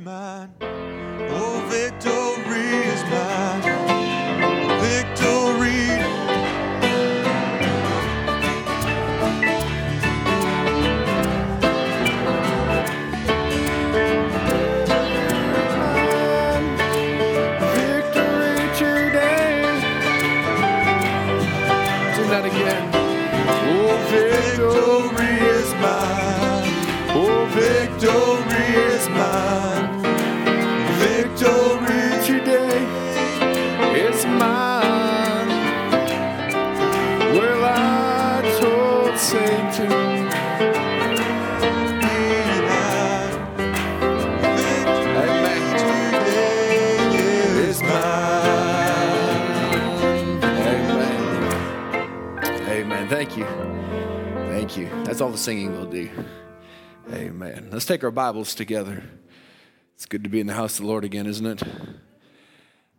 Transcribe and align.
mine. 0.00 1.09
That's 54.90 55.20
all 55.20 55.30
the 55.30 55.38
singing 55.38 55.72
will 55.72 55.86
do. 55.86 56.10
Amen. 57.12 57.68
Let's 57.70 57.84
take 57.84 58.02
our 58.02 58.10
Bibles 58.10 58.54
together. 58.56 59.04
It's 59.94 60.04
good 60.04 60.24
to 60.24 60.30
be 60.30 60.40
in 60.40 60.48
the 60.48 60.54
house 60.54 60.78
of 60.78 60.84
the 60.84 60.88
Lord 60.88 61.04
again, 61.04 61.26
isn't 61.26 61.46
it? 61.46 61.62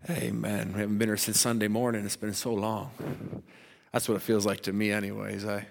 Amen. 0.10 0.72
We 0.74 0.80
haven't 0.80 0.98
been 0.98 1.10
here 1.10 1.18
since 1.18 1.40
Sunday 1.40 1.68
morning. 1.68 2.06
It's 2.06 2.16
been 2.16 2.34
so 2.34 2.54
long. 2.54 3.44
That's 3.92 4.08
what 4.08 4.16
it 4.16 4.22
feels 4.22 4.46
like 4.46 4.62
to 4.62 4.74
me, 4.74 4.92
anyways. 4.92 5.46
I, 5.46 5.68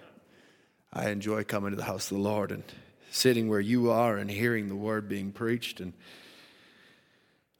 I 0.93 1.09
enjoy 1.09 1.45
coming 1.45 1.71
to 1.71 1.77
the 1.77 1.85
house 1.85 2.11
of 2.11 2.19
the 2.19 2.23
Lord 2.23 2.53
and 2.53 2.65
sitting 3.11 3.49
where 3.49 3.61
you 3.61 3.91
are 3.91 4.19
and 4.19 4.31
hearing 4.31 4.69
the 4.69 4.77
word 4.77 5.09
being 5.09 5.33
preached. 5.33 5.81
And 5.81 5.95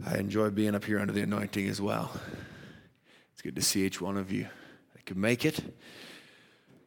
I 0.06 0.19
enjoy 0.19 0.50
being 0.50 0.74
up 0.74 0.84
here 0.84 1.00
under 1.00 1.14
the 1.14 1.22
anointing 1.22 1.67
as 1.67 1.80
well. 1.80 2.12
It's 3.33 3.42
good 3.42 3.56
to 3.56 3.62
see 3.62 3.86
each 3.86 4.02
one 4.02 4.19
of 4.19 4.30
you 4.30 4.48
that 4.95 5.06
can 5.06 5.19
make 5.19 5.47
it, 5.47 5.56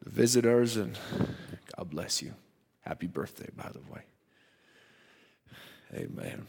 the 0.02 0.10
visitors, 0.10 0.76
and 0.76 0.96
God 1.76 1.90
bless 1.90 2.22
you. 2.22 2.34
Happy 2.80 3.06
birthday, 3.06 3.48
by 3.56 3.70
the 3.70 3.80
way. 3.92 4.02
Amen. 5.94 6.46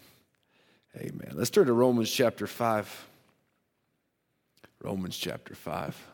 Amen. 0.97 1.31
Let's 1.33 1.49
turn 1.49 1.67
to 1.67 1.73
Romans 1.73 2.09
chapter 2.09 2.47
5. 2.47 3.07
Romans 4.81 5.17
chapter 5.17 5.55
5. 5.55 6.07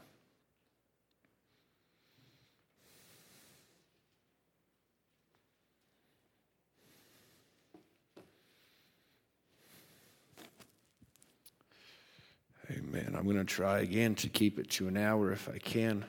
Amen. 12.71 13.15
I'm 13.17 13.25
going 13.25 13.37
to 13.37 13.43
try 13.43 13.79
again 13.79 14.15
to 14.15 14.29
keep 14.29 14.57
it 14.57 14.69
to 14.71 14.87
an 14.87 14.95
hour 14.95 15.31
if 15.31 15.49
I 15.49 15.57
can. 15.57 16.05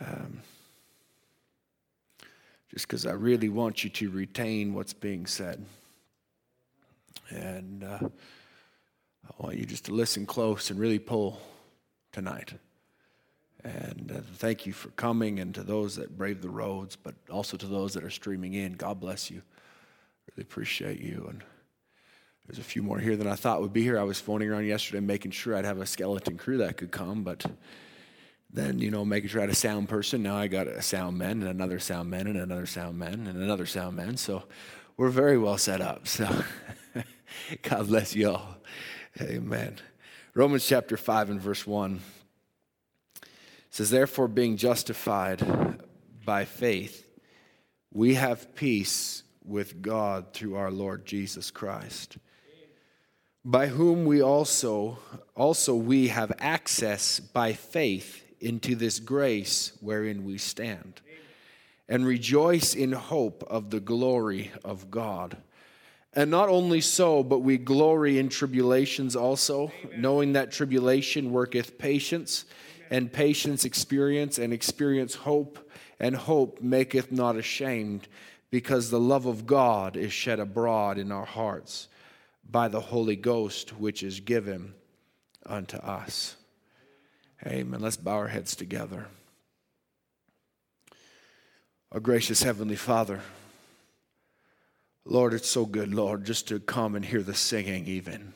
Um, 0.00 0.40
just 2.72 2.86
because 2.86 3.06
I 3.06 3.12
really 3.12 3.48
want 3.48 3.84
you 3.84 3.90
to 3.90 4.10
retain 4.10 4.72
what's 4.74 4.94
being 4.94 5.26
said. 5.26 5.64
And 7.28 7.84
uh, 7.84 7.98
I 8.08 9.42
want 9.42 9.58
you 9.58 9.64
just 9.64 9.84
to 9.86 9.92
listen 9.92 10.26
close 10.26 10.70
and 10.70 10.80
really 10.80 10.98
pull 10.98 11.38
tonight. 12.12 12.54
And 13.64 14.12
uh, 14.14 14.20
thank 14.36 14.66
you 14.66 14.72
for 14.72 14.88
coming 14.90 15.38
and 15.38 15.54
to 15.54 15.62
those 15.62 15.96
that 15.96 16.16
brave 16.16 16.40
the 16.40 16.48
roads, 16.48 16.96
but 16.96 17.14
also 17.30 17.56
to 17.56 17.66
those 17.66 17.94
that 17.94 18.04
are 18.04 18.10
streaming 18.10 18.54
in. 18.54 18.72
God 18.72 18.98
bless 18.98 19.30
you. 19.30 19.42
Really 20.30 20.42
appreciate 20.42 21.00
you. 21.00 21.26
And 21.28 21.42
there's 22.46 22.58
a 22.58 22.64
few 22.64 22.82
more 22.82 22.98
here 22.98 23.16
than 23.16 23.28
I 23.28 23.34
thought 23.34 23.60
would 23.60 23.72
be 23.72 23.82
here. 23.82 23.98
I 23.98 24.02
was 24.02 24.18
phoning 24.18 24.50
around 24.50 24.66
yesterday 24.66 25.00
making 25.00 25.30
sure 25.30 25.54
I'd 25.54 25.64
have 25.64 25.80
a 25.80 25.86
skeleton 25.86 26.38
crew 26.38 26.58
that 26.58 26.76
could 26.76 26.90
come, 26.90 27.22
but 27.22 27.44
then, 28.52 28.78
you 28.78 28.90
know, 28.90 29.04
making 29.04 29.30
sure 29.30 29.40
I 29.40 29.44
had 29.44 29.50
a 29.50 29.54
sound 29.54 29.88
person. 29.88 30.22
Now 30.22 30.36
I 30.36 30.46
got 30.46 30.66
a 30.66 30.82
sound 30.82 31.16
man 31.18 31.40
and 31.42 31.48
another 31.48 31.78
sound 31.78 32.10
man 32.10 32.26
and 32.26 32.36
another 32.36 32.66
sound 32.66 32.98
man 32.98 33.26
and 33.26 33.42
another 33.42 33.66
sound 33.66 33.96
man. 33.96 34.16
So 34.16 34.44
we're 34.96 35.08
very 35.08 35.38
well 35.38 35.58
set 35.58 35.80
up. 35.80 36.06
So 36.16 36.44
God 37.62 37.86
bless 37.88 38.14
you 38.14 38.30
all. 38.30 38.56
Amen. 39.18 39.78
Romans 40.34 40.66
chapter 40.66 40.98
5 40.98 41.30
and 41.30 41.40
verse 41.40 41.66
1 41.66 42.00
says, 43.70 43.88
Therefore, 43.88 44.28
being 44.28 44.58
justified 44.58 45.80
by 46.24 46.44
faith, 46.44 47.06
we 47.90 48.14
have 48.14 48.54
peace 48.54 49.22
with 49.42 49.80
God 49.80 50.34
through 50.34 50.56
our 50.56 50.70
Lord 50.70 51.06
Jesus 51.06 51.50
Christ 51.50 52.18
by 53.44 53.66
whom 53.66 54.04
we 54.04 54.22
also 54.22 54.98
also 55.34 55.74
we 55.74 56.08
have 56.08 56.32
access 56.38 57.18
by 57.18 57.52
faith 57.52 58.22
into 58.42 58.74
this 58.74 59.00
grace 59.00 59.72
wherein 59.80 60.24
we 60.24 60.38
stand 60.38 61.00
and 61.88 62.06
rejoice 62.06 62.74
in 62.74 62.92
hope 62.92 63.44
of 63.48 63.70
the 63.70 63.80
glory 63.80 64.50
of 64.64 64.90
God 64.90 65.36
and 66.14 66.30
not 66.30 66.48
only 66.48 66.80
so 66.80 67.22
but 67.22 67.38
we 67.38 67.56
glory 67.56 68.18
in 68.18 68.28
tribulations 68.28 69.16
also 69.16 69.72
knowing 69.96 70.32
that 70.34 70.52
tribulation 70.52 71.32
worketh 71.32 71.78
patience 71.78 72.44
and 72.90 73.12
patience 73.12 73.64
experience 73.64 74.38
and 74.38 74.52
experience 74.52 75.14
hope 75.14 75.70
and 75.98 76.16
hope 76.16 76.60
maketh 76.60 77.12
not 77.12 77.36
ashamed 77.36 78.08
because 78.50 78.90
the 78.90 79.00
love 79.00 79.24
of 79.24 79.46
God 79.46 79.96
is 79.96 80.12
shed 80.12 80.38
abroad 80.38 80.98
in 80.98 81.10
our 81.10 81.24
hearts 81.24 81.88
by 82.48 82.68
the 82.68 82.80
Holy 82.80 83.16
Ghost, 83.16 83.70
which 83.78 84.02
is 84.02 84.20
given 84.20 84.74
unto 85.46 85.78
us. 85.78 86.36
Amen. 87.44 87.80
Let's 87.80 87.96
bow 87.96 88.12
our 88.12 88.28
heads 88.28 88.54
together. 88.54 89.06
Our 91.90 91.98
gracious 91.98 92.42
Heavenly 92.42 92.76
Father, 92.76 93.20
Lord, 95.04 95.34
it's 95.34 95.50
so 95.50 95.66
good, 95.66 95.92
Lord, 95.92 96.24
just 96.24 96.46
to 96.48 96.60
come 96.60 96.94
and 96.94 97.04
hear 97.04 97.22
the 97.22 97.34
singing, 97.34 97.86
even. 97.86 98.32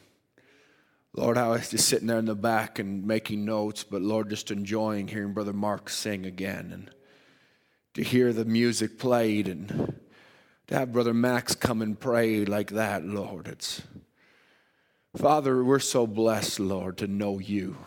Lord, 1.15 1.39
I 1.39 1.49
was 1.49 1.71
just 1.71 1.89
sitting 1.89 2.09
there 2.09 2.19
in 2.19 2.25
the 2.25 2.35
back 2.35 2.81
and 2.81 3.07
making 3.07 3.45
notes, 3.45 3.85
but 3.85 4.03
Lord, 4.03 4.29
just 4.29 4.51
enjoying 4.51 5.09
hearing 5.09 5.33
Brother 5.33 5.53
Mark 5.53 5.89
sing 5.89 6.27
again 6.27 6.71
and 6.73 6.91
to 7.95 8.03
hear 8.03 8.33
the 8.33 8.45
music 8.45 8.99
played 8.99 9.47
and 9.47 9.99
to 10.67 10.75
have 10.75 10.93
Brother 10.93 11.15
Max 11.15 11.55
come 11.55 11.81
and 11.81 11.99
pray 11.99 12.45
like 12.45 12.71
that, 12.73 13.07
Lord. 13.07 13.47
It's 13.47 13.83
Father, 15.17 15.65
we're 15.65 15.79
so 15.79 16.07
blessed, 16.07 16.61
Lord, 16.61 16.99
to 16.99 17.07
know 17.07 17.39
you. 17.39 17.79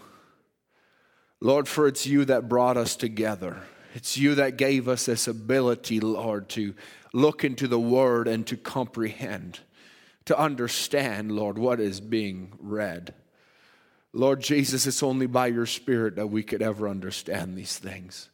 Lord, 1.41 1.67
for 1.67 1.87
it's 1.87 2.05
you 2.05 2.25
that 2.25 2.49
brought 2.49 2.77
us 2.77 2.95
together. 2.95 3.63
It's 3.93 4.17
you 4.17 4.35
that 4.35 4.57
gave 4.57 4.87
us 4.87 5.05
this 5.05 5.27
ability, 5.27 5.99
Lord, 5.99 6.49
to 6.49 6.75
look 7.13 7.43
into 7.43 7.67
the 7.67 7.79
Word 7.79 8.27
and 8.27 8.45
to 8.47 8.57
comprehend, 8.57 9.59
to 10.25 10.37
understand, 10.37 11.31
Lord, 11.31 11.57
what 11.57 11.79
is 11.79 12.01
being 12.01 12.53
read. 12.59 13.13
Lord 14.11 14.41
Jesus, 14.41 14.85
it's 14.85 15.03
only 15.03 15.27
by 15.27 15.47
your 15.47 15.65
Spirit 15.65 16.15
that 16.17 16.27
we 16.27 16.43
could 16.43 16.61
ever 16.61 16.89
understand 16.89 17.57
these 17.57 17.77
things. 17.77 18.29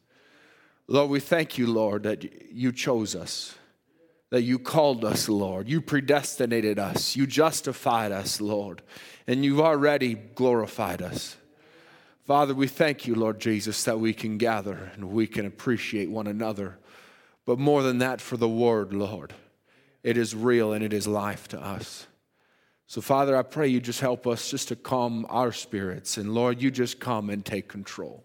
Lord, 0.87 1.09
we 1.09 1.19
thank 1.19 1.57
you, 1.57 1.67
Lord, 1.67 2.03
that 2.03 2.51
you 2.51 2.71
chose 2.71 3.15
us, 3.15 3.55
that 4.29 4.43
you 4.43 4.59
called 4.59 5.03
us, 5.03 5.29
Lord. 5.29 5.67
You 5.67 5.81
predestinated 5.81 6.79
us, 6.79 7.15
you 7.15 7.27
justified 7.27 8.11
us, 8.11 8.41
Lord, 8.41 8.81
and 9.27 9.43
you've 9.43 9.61
already 9.61 10.15
glorified 10.15 11.01
us. 11.01 11.37
Father, 12.25 12.55
we 12.55 12.67
thank 12.67 13.05
you, 13.05 13.13
Lord 13.13 13.39
Jesus, 13.39 13.83
that 13.83 13.99
we 13.99 14.11
can 14.11 14.39
gather 14.39 14.91
and 14.95 15.11
we 15.11 15.27
can 15.27 15.45
appreciate 15.45 16.09
one 16.09 16.25
another. 16.25 16.79
But 17.45 17.59
more 17.59 17.83
than 17.83 17.99
that, 17.99 18.19
for 18.19 18.35
the 18.35 18.49
word, 18.49 18.93
Lord, 18.93 19.35
it 20.01 20.17
is 20.17 20.33
real 20.33 20.73
and 20.73 20.83
it 20.83 20.91
is 20.91 21.05
life 21.05 21.47
to 21.49 21.63
us. 21.63 22.07
So, 22.87 22.99
Father, 22.99 23.37
I 23.37 23.43
pray 23.43 23.67
you 23.67 23.79
just 23.79 23.99
help 23.99 24.25
us 24.25 24.49
just 24.49 24.69
to 24.69 24.75
calm 24.75 25.27
our 25.29 25.51
spirits. 25.51 26.17
And 26.17 26.33
Lord, 26.33 26.59
you 26.59 26.71
just 26.71 26.99
come 26.99 27.29
and 27.29 27.45
take 27.45 27.67
control. 27.67 28.23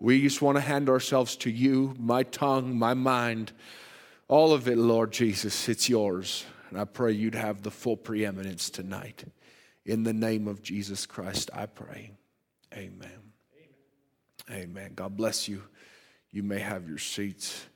We 0.00 0.22
just 0.22 0.40
want 0.40 0.56
to 0.56 0.62
hand 0.62 0.88
ourselves 0.88 1.36
to 1.36 1.50
you, 1.50 1.94
my 1.98 2.22
tongue, 2.22 2.78
my 2.78 2.94
mind, 2.94 3.52
all 4.26 4.54
of 4.54 4.68
it, 4.68 4.78
Lord 4.78 5.12
Jesus, 5.12 5.68
it's 5.68 5.88
yours. 5.88 6.46
And 6.70 6.80
I 6.80 6.84
pray 6.84 7.12
you'd 7.12 7.34
have 7.34 7.62
the 7.62 7.70
full 7.70 7.96
preeminence 7.96 8.70
tonight. 8.70 9.24
In 9.84 10.04
the 10.04 10.14
name 10.14 10.48
of 10.48 10.62
Jesus 10.62 11.04
Christ, 11.04 11.50
I 11.52 11.66
pray. 11.66 12.12
Amen. 12.78 13.32
Amen. 14.48 14.92
God 14.94 15.16
bless 15.16 15.48
you. 15.48 15.64
You 16.30 16.44
may 16.44 16.60
have 16.60 16.88
your 16.88 16.98
seats. 16.98 17.66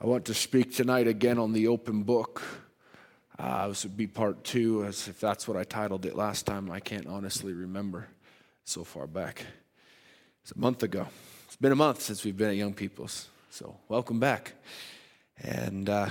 I 0.00 0.06
want 0.06 0.24
to 0.24 0.34
speak 0.34 0.74
tonight 0.74 1.06
again 1.06 1.38
on 1.38 1.52
the 1.52 1.68
open 1.68 2.02
book. 2.02 2.42
Uh, 3.38 3.68
this 3.68 3.84
would 3.84 3.96
be 3.96 4.08
part 4.08 4.42
two, 4.42 4.84
as 4.84 5.06
if 5.06 5.20
that's 5.20 5.46
what 5.46 5.56
I 5.56 5.62
titled 5.62 6.04
it 6.04 6.16
last 6.16 6.46
time. 6.46 6.68
I 6.68 6.80
can't 6.80 7.06
honestly 7.06 7.52
remember 7.52 8.08
so 8.64 8.82
far 8.82 9.06
back. 9.06 9.46
It's 10.42 10.50
a 10.50 10.58
month 10.58 10.82
ago. 10.82 11.06
It's 11.46 11.54
been 11.54 11.70
a 11.70 11.76
month 11.76 12.02
since 12.02 12.24
we've 12.24 12.36
been 12.36 12.50
at 12.50 12.56
Young 12.56 12.74
People's. 12.74 13.28
So, 13.50 13.76
welcome 13.86 14.18
back. 14.18 14.54
And 15.44 15.88
uh, 15.88 16.08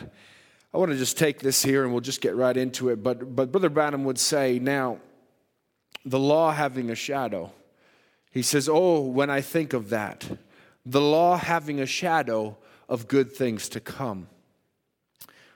I 0.73 0.77
want 0.77 0.91
to 0.91 0.97
just 0.97 1.17
take 1.17 1.39
this 1.41 1.61
here 1.61 1.83
and 1.83 1.91
we'll 1.91 1.99
just 1.99 2.21
get 2.21 2.37
right 2.37 2.55
into 2.55 2.87
it. 2.87 3.03
But, 3.03 3.35
but 3.35 3.51
Brother 3.51 3.69
Branham 3.69 4.05
would 4.05 4.17
say, 4.17 4.59
now, 4.59 4.99
the 6.05 6.19
law 6.19 6.53
having 6.53 6.89
a 6.89 6.95
shadow. 6.95 7.51
He 8.37 8.43
says, 8.43 8.69
Oh, 8.71 9.01
when 9.01 9.31
I 9.31 9.41
think 9.41 9.73
of 9.73 9.89
that, 9.89 10.29
the 10.85 11.01
law 11.01 11.37
having 11.37 11.79
a 11.79 11.87
shadow 11.87 12.55
of 12.87 13.07
good 13.07 13.31
things 13.31 13.67
to 13.69 13.79
come. 13.79 14.27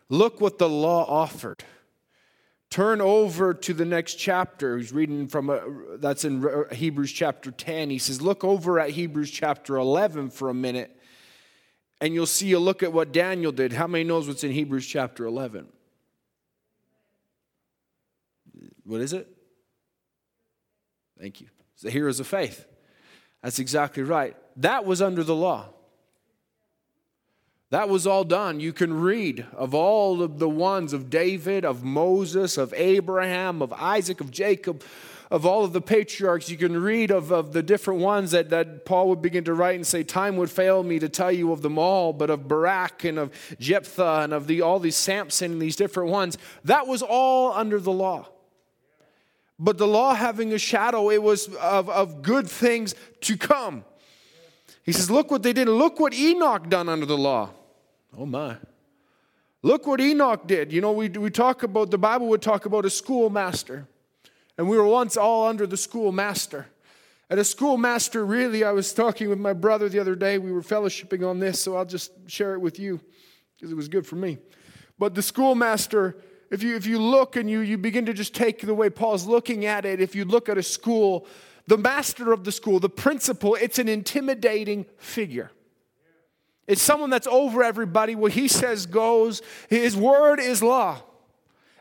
Look 0.10 0.42
what 0.42 0.58
the 0.58 0.68
law 0.68 1.06
offered. 1.06 1.64
Turn 2.72 3.00
over 3.00 3.54
to 3.54 3.74
the 3.76 3.86
next 3.86 4.16
chapter. 4.16 4.80
He's 4.80 4.92
reading 4.92 5.28
from 5.28 5.52
a, 5.52 5.62
that's 5.98 6.26
in 6.26 6.66
Hebrews 6.72 7.12
chapter 7.12 7.52
10. 7.52 7.92
He 7.92 8.00
says, 8.00 8.20
Look 8.20 8.44
over 8.44 8.80
at 8.80 8.90
Hebrews 8.90 9.30
chapter 9.30 9.76
11 9.76 10.32
for 10.32 10.50
a 10.50 10.54
minute, 10.56 11.00
and 12.02 12.16
you'll 12.16 12.26
see 12.26 12.52
a 12.54 12.60
look 12.60 12.82
at 12.82 12.92
what 12.92 13.12
Daniel 13.12 13.52
did. 13.52 13.74
How 13.74 13.86
many 13.86 14.06
knows 14.06 14.28
what's 14.28 14.44
in 14.44 14.52
Hebrews 14.52 14.88
chapter 14.88 15.26
11? 15.26 15.68
What 18.86 19.02
is 19.02 19.14
it? 19.14 19.28
Thank 21.20 21.42
you. 21.42 21.48
It's 21.76 21.84
the 21.84 21.92
heroes 21.92 22.20
of 22.20 22.26
faith. 22.26 22.66
That's 23.44 23.60
exactly 23.60 24.04
right. 24.04 24.36
That 24.58 24.86
was 24.86 25.02
under 25.02 25.24
the 25.24 25.36
law. 25.36 25.70
That 27.72 27.88
was 27.88 28.06
all 28.06 28.26
done. 28.26 28.60
You 28.60 28.74
can 28.74 29.00
read 29.00 29.46
of 29.54 29.74
all 29.74 30.22
of 30.22 30.40
the 30.40 30.50
ones 30.50 30.92
of 30.92 31.10
David, 31.10 31.64
of 31.64 31.84
Moses, 31.84 32.58
of 32.58 32.74
Abraham, 32.74 33.62
of 33.62 33.72
Isaac, 33.72 34.20
of 34.20 34.30
Jacob, 34.30 34.84
of 35.32 35.46
all 35.46 35.64
of 35.64 35.72
the 35.72 35.80
patriarchs. 35.80 36.50
You 36.50 36.58
can 36.58 36.76
read 36.76 37.12
of, 37.12 37.32
of 37.32 37.54
the 37.54 37.64
different 37.64 38.02
ones 38.02 38.32
that, 38.32 38.50
that 38.50 38.84
Paul 38.84 39.08
would 39.08 39.22
begin 39.22 39.46
to 39.46 39.54
write 39.54 39.76
and 39.76 39.88
say, 39.88 40.04
Time 40.04 40.36
would 40.36 40.52
fail 40.52 40.84
me 40.84 41.00
to 41.00 41.08
tell 41.08 41.32
you 41.32 41.54
of 41.54 41.62
them 41.62 41.80
all, 41.80 42.12
but 42.12 42.30
of 42.30 42.50
Barak 42.50 43.06
and 43.06 43.18
of 43.18 43.32
Jephthah 43.58 44.24
and 44.24 44.34
of 44.34 44.48
the, 44.48 44.62
all 44.62 44.80
these 44.80 44.98
Samson 44.98 45.54
and 45.54 45.62
these 45.62 45.78
different 45.78 46.10
ones. 46.10 46.38
That 46.66 46.88
was 46.88 47.02
all 47.02 47.54
under 47.54 47.80
the 47.80 47.94
law. 47.94 48.28
But 49.64 49.78
the 49.78 49.86
law 49.86 50.16
having 50.16 50.54
a 50.54 50.58
shadow, 50.58 51.12
it 51.12 51.22
was 51.22 51.54
of, 51.58 51.88
of 51.88 52.24
good 52.24 52.50
things 52.50 52.96
to 53.22 53.38
come. 53.38 53.86
He 54.82 54.92
says, 54.92 55.12
Look 55.12 55.30
what 55.30 55.44
they 55.44 55.54
did. 55.54 55.68
Look 55.68 56.00
what 56.00 56.16
Enoch 56.16 56.68
done 56.68 56.90
under 56.90 57.06
the 57.06 57.18
law. 57.18 57.52
Oh 58.18 58.26
my. 58.26 58.58
Look 59.62 59.86
what 59.86 60.02
Enoch 60.02 60.48
did. 60.48 60.74
You 60.74 60.82
know, 60.82 60.92
we, 60.92 61.10
we 61.10 61.30
talk 61.30 61.62
about, 61.62 61.92
the 61.92 62.00
Bible 62.00 62.28
would 62.30 62.42
talk 62.42 62.66
about 62.66 62.86
a 62.86 62.90
schoolmaster. 62.90 63.88
And 64.58 64.68
we 64.68 64.78
were 64.78 64.88
once 64.88 65.16
all 65.16 65.48
under 65.48 65.68
the 65.68 65.78
schoolmaster. 65.78 66.66
And 67.30 67.40
a 67.40 67.44
schoolmaster, 67.44 68.26
really, 68.26 68.64
I 68.64 68.72
was 68.72 68.92
talking 68.94 69.30
with 69.30 69.40
my 69.40 69.54
brother 69.54 69.90
the 69.90 70.00
other 70.00 70.16
day. 70.16 70.40
We 70.40 70.52
were 70.52 70.64
fellowshipping 70.64 71.26
on 71.26 71.38
this, 71.38 71.62
so 71.62 71.76
I'll 71.78 71.86
just 71.86 72.12
share 72.26 72.56
it 72.56 72.60
with 72.60 72.80
you 72.80 73.00
because 73.56 73.72
it 73.72 73.76
was 73.76 73.88
good 73.88 74.08
for 74.08 74.16
me. 74.16 74.40
But 74.98 75.14
the 75.14 75.22
schoolmaster, 75.22 76.18
if 76.52 76.62
you, 76.62 76.76
if 76.76 76.86
you 76.86 77.00
look 77.00 77.38
and 77.38 77.50
you, 77.50 77.62
you 77.62 77.78
begin 77.78 78.06
to 78.06 78.14
just 78.14 78.36
take 78.36 78.62
the 78.62 78.76
way 78.76 78.90
Paul's 78.90 79.26
looking 79.26 79.66
at 79.66 79.86
it, 79.86 80.02
if 80.02 80.16
you 80.16 80.26
look 80.26 80.50
at 80.50 80.58
a 80.58 80.64
school, 80.64 81.26
the 81.66 81.78
master 81.78 82.34
of 82.34 82.44
the 82.44 82.52
school, 82.52 82.80
the 82.80 82.90
principal, 82.90 83.56
it's 83.56 83.80
an 83.80 83.88
intimidating 83.88 84.86
figure. 84.98 85.50
It's 86.68 86.82
someone 86.82 87.10
that's 87.10 87.28
over 87.28 87.64
everybody. 87.64 88.16
What 88.16 88.34
he 88.34 88.48
says 88.48 88.86
goes. 88.86 89.42
His 89.70 89.96
word 89.96 90.40
is 90.40 90.62
law. 90.62 91.02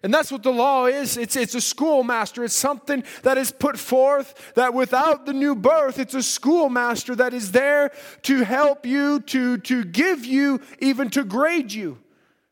And 0.03 0.15
that's 0.15 0.33
what 0.33 0.43
the 0.43 0.53
law 0.53 0.87
is. 0.87 1.17
It's, 1.17 1.37
it's 1.37 1.55
a 1.55 1.61
schoolmaster. 1.61 2.45
It's 2.45 2.55
something 2.55 3.05
that 3.23 3.37
is 3.37 3.51
put 3.51 3.79
forth 3.79 4.53
that 4.55 4.73
without 4.73 5.27
the 5.27 5.33
new 5.35 5.55
birth, 5.55 5.99
it's 5.99 6.15
a 6.15 6.23
schoolmaster 6.23 7.15
that 7.17 7.35
is 7.35 7.53
there 7.53 7.91
to 8.23 8.43
help 8.43 8.87
you, 8.87 9.21
to, 9.21 9.59
to 9.59 9.85
give 9.85 10.25
you, 10.25 10.61
even 10.79 11.11
to 11.11 11.25
grade 11.25 11.73
you. 11.73 11.99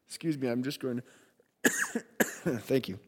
Excuse 0.06 0.36
me, 0.36 0.48
I'm 0.48 0.62
just 0.62 0.80
going 0.80 0.98
to. 0.98 1.02
Thank 1.64 2.88
you. 2.88 2.99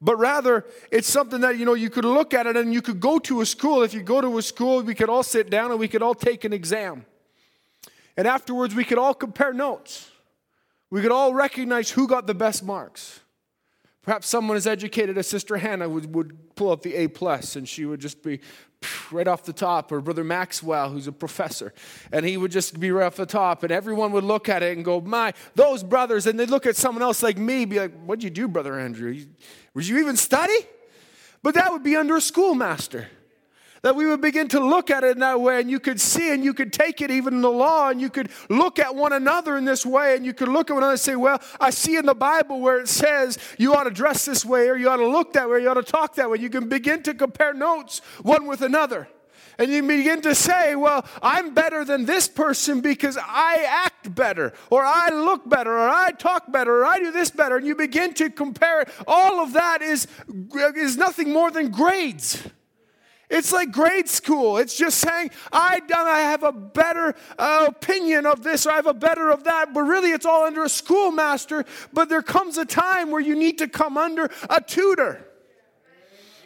But 0.00 0.16
rather, 0.16 0.64
it's 0.90 1.08
something 1.08 1.40
that, 1.40 1.58
you 1.58 1.64
know, 1.64 1.74
you 1.74 1.90
could 1.90 2.04
look 2.04 2.32
at 2.32 2.46
it 2.46 2.56
and 2.56 2.72
you 2.72 2.80
could 2.80 3.00
go 3.00 3.18
to 3.20 3.40
a 3.40 3.46
school. 3.46 3.82
If 3.82 3.94
you 3.94 4.02
go 4.02 4.20
to 4.20 4.38
a 4.38 4.42
school, 4.42 4.82
we 4.82 4.94
could 4.94 5.08
all 5.08 5.24
sit 5.24 5.50
down 5.50 5.70
and 5.70 5.80
we 5.80 5.88
could 5.88 6.02
all 6.02 6.14
take 6.14 6.44
an 6.44 6.52
exam. 6.52 7.04
And 8.16 8.26
afterwards, 8.26 8.74
we 8.74 8.84
could 8.84 8.98
all 8.98 9.14
compare 9.14 9.52
notes. 9.52 10.10
We 10.90 11.02
could 11.02 11.12
all 11.12 11.34
recognize 11.34 11.90
who 11.90 12.06
got 12.06 12.26
the 12.26 12.34
best 12.34 12.64
marks. 12.64 13.20
Perhaps 14.08 14.26
someone 14.26 14.56
as 14.56 14.66
educated 14.66 15.18
as 15.18 15.26
Sister 15.26 15.58
Hannah 15.58 15.86
would, 15.86 16.14
would 16.14 16.56
pull 16.56 16.70
up 16.70 16.80
the 16.80 16.94
A 16.94 17.08
plus 17.08 17.56
and 17.56 17.68
she 17.68 17.84
would 17.84 18.00
just 18.00 18.22
be 18.22 18.40
right 19.12 19.28
off 19.28 19.44
the 19.44 19.52
top, 19.52 19.92
or 19.92 20.00
Brother 20.00 20.24
Maxwell, 20.24 20.88
who's 20.88 21.06
a 21.06 21.12
professor, 21.12 21.74
and 22.10 22.24
he 22.24 22.38
would 22.38 22.50
just 22.50 22.80
be 22.80 22.90
right 22.90 23.04
off 23.04 23.16
the 23.16 23.26
top, 23.26 23.64
and 23.64 23.70
everyone 23.70 24.12
would 24.12 24.24
look 24.24 24.48
at 24.48 24.62
it 24.62 24.74
and 24.74 24.82
go, 24.82 25.02
My, 25.02 25.34
those 25.56 25.82
brothers, 25.82 26.26
and 26.26 26.40
they'd 26.40 26.48
look 26.48 26.64
at 26.64 26.74
someone 26.74 27.02
else 27.02 27.22
like 27.22 27.36
me, 27.36 27.66
be 27.66 27.80
like, 27.80 27.92
What'd 28.02 28.24
you 28.24 28.30
do, 28.30 28.48
Brother 28.48 28.80
Andrew? 28.80 29.14
Would 29.74 29.86
you 29.86 29.98
even 29.98 30.16
study? 30.16 30.56
But 31.42 31.52
that 31.56 31.70
would 31.70 31.82
be 31.82 31.94
under 31.94 32.16
a 32.16 32.22
schoolmaster. 32.22 33.08
That 33.88 33.96
we 33.96 34.04
would 34.04 34.20
begin 34.20 34.48
to 34.48 34.60
look 34.60 34.90
at 34.90 35.02
it 35.02 35.12
in 35.12 35.20
that 35.20 35.40
way, 35.40 35.62
and 35.62 35.70
you 35.70 35.80
could 35.80 35.98
see 35.98 36.30
and 36.30 36.44
you 36.44 36.52
could 36.52 36.74
take 36.74 37.00
it 37.00 37.10
even 37.10 37.32
in 37.32 37.40
the 37.40 37.50
law, 37.50 37.88
and 37.88 37.98
you 37.98 38.10
could 38.10 38.28
look 38.50 38.78
at 38.78 38.94
one 38.94 39.14
another 39.14 39.56
in 39.56 39.64
this 39.64 39.86
way, 39.86 40.14
and 40.14 40.26
you 40.26 40.34
could 40.34 40.48
look 40.48 40.68
at 40.68 40.74
one 40.74 40.82
another 40.82 40.92
and 40.92 41.00
say, 41.00 41.16
Well, 41.16 41.40
I 41.58 41.70
see 41.70 41.96
in 41.96 42.04
the 42.04 42.14
Bible 42.14 42.60
where 42.60 42.78
it 42.80 42.88
says 42.88 43.38
you 43.56 43.72
ought 43.72 43.84
to 43.84 43.90
dress 43.90 44.26
this 44.26 44.44
way, 44.44 44.68
or 44.68 44.76
you 44.76 44.90
ought 44.90 44.98
to 44.98 45.08
look 45.08 45.32
that 45.32 45.48
way, 45.48 45.56
or 45.56 45.58
you 45.60 45.70
ought 45.70 45.80
to 45.80 45.82
talk 45.82 46.16
that 46.16 46.28
way. 46.28 46.36
You 46.36 46.50
can 46.50 46.68
begin 46.68 47.02
to 47.04 47.14
compare 47.14 47.54
notes 47.54 48.02
one 48.20 48.46
with 48.46 48.60
another. 48.60 49.08
And 49.56 49.72
you 49.72 49.82
begin 49.82 50.20
to 50.20 50.34
say, 50.34 50.76
Well, 50.76 51.06
I'm 51.22 51.54
better 51.54 51.82
than 51.82 52.04
this 52.04 52.28
person 52.28 52.82
because 52.82 53.16
I 53.18 53.64
act 53.66 54.14
better, 54.14 54.52
or 54.68 54.84
I 54.84 55.08
look 55.08 55.48
better, 55.48 55.72
or 55.72 55.88
I 55.88 56.10
talk 56.10 56.52
better, 56.52 56.80
or 56.80 56.84
I 56.84 56.98
do 56.98 57.10
this 57.10 57.30
better. 57.30 57.56
And 57.56 57.66
you 57.66 57.74
begin 57.74 58.12
to 58.14 58.28
compare 58.28 58.82
it. 58.82 58.90
All 59.06 59.40
of 59.40 59.54
that 59.54 59.80
is, 59.80 60.06
is 60.76 60.98
nothing 60.98 61.32
more 61.32 61.50
than 61.50 61.70
grades. 61.70 62.46
It's 63.30 63.52
like 63.52 63.72
grade 63.72 64.08
school. 64.08 64.56
It's 64.56 64.76
just 64.76 64.98
saying, 64.98 65.30
I, 65.52 65.80
I 65.94 66.20
have 66.20 66.42
a 66.42 66.52
better 66.52 67.14
uh, 67.38 67.66
opinion 67.68 68.24
of 68.24 68.42
this 68.42 68.66
or 68.66 68.72
I 68.72 68.76
have 68.76 68.86
a 68.86 68.94
better 68.94 69.30
of 69.30 69.44
that, 69.44 69.74
but 69.74 69.82
really 69.82 70.12
it's 70.12 70.24
all 70.24 70.44
under 70.44 70.64
a 70.64 70.68
schoolmaster. 70.68 71.64
But 71.92 72.08
there 72.08 72.22
comes 72.22 72.56
a 72.56 72.64
time 72.64 73.10
where 73.10 73.20
you 73.20 73.36
need 73.36 73.58
to 73.58 73.68
come 73.68 73.98
under 73.98 74.30
a 74.48 74.60
tutor. 74.60 75.27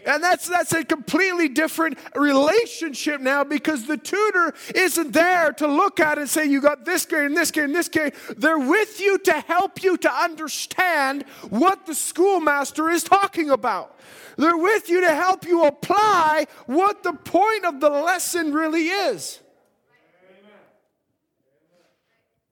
And 0.05 0.23
that's, 0.23 0.49
that's 0.49 0.73
a 0.73 0.85
completely 0.85 1.49
different 1.49 1.99
relationship 2.15 3.21
now 3.21 3.45
because 3.45 3.87
the 3.87 3.97
tutor 3.97 4.53
isn't 4.75 5.13
there 5.13 5.53
to 5.53 5.67
look 5.67 6.01
at 6.01 6.19
and 6.19 6.29
say, 6.29 6.45
You 6.45 6.61
got 6.61 6.85
this 6.85 7.07
grade 7.07 7.27
and 7.27 7.37
this 7.37 7.51
grade 7.51 7.67
and 7.67 7.75
this 7.75 7.89
grade. 7.89 8.15
They're 8.37 8.59
with 8.59 9.01
you 9.01 9.19
to 9.19 9.33
help 9.33 9.83
you 9.83 9.97
to 9.99 10.13
understand 10.13 11.25
what 11.51 11.87
the 11.87 11.95
schoolmaster 11.95 12.91
is 12.91 13.05
talking 13.05 13.51
about. 13.51 13.99
They're 14.37 14.57
with 14.57 14.89
you 14.89 15.03
to 15.03 15.15
help 15.15 15.45
you 15.45 15.65
apply 15.65 16.47
what 16.67 17.03
the 17.03 17.13
point 17.13 17.65
of 17.65 17.81
the 17.81 17.91
lesson 17.91 18.53
really 18.53 18.89
is. 18.89 19.41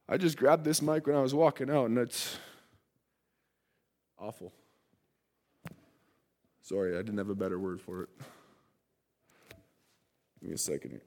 I 0.08 0.16
just 0.16 0.36
grabbed 0.36 0.64
this 0.64 0.82
mic 0.82 1.06
when 1.06 1.14
I 1.14 1.22
was 1.22 1.34
walking 1.34 1.70
out, 1.70 1.88
and 1.88 1.96
it's 1.96 2.36
awful. 4.18 4.52
Sorry, 6.70 6.94
I 6.96 6.98
didn't 6.98 7.18
have 7.18 7.30
a 7.30 7.34
better 7.34 7.58
word 7.58 7.80
for 7.80 8.02
it. 8.02 8.08
Give 10.38 10.50
me 10.50 10.54
a 10.54 10.56
second 10.56 10.92
here. 10.92 11.02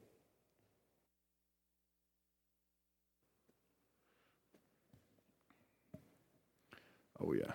Oh, 7.18 7.32
yeah. 7.32 7.52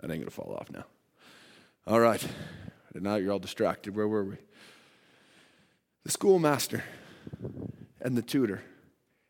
That 0.00 0.10
ain't 0.10 0.20
going 0.20 0.24
to 0.24 0.30
fall 0.30 0.56
off 0.58 0.70
now. 0.70 0.86
All 1.86 2.00
right. 2.00 2.26
Now 2.94 3.16
you're 3.16 3.32
all 3.32 3.38
distracted. 3.38 3.94
Where 3.94 4.08
were 4.08 4.24
we? 4.24 4.36
The 6.04 6.10
schoolmaster 6.10 6.82
and 8.00 8.16
the 8.16 8.22
tutor. 8.22 8.62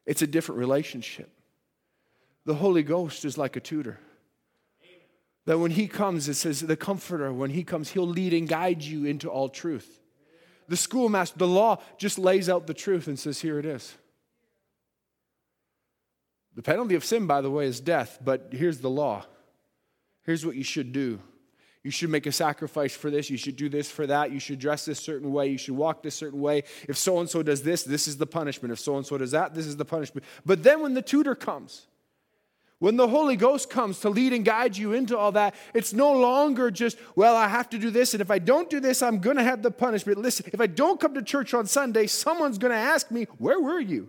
It's 0.06 0.22
a 0.22 0.28
different 0.28 0.60
relationship. 0.60 1.32
The 2.44 2.54
Holy 2.54 2.84
Ghost 2.84 3.24
is 3.24 3.36
like 3.36 3.56
a 3.56 3.60
tutor. 3.60 3.98
That 5.48 5.56
when 5.56 5.70
He 5.70 5.88
comes, 5.88 6.28
it 6.28 6.34
says, 6.34 6.60
the 6.60 6.76
Comforter, 6.76 7.32
when 7.32 7.48
He 7.48 7.64
comes, 7.64 7.88
He'll 7.88 8.06
lead 8.06 8.34
and 8.34 8.46
guide 8.46 8.82
you 8.82 9.06
into 9.06 9.30
all 9.30 9.48
truth. 9.48 9.98
The 10.68 10.76
schoolmaster, 10.76 11.38
the 11.38 11.46
law, 11.46 11.80
just 11.96 12.18
lays 12.18 12.50
out 12.50 12.66
the 12.66 12.74
truth 12.74 13.06
and 13.06 13.18
says, 13.18 13.40
here 13.40 13.58
it 13.58 13.64
is. 13.64 13.96
The 16.54 16.60
penalty 16.60 16.96
of 16.96 17.04
sin, 17.04 17.26
by 17.26 17.40
the 17.40 17.50
way, 17.50 17.64
is 17.64 17.80
death, 17.80 18.18
but 18.22 18.50
here's 18.52 18.80
the 18.80 18.90
law. 18.90 19.24
Here's 20.24 20.44
what 20.44 20.54
you 20.54 20.64
should 20.64 20.92
do. 20.92 21.18
You 21.82 21.92
should 21.92 22.10
make 22.10 22.26
a 22.26 22.32
sacrifice 22.32 22.94
for 22.94 23.10
this. 23.10 23.30
You 23.30 23.38
should 23.38 23.56
do 23.56 23.70
this 23.70 23.90
for 23.90 24.06
that. 24.06 24.30
You 24.30 24.40
should 24.40 24.58
dress 24.58 24.84
this 24.84 24.98
certain 24.98 25.32
way. 25.32 25.46
You 25.46 25.56
should 25.56 25.76
walk 25.76 26.02
this 26.02 26.14
certain 26.14 26.42
way. 26.42 26.64
If 26.86 26.98
so 26.98 27.20
and 27.20 27.30
so 27.30 27.42
does 27.42 27.62
this, 27.62 27.84
this 27.84 28.06
is 28.06 28.18
the 28.18 28.26
punishment. 28.26 28.70
If 28.70 28.80
so 28.80 28.98
and 28.98 29.06
so 29.06 29.16
does 29.16 29.30
that, 29.30 29.54
this 29.54 29.64
is 29.64 29.78
the 29.78 29.86
punishment. 29.86 30.26
But 30.44 30.62
then 30.62 30.82
when 30.82 30.92
the 30.92 31.00
tutor 31.00 31.34
comes, 31.34 31.86
When 32.80 32.96
the 32.96 33.08
Holy 33.08 33.34
Ghost 33.34 33.70
comes 33.70 33.98
to 34.00 34.08
lead 34.08 34.32
and 34.32 34.44
guide 34.44 34.76
you 34.76 34.92
into 34.92 35.18
all 35.18 35.32
that, 35.32 35.56
it's 35.74 35.92
no 35.92 36.12
longer 36.12 36.70
just, 36.70 36.96
well, 37.16 37.34
I 37.34 37.48
have 37.48 37.68
to 37.70 37.78
do 37.78 37.90
this, 37.90 38.14
and 38.14 38.20
if 38.20 38.30
I 38.30 38.38
don't 38.38 38.70
do 38.70 38.78
this, 38.78 39.02
I'm 39.02 39.18
going 39.18 39.36
to 39.36 39.42
have 39.42 39.62
the 39.62 39.70
punishment. 39.72 40.18
Listen, 40.18 40.48
if 40.52 40.60
I 40.60 40.68
don't 40.68 41.00
come 41.00 41.14
to 41.14 41.22
church 41.22 41.54
on 41.54 41.66
Sunday, 41.66 42.06
someone's 42.06 42.56
going 42.56 42.70
to 42.70 42.78
ask 42.78 43.10
me, 43.10 43.24
Where 43.38 43.60
were 43.60 43.80
you? 43.80 44.08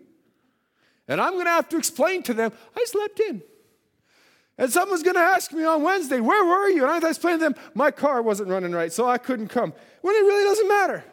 And 1.08 1.20
I'm 1.20 1.34
going 1.34 1.46
to 1.46 1.52
have 1.52 1.70
to 1.70 1.78
explain 1.78 2.22
to 2.24 2.34
them, 2.36 2.54
I 2.78 2.86
slept 2.86 3.20
in. 3.20 3.42
And 4.60 4.72
someone's 4.72 5.02
going 5.02 5.16
to 5.16 5.22
ask 5.22 5.52
me 5.52 5.64
on 5.64 5.82
Wednesday, 5.82 6.20
Where 6.20 6.46
were 6.46 6.70
you? 6.70 6.84
And 6.84 6.92
I 6.92 6.96
have 6.96 7.04
to 7.04 7.10
explain 7.10 7.40
to 7.40 7.44
them, 7.46 7.56
My 7.74 7.90
car 7.90 8.22
wasn't 8.22 8.50
running 8.50 8.72
right, 8.72 8.94
so 8.94 9.08
I 9.08 9.18
couldn't 9.18 9.48
come. 9.48 9.74
When 10.02 10.16
it 10.16 10.20
really 10.20 10.44
doesn't 10.44 10.68
matter. 10.68 11.04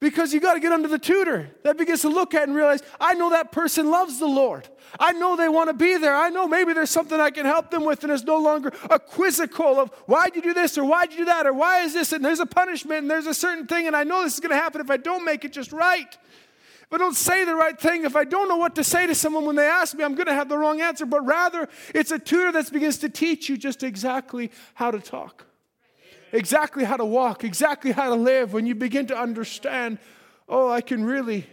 Because 0.00 0.32
you 0.32 0.40
got 0.40 0.54
to 0.54 0.60
get 0.60 0.72
under 0.72 0.88
the 0.88 0.98
tutor 0.98 1.50
that 1.62 1.76
begins 1.76 2.00
to 2.02 2.08
look 2.08 2.32
at 2.32 2.44
and 2.48 2.56
realize, 2.56 2.82
I 2.98 3.12
know 3.12 3.30
that 3.30 3.52
person 3.52 3.90
loves 3.90 4.18
the 4.18 4.26
Lord. 4.26 4.66
I 4.98 5.12
know 5.12 5.36
they 5.36 5.48
want 5.48 5.68
to 5.68 5.74
be 5.74 5.98
there. 5.98 6.16
I 6.16 6.30
know 6.30 6.48
maybe 6.48 6.72
there's 6.72 6.88
something 6.88 7.20
I 7.20 7.30
can 7.30 7.44
help 7.44 7.70
them 7.70 7.84
with, 7.84 8.02
and 8.02 8.10
it's 8.10 8.24
no 8.24 8.38
longer 8.38 8.72
a 8.88 8.98
quizzical 8.98 9.78
of 9.78 9.90
why'd 10.06 10.34
you 10.34 10.40
do 10.40 10.54
this 10.54 10.78
or 10.78 10.84
why'd 10.84 11.12
you 11.12 11.18
do 11.18 11.24
that 11.26 11.46
or 11.46 11.52
why 11.52 11.82
is 11.82 11.92
this, 11.92 12.12
and 12.12 12.24
there's 12.24 12.40
a 12.40 12.46
punishment 12.46 13.00
and 13.00 13.10
there's 13.10 13.26
a 13.26 13.34
certain 13.34 13.66
thing, 13.66 13.86
and 13.86 13.94
I 13.94 14.04
know 14.04 14.22
this 14.24 14.34
is 14.34 14.40
going 14.40 14.50
to 14.50 14.56
happen 14.56 14.80
if 14.80 14.90
I 14.90 14.96
don't 14.96 15.22
make 15.22 15.44
it 15.44 15.52
just 15.52 15.70
right. 15.70 16.16
If 16.82 16.94
I 16.94 16.96
don't 16.96 17.14
say 17.14 17.44
the 17.44 17.54
right 17.54 17.78
thing, 17.78 18.04
if 18.04 18.16
I 18.16 18.24
don't 18.24 18.48
know 18.48 18.56
what 18.56 18.74
to 18.76 18.84
say 18.84 19.06
to 19.06 19.14
someone 19.14 19.44
when 19.44 19.54
they 19.54 19.68
ask 19.68 19.94
me, 19.94 20.02
I'm 20.02 20.14
going 20.14 20.26
to 20.26 20.34
have 20.34 20.48
the 20.48 20.56
wrong 20.56 20.80
answer. 20.80 21.04
But 21.04 21.26
rather, 21.26 21.68
it's 21.94 22.10
a 22.10 22.18
tutor 22.18 22.50
that 22.52 22.72
begins 22.72 22.98
to 22.98 23.10
teach 23.10 23.50
you 23.50 23.58
just 23.58 23.82
exactly 23.82 24.50
how 24.74 24.90
to 24.90 24.98
talk 24.98 25.44
exactly 26.32 26.84
how 26.84 26.96
to 26.96 27.04
walk, 27.04 27.44
exactly 27.44 27.92
how 27.92 28.10
to 28.10 28.14
live, 28.14 28.52
when 28.52 28.66
you 28.66 28.74
begin 28.74 29.06
to 29.06 29.18
understand, 29.18 29.98
oh, 30.48 30.70
I 30.70 30.80
can 30.80 31.04
really 31.04 31.46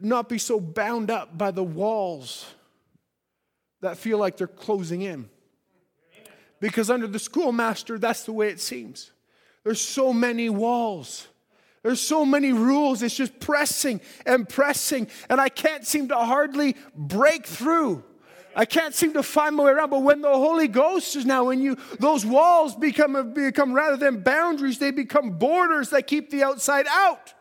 not 0.00 0.28
be 0.28 0.38
so 0.38 0.58
bound 0.60 1.10
up 1.10 1.36
by 1.36 1.50
the 1.50 1.62
walls 1.62 2.46
that 3.80 3.96
feel 3.96 4.18
like 4.18 4.36
they're 4.36 4.46
closing 4.46 5.02
in. 5.02 5.28
Because 6.60 6.90
under 6.90 7.06
the 7.06 7.18
schoolmaster, 7.18 7.98
that's 7.98 8.24
the 8.24 8.32
way 8.32 8.48
it 8.48 8.60
seems. 8.60 9.10
There's 9.64 9.80
so 9.80 10.12
many 10.12 10.48
walls. 10.48 11.28
There's 11.82 12.00
so 12.00 12.24
many 12.24 12.52
rules. 12.52 13.02
It's 13.02 13.14
just 13.14 13.38
pressing 13.40 14.00
and 14.24 14.48
pressing, 14.48 15.08
and 15.28 15.40
I 15.40 15.50
can't 15.50 15.86
seem 15.86 16.08
to 16.08 16.16
hardly 16.16 16.76
break 16.94 17.46
through. 17.46 18.02
I 18.56 18.64
can't 18.64 18.94
seem 18.94 19.12
to 19.14 19.22
find 19.22 19.56
my 19.56 19.64
way 19.64 19.72
around. 19.72 19.90
But 19.90 20.02
when 20.02 20.20
the 20.20 20.28
Holy 20.28 20.68
Ghost 20.68 21.16
is 21.16 21.26
now 21.26 21.50
in 21.50 21.60
you, 21.60 21.76
those 21.98 22.24
walls 22.24 22.74
become, 22.74 23.32
become 23.32 23.72
rather 23.72 23.96
than 23.96 24.22
boundaries, 24.22 24.78
they 24.78 24.90
become 24.90 25.38
borders 25.38 25.90
that 25.90 26.06
keep 26.06 26.30
the 26.30 26.44
outside 26.44 26.86
out. 26.88 27.34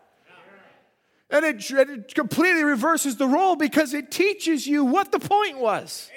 And 1.30 1.46
it, 1.46 1.72
it 1.72 2.14
completely 2.14 2.64
reverses 2.64 3.18
the 3.18 3.28
role 3.28 3.56
because 3.56 3.94
it 3.94 4.12
teaches 4.12 4.68
you 4.68 4.86
what 4.86 5.12
the 5.12 5.20
point 5.20 5.60
was. 5.60 6.10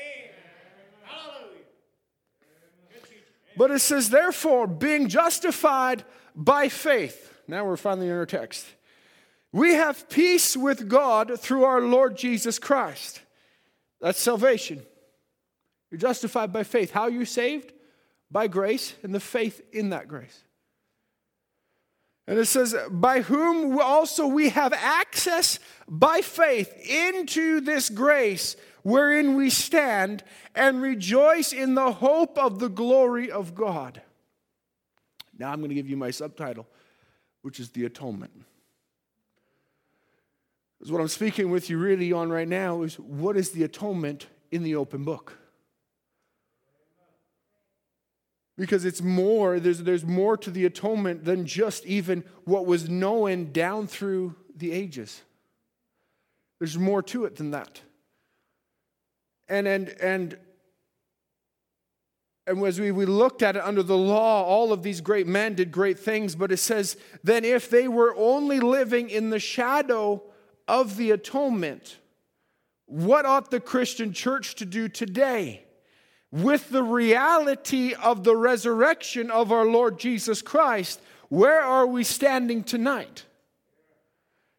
But 3.56 3.70
it 3.70 3.78
says, 3.78 4.10
therefore, 4.10 4.66
being 4.66 5.08
justified 5.08 6.04
by 6.34 6.68
faith. 6.68 7.34
Now 7.48 7.64
we're 7.64 7.78
finally 7.78 8.08
in 8.08 8.12
our 8.12 8.26
text. 8.26 8.66
We 9.52 9.74
have 9.74 10.10
peace 10.10 10.54
with 10.54 10.88
God 10.88 11.40
through 11.40 11.64
our 11.64 11.80
Lord 11.80 12.18
Jesus 12.18 12.58
Christ 12.58 13.22
that's 14.00 14.20
salvation. 14.20 14.82
You're 15.90 15.98
justified 15.98 16.52
by 16.52 16.64
faith. 16.64 16.90
How 16.90 17.02
are 17.02 17.10
you 17.10 17.24
saved? 17.24 17.72
By 18.30 18.48
grace 18.48 18.94
and 19.02 19.14
the 19.14 19.20
faith 19.20 19.60
in 19.72 19.90
that 19.90 20.08
grace. 20.08 20.42
And 22.26 22.38
it 22.38 22.46
says, 22.46 22.74
by 22.90 23.20
whom 23.20 23.78
also 23.80 24.26
we 24.26 24.48
have 24.48 24.72
access 24.72 25.60
by 25.88 26.22
faith 26.22 26.74
into 26.88 27.60
this 27.60 27.88
grace 27.88 28.56
wherein 28.82 29.36
we 29.36 29.48
stand 29.48 30.24
and 30.54 30.82
rejoice 30.82 31.52
in 31.52 31.74
the 31.74 31.92
hope 31.92 32.36
of 32.36 32.58
the 32.58 32.68
glory 32.68 33.30
of 33.30 33.54
God. 33.54 34.02
Now 35.38 35.52
I'm 35.52 35.58
going 35.58 35.68
to 35.68 35.74
give 35.74 35.88
you 35.88 35.96
my 35.96 36.10
subtitle, 36.10 36.66
which 37.42 37.60
is 37.60 37.70
the 37.70 37.84
atonement. 37.84 38.32
Because 40.78 40.92
what 40.92 41.00
I'm 41.00 41.08
speaking 41.08 41.50
with 41.50 41.70
you 41.70 41.78
really 41.78 42.12
on 42.12 42.30
right 42.30 42.48
now 42.48 42.82
is 42.82 42.98
what 42.98 43.36
is 43.36 43.50
the 43.50 43.64
atonement 43.64 44.26
in 44.50 44.62
the 44.62 44.76
open 44.76 45.04
book? 45.04 45.38
Because 48.58 48.84
it's 48.84 49.02
more, 49.02 49.60
there's, 49.60 49.82
there's 49.82 50.04
more 50.04 50.36
to 50.38 50.50
the 50.50 50.64
atonement 50.64 51.24
than 51.24 51.44
just 51.44 51.84
even 51.84 52.24
what 52.44 52.66
was 52.66 52.88
known 52.88 53.52
down 53.52 53.86
through 53.86 54.34
the 54.56 54.72
ages. 54.72 55.22
There's 56.58 56.78
more 56.78 57.02
to 57.02 57.26
it 57.26 57.36
than 57.36 57.50
that. 57.50 57.80
And, 59.48 59.68
and, 59.68 59.88
and, 60.00 60.38
and 62.46 62.64
as 62.64 62.80
we, 62.80 62.92
we 62.92 63.04
looked 63.04 63.42
at 63.42 63.56
it 63.56 63.62
under 63.62 63.82
the 63.82 63.96
law, 63.96 64.42
all 64.44 64.72
of 64.72 64.82
these 64.82 65.00
great 65.02 65.26
men 65.26 65.54
did 65.54 65.70
great 65.70 65.98
things, 65.98 66.34
but 66.34 66.50
it 66.50 66.56
says, 66.58 66.96
then 67.22 67.44
if 67.44 67.68
they 67.68 67.88
were 67.88 68.14
only 68.16 68.60
living 68.60 69.10
in 69.10 69.30
the 69.30 69.38
shadow 69.38 70.22
of 70.68 70.96
the 70.96 71.10
atonement, 71.10 71.98
what 72.86 73.26
ought 73.26 73.50
the 73.50 73.60
Christian 73.60 74.12
church 74.12 74.54
to 74.56 74.64
do 74.64 74.88
today? 74.88 75.64
With 76.30 76.70
the 76.70 76.82
reality 76.82 77.94
of 77.94 78.24
the 78.24 78.36
resurrection 78.36 79.30
of 79.30 79.52
our 79.52 79.64
Lord 79.64 79.98
Jesus 79.98 80.42
Christ, 80.42 81.00
where 81.28 81.60
are 81.60 81.86
we 81.86 82.04
standing 82.04 82.62
tonight? 82.62 83.24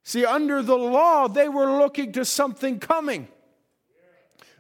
See, 0.03 0.25
under 0.25 0.61
the 0.61 0.77
law, 0.77 1.27
they 1.27 1.49
were 1.49 1.77
looking 1.77 2.13
to 2.13 2.23
something 2.23 2.79
coming. 2.79 3.27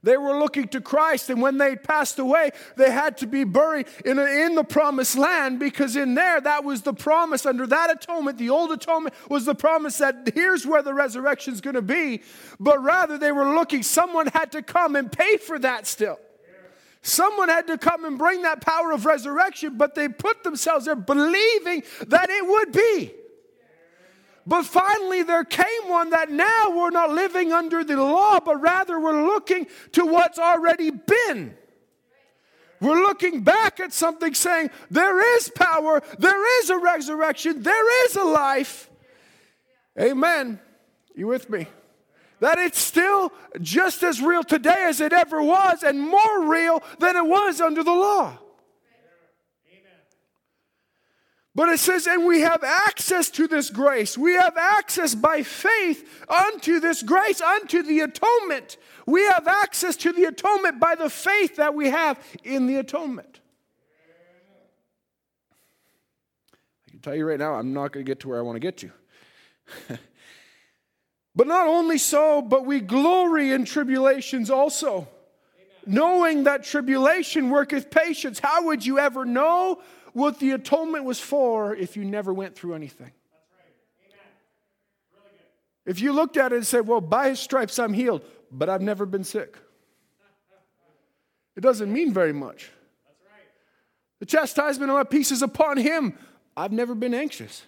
They 0.07 0.15
were 0.15 0.39
looking 0.39 0.69
to 0.69 0.79
Christ, 0.79 1.29
and 1.29 1.41
when 1.41 1.57
they 1.57 1.75
passed 1.75 2.17
away, 2.17 2.51
they 2.77 2.89
had 2.89 3.17
to 3.17 3.27
be 3.27 3.43
buried 3.43 3.87
in, 4.05 4.17
a, 4.17 4.23
in 4.23 4.55
the 4.55 4.63
promised 4.63 5.17
land 5.17 5.59
because 5.59 5.97
in 5.97 6.15
there, 6.15 6.39
that 6.39 6.63
was 6.63 6.81
the 6.81 6.93
promise. 6.93 7.45
Under 7.45 7.67
that 7.67 7.91
atonement, 7.91 8.37
the 8.37 8.49
old 8.49 8.71
atonement 8.71 9.13
was 9.27 9.43
the 9.43 9.53
promise 9.53 9.97
that 9.97 10.31
here's 10.33 10.65
where 10.65 10.81
the 10.81 10.93
resurrection 10.93 11.53
is 11.53 11.59
going 11.59 11.73
to 11.75 11.81
be. 11.81 12.21
But 12.57 12.81
rather, 12.81 13.17
they 13.17 13.33
were 13.33 13.53
looking, 13.53 13.83
someone 13.83 14.27
had 14.27 14.53
to 14.53 14.61
come 14.61 14.95
and 14.95 15.11
pay 15.11 15.35
for 15.35 15.59
that 15.59 15.85
still. 15.85 16.17
Someone 17.01 17.49
had 17.49 17.67
to 17.67 17.77
come 17.77 18.05
and 18.05 18.17
bring 18.17 18.43
that 18.43 18.61
power 18.61 18.93
of 18.93 19.05
resurrection, 19.05 19.77
but 19.77 19.93
they 19.93 20.07
put 20.07 20.41
themselves 20.41 20.85
there 20.85 20.95
believing 20.95 21.83
that 22.07 22.29
it 22.29 22.47
would 22.47 22.71
be. 22.71 23.11
But 24.47 24.63
finally, 24.65 25.23
there 25.23 25.43
came 25.43 25.89
one 25.89 26.11
that 26.11 26.31
now 26.31 26.69
we're 26.69 26.89
not 26.89 27.11
living 27.11 27.51
under 27.51 27.83
the 27.83 27.97
law, 27.97 28.39
but 28.39 28.61
rather 28.61 28.97
we're 28.97 29.27
looking 29.27 29.67
to 29.91 30.05
what's 30.05 30.39
already 30.39 30.89
been. 30.89 31.53
We're 32.79 33.01
looking 33.01 33.41
back 33.41 33.81
at 33.81 33.91
something 33.91 34.33
saying, 34.33 34.69
there 34.89 35.35
is 35.35 35.49
power, 35.49 36.01
there 36.17 36.61
is 36.61 36.69
a 36.69 36.77
resurrection, 36.77 37.61
there 37.61 38.05
is 38.05 38.15
a 38.15 38.23
life. 38.23 38.89
Amen. 39.99 40.61
You 41.13 41.27
with 41.27 41.49
me? 41.49 41.67
That 42.39 42.57
it's 42.57 42.79
still 42.79 43.33
just 43.59 44.01
as 44.01 44.21
real 44.21 44.43
today 44.43 44.85
as 44.87 45.01
it 45.01 45.11
ever 45.11 45.43
was, 45.43 45.83
and 45.83 45.99
more 45.99 46.45
real 46.45 46.81
than 46.99 47.17
it 47.17 47.25
was 47.25 47.59
under 47.59 47.83
the 47.83 47.91
law. 47.91 48.37
But 51.57 51.69
it 51.69 51.79
says, 51.79 52.05
and 52.05 52.23
we 52.23 52.41
have 52.41 52.63
access 52.63 53.31
to 53.31 53.47
this 53.47 53.71
grace. 53.71 54.15
We 54.15 54.33
have 54.33 54.55
access 54.57 55.15
by 55.15 55.41
faith 55.41 56.07
unto 56.29 56.79
this 56.79 57.01
grace, 57.01 57.41
unto 57.41 57.81
the 57.81 58.01
atonement. 58.01 58.77
We 59.07 59.23
have 59.23 59.47
access 59.47 59.95
to 59.95 60.13
the 60.13 60.25
atonement 60.25 60.79
by 60.79 60.93
the 60.93 61.09
faith 61.09 61.55
that 61.55 61.73
we 61.73 61.89
have 61.89 62.19
in 62.43 62.67
the 62.67 62.75
atonement. 62.75 63.39
I 66.85 66.91
can 66.91 66.99
tell 66.99 67.15
you 67.15 67.27
right 67.27 67.39
now, 67.39 67.55
I'm 67.55 67.73
not 67.73 67.91
going 67.91 68.05
to 68.05 68.07
get 68.07 68.19
to 68.19 68.29
where 68.29 68.37
I 68.37 68.43
want 68.43 68.57
to 68.57 68.59
get 68.59 68.83
you. 68.83 68.91
but 71.35 71.47
not 71.47 71.65
only 71.65 71.97
so, 71.97 72.43
but 72.43 72.67
we 72.67 72.81
glory 72.81 73.51
in 73.51 73.65
tribulations 73.65 74.51
also. 74.51 75.07
Knowing 75.87 76.43
that 76.43 76.63
tribulation 76.63 77.49
worketh 77.49 77.89
patience. 77.89 78.37
How 78.37 78.65
would 78.65 78.85
you 78.85 78.99
ever 78.99 79.25
know 79.25 79.81
what 80.17 80.39
the 80.39 80.49
atonement 80.51 81.03
was 81.03 81.19
for 81.19 81.75
if 81.75 81.95
you 81.95 82.03
never 82.03 82.33
went 82.33 82.55
through 82.55 82.73
anything. 82.73 83.11
If 85.85 86.01
you 86.01 86.11
looked 86.11 86.37
at 86.37 86.51
it 86.51 86.55
and 86.55 86.65
said, 86.65 86.87
Well, 86.87 87.01
by 87.01 87.29
his 87.29 87.39
stripes 87.39 87.77
I'm 87.77 87.93
healed, 87.93 88.23
but 88.51 88.67
I've 88.67 88.81
never 88.81 89.05
been 89.05 89.23
sick, 89.23 89.55
it 91.55 91.61
doesn't 91.61 91.93
mean 91.93 92.13
very 92.13 92.33
much. 92.33 92.71
The 94.19 94.25
chastisement 94.25 94.89
of 94.89 94.97
my 94.97 95.03
peace 95.03 95.31
is 95.31 95.43
upon 95.43 95.77
him. 95.77 96.17
I've 96.55 96.71
never 96.71 96.95
been 96.95 97.13
anxious. 97.13 97.61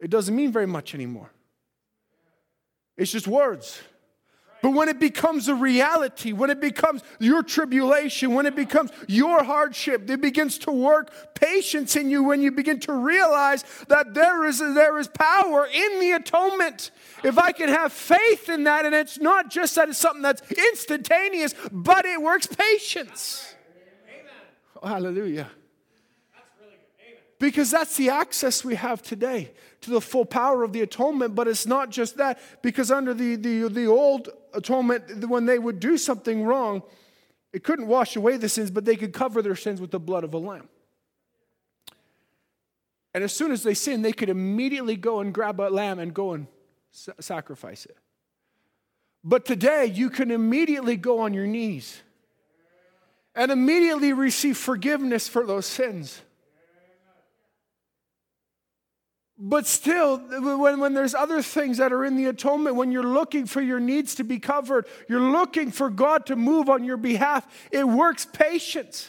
It 0.00 0.10
doesn't 0.10 0.34
mean 0.34 0.50
very 0.50 0.66
much 0.66 0.92
anymore. 0.92 1.30
It's 2.96 3.12
just 3.12 3.28
words. 3.28 3.80
But 4.60 4.70
when 4.70 4.88
it 4.88 4.98
becomes 4.98 5.48
a 5.48 5.54
reality, 5.54 6.32
when 6.32 6.50
it 6.50 6.60
becomes 6.60 7.02
your 7.20 7.42
tribulation, 7.42 8.34
when 8.34 8.46
it 8.46 8.56
becomes 8.56 8.90
your 9.06 9.44
hardship, 9.44 10.10
it 10.10 10.20
begins 10.20 10.58
to 10.58 10.72
work 10.72 11.34
patience 11.34 11.94
in 11.94 12.10
you 12.10 12.24
when 12.24 12.42
you 12.42 12.50
begin 12.50 12.80
to 12.80 12.92
realize 12.92 13.64
that 13.86 14.14
there 14.14 14.44
is, 14.44 14.58
there 14.58 14.98
is 14.98 15.06
power 15.08 15.66
in 15.72 16.00
the 16.00 16.12
atonement. 16.12 16.90
If 17.22 17.38
I 17.38 17.52
can 17.52 17.68
have 17.68 17.92
faith 17.92 18.48
in 18.48 18.64
that, 18.64 18.84
and 18.84 18.94
it's 18.94 19.20
not 19.20 19.48
just 19.50 19.76
that 19.76 19.88
it's 19.88 19.98
something 19.98 20.22
that's 20.22 20.42
instantaneous, 20.50 21.54
but 21.70 22.04
it 22.04 22.20
works 22.20 22.46
patience. 22.46 23.54
Oh, 24.82 24.88
hallelujah. 24.88 25.50
Because 27.38 27.70
that's 27.70 27.96
the 27.96 28.10
access 28.10 28.64
we 28.64 28.74
have 28.74 29.02
today 29.02 29.52
to 29.82 29.90
the 29.90 30.00
full 30.00 30.24
power 30.24 30.64
of 30.64 30.72
the 30.72 30.80
atonement. 30.82 31.34
But 31.34 31.48
it's 31.48 31.66
not 31.66 31.90
just 31.90 32.16
that, 32.16 32.38
because 32.62 32.90
under 32.90 33.14
the, 33.14 33.36
the, 33.36 33.68
the 33.68 33.86
old 33.86 34.28
atonement, 34.54 35.26
when 35.28 35.46
they 35.46 35.58
would 35.58 35.80
do 35.80 35.96
something 35.96 36.44
wrong, 36.44 36.82
it 37.52 37.64
couldn't 37.64 37.86
wash 37.86 38.16
away 38.16 38.36
the 38.36 38.48
sins, 38.48 38.70
but 38.70 38.84
they 38.84 38.96
could 38.96 39.12
cover 39.12 39.42
their 39.42 39.56
sins 39.56 39.80
with 39.80 39.90
the 39.90 40.00
blood 40.00 40.24
of 40.24 40.34
a 40.34 40.38
lamb. 40.38 40.68
And 43.14 43.24
as 43.24 43.32
soon 43.32 43.52
as 43.52 43.62
they 43.62 43.74
sinned, 43.74 44.04
they 44.04 44.12
could 44.12 44.28
immediately 44.28 44.96
go 44.96 45.20
and 45.20 45.32
grab 45.32 45.60
a 45.60 45.70
lamb 45.70 45.98
and 45.98 46.12
go 46.12 46.34
and 46.34 46.46
sacrifice 46.90 47.86
it. 47.86 47.96
But 49.24 49.44
today, 49.44 49.86
you 49.86 50.10
can 50.10 50.30
immediately 50.30 50.96
go 50.96 51.20
on 51.20 51.34
your 51.34 51.46
knees 51.46 52.00
and 53.34 53.50
immediately 53.50 54.12
receive 54.12 54.56
forgiveness 54.56 55.28
for 55.28 55.46
those 55.46 55.66
sins. 55.66 56.22
But 59.40 59.68
still, 59.68 60.18
when, 60.18 60.80
when 60.80 60.94
there's 60.94 61.14
other 61.14 61.42
things 61.42 61.78
that 61.78 61.92
are 61.92 62.04
in 62.04 62.16
the 62.16 62.26
atonement, 62.26 62.74
when 62.74 62.90
you're 62.90 63.04
looking 63.04 63.46
for 63.46 63.60
your 63.60 63.78
needs 63.78 64.16
to 64.16 64.24
be 64.24 64.40
covered, 64.40 64.86
you're 65.08 65.30
looking 65.30 65.70
for 65.70 65.90
God 65.90 66.26
to 66.26 66.34
move 66.34 66.68
on 66.68 66.82
your 66.82 66.96
behalf, 66.96 67.46
it 67.70 67.86
works 67.86 68.26
patience. 68.26 69.08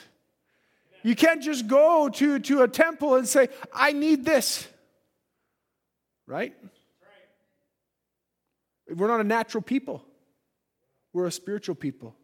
You 1.01 1.15
can't 1.15 1.41
just 1.41 1.67
go 1.67 2.09
to, 2.09 2.37
to 2.37 2.61
a 2.61 2.67
temple 2.67 3.15
and 3.15 3.27
say, 3.27 3.49
I 3.73 3.91
need 3.91 4.23
this. 4.23 4.67
Right? 6.27 6.53
We're 8.87 9.07
not 9.07 9.21
a 9.21 9.23
natural 9.23 9.63
people, 9.63 10.03
we're 11.11 11.25
a 11.25 11.31
spiritual 11.31 11.75
people. 11.75 12.15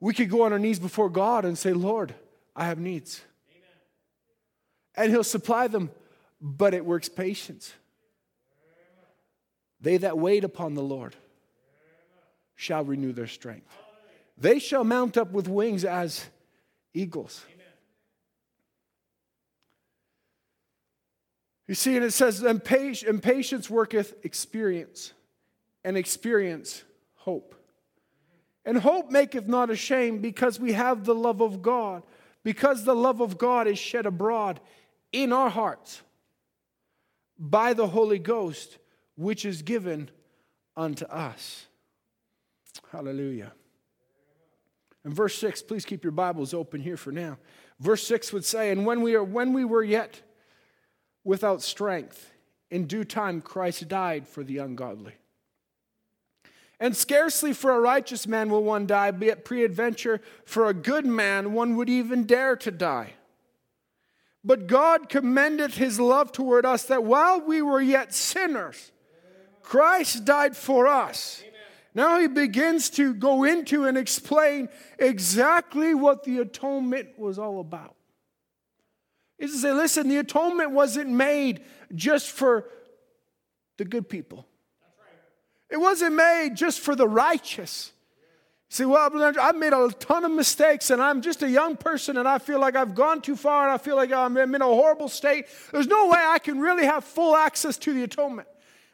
We 0.00 0.12
could 0.12 0.28
go 0.28 0.42
on 0.42 0.52
our 0.52 0.58
knees 0.58 0.78
before 0.78 1.08
God 1.08 1.46
and 1.46 1.56
say, 1.56 1.72
Lord, 1.72 2.14
I 2.54 2.66
have 2.66 2.78
needs. 2.78 3.22
And 4.94 5.10
He'll 5.10 5.24
supply 5.24 5.66
them 5.66 5.90
but 6.46 6.74
it 6.74 6.84
works 6.84 7.08
patience. 7.08 7.72
They 9.80 9.96
that 9.96 10.18
wait 10.18 10.44
upon 10.44 10.74
the 10.74 10.82
Lord 10.82 11.16
shall 12.54 12.84
renew 12.84 13.12
their 13.12 13.26
strength. 13.26 13.66
They 14.36 14.58
shall 14.58 14.84
mount 14.84 15.16
up 15.16 15.32
with 15.32 15.48
wings 15.48 15.86
as 15.86 16.26
eagles. 16.92 17.42
You 21.66 21.74
see, 21.74 21.96
and 21.96 22.04
it 22.04 22.12
says, 22.12 22.42
Impatience 22.42 23.70
worketh 23.70 24.14
experience, 24.22 25.14
and 25.82 25.96
experience 25.96 26.84
hope. 27.14 27.54
And 28.66 28.76
hope 28.76 29.10
maketh 29.10 29.48
not 29.48 29.70
ashamed, 29.70 30.20
because 30.20 30.60
we 30.60 30.72
have 30.72 31.06
the 31.06 31.14
love 31.14 31.40
of 31.40 31.62
God, 31.62 32.02
because 32.42 32.84
the 32.84 32.94
love 32.94 33.22
of 33.22 33.38
God 33.38 33.66
is 33.66 33.78
shed 33.78 34.04
abroad 34.04 34.60
in 35.10 35.32
our 35.32 35.48
hearts 35.48 36.02
by 37.50 37.74
the 37.74 37.86
Holy 37.86 38.18
Ghost, 38.18 38.78
which 39.16 39.44
is 39.44 39.62
given 39.62 40.10
unto 40.76 41.04
us. 41.06 41.66
Hallelujah. 42.90 43.52
And 45.04 45.12
verse 45.14 45.36
6, 45.38 45.62
please 45.62 45.84
keep 45.84 46.02
your 46.02 46.12
Bibles 46.12 46.54
open 46.54 46.80
here 46.80 46.96
for 46.96 47.12
now. 47.12 47.38
Verse 47.78 48.06
6 48.06 48.32
would 48.32 48.44
say, 48.44 48.70
And 48.70 48.86
when 48.86 49.02
we, 49.02 49.14
are, 49.14 49.22
when 49.22 49.52
we 49.52 49.64
were 49.64 49.82
yet 49.82 50.22
without 51.22 51.60
strength, 51.62 52.32
in 52.70 52.86
due 52.86 53.04
time 53.04 53.42
Christ 53.42 53.86
died 53.88 54.26
for 54.26 54.42
the 54.42 54.58
ungodly. 54.58 55.14
And 56.80 56.96
scarcely 56.96 57.52
for 57.52 57.72
a 57.72 57.80
righteous 57.80 58.26
man 58.26 58.48
will 58.48 58.64
one 58.64 58.86
die, 58.86 59.10
but 59.10 59.44
peradventure 59.44 60.20
for 60.44 60.66
a 60.66 60.74
good 60.74 61.04
man 61.04 61.52
one 61.52 61.76
would 61.76 61.90
even 61.90 62.24
dare 62.24 62.56
to 62.56 62.70
die. 62.70 63.14
But 64.44 64.66
God 64.66 65.08
commendeth 65.08 65.74
his 65.74 65.98
love 65.98 66.30
toward 66.30 66.66
us 66.66 66.84
that 66.84 67.02
while 67.02 67.40
we 67.40 67.62
were 67.62 67.80
yet 67.80 68.12
sinners, 68.12 68.92
Christ 69.62 70.26
died 70.26 70.54
for 70.54 70.86
us. 70.86 71.42
Now 71.94 72.20
he 72.20 72.26
begins 72.26 72.90
to 72.90 73.14
go 73.14 73.44
into 73.44 73.86
and 73.86 73.96
explain 73.96 74.68
exactly 74.98 75.94
what 75.94 76.24
the 76.24 76.40
atonement 76.40 77.18
was 77.18 77.38
all 77.38 77.60
about. 77.60 77.94
He 79.38 79.48
says, 79.48 79.64
listen, 79.64 80.08
the 80.08 80.18
atonement 80.18 80.72
wasn't 80.72 81.08
made 81.08 81.64
just 81.94 82.30
for 82.30 82.68
the 83.78 83.84
good 83.84 84.08
people. 84.08 84.46
It 85.70 85.78
wasn't 85.78 86.14
made 86.16 86.50
just 86.54 86.80
for 86.80 86.94
the 86.94 87.08
righteous. 87.08 87.93
See, 88.70 88.84
well, 88.84 89.08
I've 89.40 89.56
made 89.56 89.72
a 89.72 89.88
ton 90.00 90.24
of 90.24 90.32
mistakes 90.32 90.90
and 90.90 91.00
I'm 91.00 91.20
just 91.20 91.42
a 91.42 91.50
young 91.50 91.76
person 91.76 92.16
and 92.16 92.26
I 92.26 92.38
feel 92.38 92.58
like 92.58 92.74
I've 92.74 92.94
gone 92.94 93.20
too 93.20 93.36
far 93.36 93.64
and 93.64 93.72
I 93.72 93.78
feel 93.78 93.94
like 93.94 94.12
I'm 94.12 94.36
in 94.36 94.62
a 94.62 94.64
horrible 94.64 95.08
state. 95.08 95.46
There's 95.70 95.86
no 95.86 96.08
way 96.08 96.18
I 96.20 96.40
can 96.40 96.58
really 96.58 96.84
have 96.84 97.04
full 97.04 97.36
access 97.36 97.78
to 97.78 97.92
the 97.92 98.02
atonement. 98.02 98.48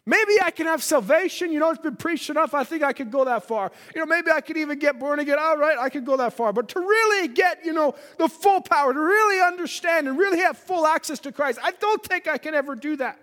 Maybe 0.07 0.33
I 0.43 0.51
can 0.51 0.67
have 0.67 0.83
salvation. 0.83 1.53
You 1.53 1.61
know, 1.61 1.71
it's 1.71 1.81
been 1.81 1.97
preached 1.97 2.31
enough. 2.31 2.53
I 2.53 2.65
think 2.65 2.83
I 2.83 2.93
could 2.93 3.11
go 3.11 3.25
that 3.27 3.45
far. 3.45 3.71
You 3.95 4.01
know, 4.01 4.07
maybe 4.07 4.31
I 4.31 4.41
could 4.41 4.57
even 4.57 4.79
get 4.79 4.99
born 4.99 5.19
again. 5.19 5.39
All 5.39 5.57
right, 5.57 5.79
I 5.79 5.89
could 5.89 6.05
go 6.05 6.17
that 6.17 6.33
far. 6.33 6.53
But 6.53 6.69
to 6.71 6.81
really 6.81 7.29
get, 7.29 7.65
you 7.65 7.73
know, 7.73 7.95
the 8.19 8.29
full 8.29 8.61
power, 8.61 8.93
to 8.93 8.99
really 8.99 9.41
understand 9.41 10.09
and 10.09 10.19
really 10.19 10.41
have 10.41 10.59
full 10.59 10.87
access 10.87 11.21
to 11.21 11.33
Christ, 11.33 11.59
I 11.63 11.71
don't 11.71 12.03
think 12.03 12.29
I 12.29 12.39
can 12.39 12.55
ever 12.55 12.75
do 12.75 12.97
that. 12.97 13.17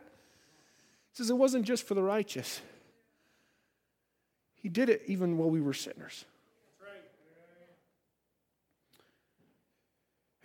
He 1.12 1.18
says 1.18 1.30
it 1.30 1.38
wasn't 1.38 1.66
just 1.66 1.86
for 1.86 1.94
the 1.94 2.04
righteous, 2.04 2.62
He 4.56 4.70
did 4.70 4.90
it 4.90 5.04
even 5.08 5.38
while 5.38 5.50
we 5.50 5.62
were 5.62 5.74
sinners. 5.74 6.26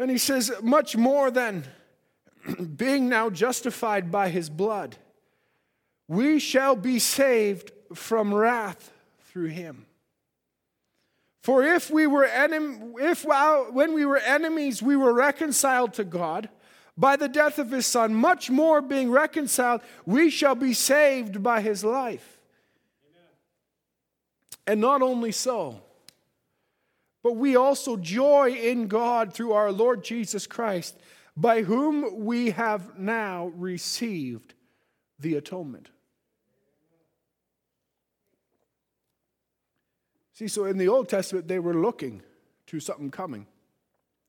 And 0.03 0.11
he 0.11 0.19
says, 0.19 0.51
much 0.61 0.97
more 0.97 1.31
than 1.31 1.63
being 2.75 3.09
now 3.09 3.31
justified 3.31 4.11
by 4.11 4.31
his 4.31 4.51
blood, 4.51 4.97
we 6.09 6.41
shall 6.41 6.75
be 6.75 6.99
saved 6.99 7.71
from 7.95 8.35
wrath 8.35 8.93
through 9.31 9.51
him. 9.51 9.87
For 11.45 11.63
if 11.63 11.89
we 11.89 12.09
were 12.09 12.27
enem- 12.27 13.01
if 13.01 13.25
while, 13.25 13.71
when 13.71 13.95
we 13.95 14.05
were 14.05 14.19
enemies 14.19 14.83
we 14.83 14.97
were 14.97 15.13
reconciled 15.13 15.95
to 15.95 16.03
God 16.03 16.49
by 16.99 17.15
the 17.15 17.29
death 17.29 17.61
of 17.61 17.71
his 17.71 17.87
son, 17.87 18.13
much 18.13 18.51
more 18.51 18.83
being 18.83 19.09
reconciled, 19.09 19.83
we 20.05 20.31
shall 20.31 20.57
be 20.57 20.75
saved 20.75 21.45
by 21.45 21.61
his 21.61 21.85
life. 21.85 22.41
Amen. 23.09 23.29
And 24.67 24.81
not 24.81 25.01
only 25.01 25.31
so, 25.31 25.82
but 27.23 27.37
we 27.37 27.57
also 27.57 27.97
joy 27.97 28.51
in 28.51 28.89
God 28.89 29.33
through 29.33 29.53
our 29.53 29.71
Lord 29.71 30.03
Jesus 30.03 30.47
Christ, 30.47 30.99
by 31.37 31.63
whom 31.63 32.25
we 32.25 32.51
have 32.51 32.99
now 32.99 33.53
received 33.57 34.55
the 35.19 35.37
atonement. 35.37 35.89
See, 40.33 40.49
so 40.49 40.65
in 40.65 40.79
the 40.79 40.89
Old 40.89 41.09
Testament, 41.09 41.47
they 41.47 41.59
were 41.59 41.75
looking 41.75 42.23
to 42.67 42.81
something 42.81 43.11
coming. 43.11 43.47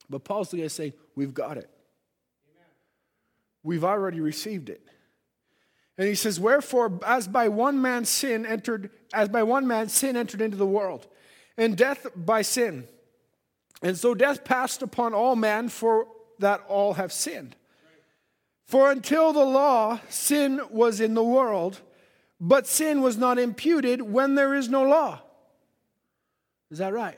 But 0.09 0.23
Paul's 0.23 0.51
going 0.51 0.63
to 0.63 0.69
say, 0.69 0.93
We've 1.15 1.33
got 1.33 1.57
it. 1.57 1.69
We've 3.63 3.83
already 3.83 4.19
received 4.19 4.69
it. 4.69 4.81
And 5.97 6.07
he 6.07 6.15
says, 6.15 6.39
Wherefore, 6.39 6.99
as 7.05 7.27
by 7.27 7.47
one 7.49 7.81
man 7.81 8.05
sin 8.05 8.45
entered, 8.45 8.91
as 9.13 9.29
by 9.29 9.43
one 9.43 9.65
man 9.65 9.89
sin 9.89 10.15
entered 10.17 10.41
into 10.41 10.57
the 10.57 10.65
world, 10.65 11.07
and 11.57 11.77
death 11.77 12.07
by 12.15 12.41
sin. 12.41 12.87
And 13.81 13.97
so 13.97 14.13
death 14.13 14.43
passed 14.43 14.81
upon 14.81 15.13
all 15.13 15.35
men, 15.35 15.69
for 15.69 16.07
that 16.39 16.61
all 16.67 16.93
have 16.93 17.11
sinned. 17.11 17.55
For 18.65 18.91
until 18.91 19.33
the 19.33 19.45
law, 19.45 19.99
sin 20.09 20.61
was 20.69 20.99
in 20.99 21.13
the 21.13 21.23
world, 21.23 21.81
but 22.39 22.65
sin 22.65 23.01
was 23.01 23.17
not 23.17 23.37
imputed 23.37 24.01
when 24.01 24.35
there 24.35 24.53
is 24.53 24.69
no 24.69 24.83
law. 24.83 25.21
Is 26.71 26.79
that 26.79 26.93
right? 26.93 27.17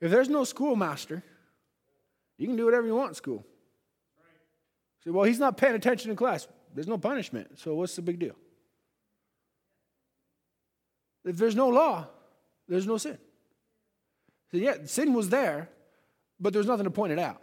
If 0.00 0.10
there's 0.10 0.28
no 0.28 0.44
schoolmaster, 0.44 1.22
you 2.38 2.46
can 2.46 2.56
do 2.56 2.64
whatever 2.64 2.86
you 2.86 2.94
want 2.94 3.10
in 3.10 3.14
school. 3.14 3.44
Say, 5.04 5.10
well, 5.10 5.24
he's 5.24 5.38
not 5.38 5.56
paying 5.56 5.74
attention 5.74 6.10
in 6.10 6.16
class. 6.16 6.46
There's 6.74 6.88
no 6.88 6.98
punishment, 6.98 7.58
so 7.58 7.74
what's 7.74 7.96
the 7.96 8.02
big 8.02 8.18
deal? 8.18 8.36
If 11.24 11.36
there's 11.36 11.56
no 11.56 11.68
law, 11.68 12.06
there's 12.68 12.86
no 12.86 12.98
sin. 12.98 13.18
So, 14.50 14.58
yeah, 14.58 14.76
sin 14.84 15.12
was 15.12 15.28
there, 15.28 15.68
but 16.38 16.52
there 16.52 16.60
was 16.60 16.66
nothing 16.66 16.84
to 16.84 16.90
point 16.90 17.12
it 17.12 17.18
out. 17.18 17.42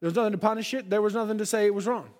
There 0.00 0.08
was 0.08 0.16
nothing 0.16 0.32
to 0.32 0.38
punish 0.38 0.74
it, 0.74 0.90
there 0.90 1.02
was 1.02 1.14
nothing 1.14 1.38
to 1.38 1.46
say 1.46 1.66
it 1.66 1.74
was 1.74 1.86
wrong. 1.86 2.10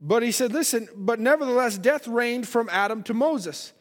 But 0.00 0.22
he 0.22 0.32
said, 0.32 0.52
Listen, 0.52 0.88
but 0.96 1.20
nevertheless, 1.20 1.76
death 1.76 2.08
reigned 2.08 2.48
from 2.48 2.68
Adam 2.70 3.02
to 3.04 3.14
Moses, 3.14 3.72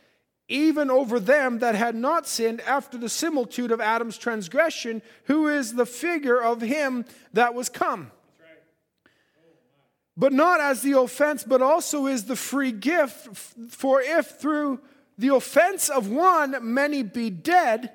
even 0.50 0.92
over 0.92 1.20
them 1.20 1.60
that 1.60 1.76
had 1.76 1.96
not 1.96 2.28
sinned 2.28 2.60
after 2.62 2.98
the 2.98 3.08
similitude 3.08 3.72
of 3.72 3.80
Adam's 3.80 4.18
transgression, 4.18 5.02
who 5.26 5.48
is 5.48 5.76
the 5.76 5.86
figure 5.86 6.42
of 6.42 6.62
him 6.62 7.06
that 7.34 7.54
was 7.54 7.70
come. 7.70 8.12
But 10.18 10.34
not 10.34 10.60
as 10.60 10.82
the 10.82 11.00
offense, 11.00 11.46
but 11.46 11.62
also 11.62 12.06
is 12.06 12.26
the 12.26 12.36
free 12.36 12.74
gift. 12.74 13.38
For 13.70 14.02
if 14.02 14.38
through 14.42 14.82
the 15.20 15.36
offense 15.36 15.90
of 15.90 16.10
one 16.10 16.56
many 16.74 17.04
be 17.04 17.30
dead, 17.30 17.92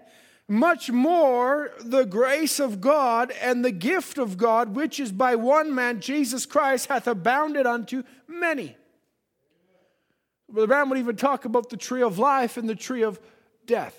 much 0.47 0.91
more 0.91 1.71
the 1.81 2.05
grace 2.05 2.61
of 2.61 2.83
God 2.83 3.33
and 3.41 3.65
the 3.65 3.73
gift 3.73 4.19
of 4.19 4.37
God, 4.37 4.77
which 4.77 5.01
is 5.01 5.11
by 5.11 5.35
one 5.35 5.75
man, 5.75 6.01
Jesus 6.01 6.45
Christ, 6.45 6.89
hath 6.89 7.07
abounded 7.07 7.67
unto 7.67 8.03
many. 8.29 8.77
Brother 10.51 10.67
Branham 10.67 10.91
would 10.91 10.99
even 10.99 11.17
talk 11.17 11.47
about 11.47 11.71
the 11.71 11.79
tree 11.79 12.03
of 12.03 12.19
life 12.19 12.59
and 12.59 12.69
the 12.69 12.75
tree 12.75 13.03
of 13.03 13.19
death. 13.65 13.99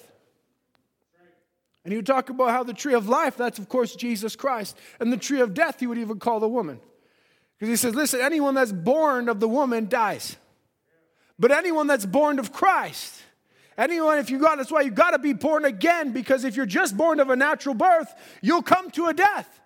And 1.83 1.91
he 1.91 1.97
would 1.97 2.05
talk 2.05 2.29
about 2.29 2.51
how 2.51 2.63
the 2.63 2.73
tree 2.73 2.93
of 2.93 3.09
life, 3.09 3.37
that's 3.37 3.57
of 3.57 3.67
course 3.67 3.95
Jesus 3.95 4.35
Christ. 4.35 4.77
And 4.99 5.11
the 5.11 5.17
tree 5.17 5.41
of 5.41 5.55
death, 5.55 5.79
he 5.79 5.87
would 5.87 5.97
even 5.97 6.19
call 6.19 6.39
the 6.39 6.47
woman. 6.47 6.79
Because 7.57 7.69
he 7.69 7.75
says, 7.75 7.95
listen, 7.95 8.21
anyone 8.21 8.53
that's 8.53 8.71
born 8.71 9.29
of 9.29 9.39
the 9.39 9.47
woman 9.47 9.89
dies. 9.89 10.37
But 11.37 11.51
anyone 11.51 11.87
that's 11.87 12.05
born 12.05 12.39
of 12.39 12.51
Christ, 12.53 13.21
anyone, 13.77 14.19
if 14.19 14.29
you 14.29 14.39
got, 14.39 14.57
that's 14.57 14.71
why 14.71 14.81
you 14.81 14.91
got 14.91 15.11
to 15.11 15.19
be 15.19 15.33
born 15.33 15.65
again, 15.65 16.11
because 16.11 16.43
if 16.43 16.55
you're 16.55 16.65
just 16.65 16.95
born 16.95 17.19
of 17.19 17.29
a 17.29 17.35
natural 17.35 17.75
birth, 17.75 18.13
you'll 18.41 18.61
come 18.61 18.89
to 18.91 19.07
a 19.07 19.13
death. 19.13 19.59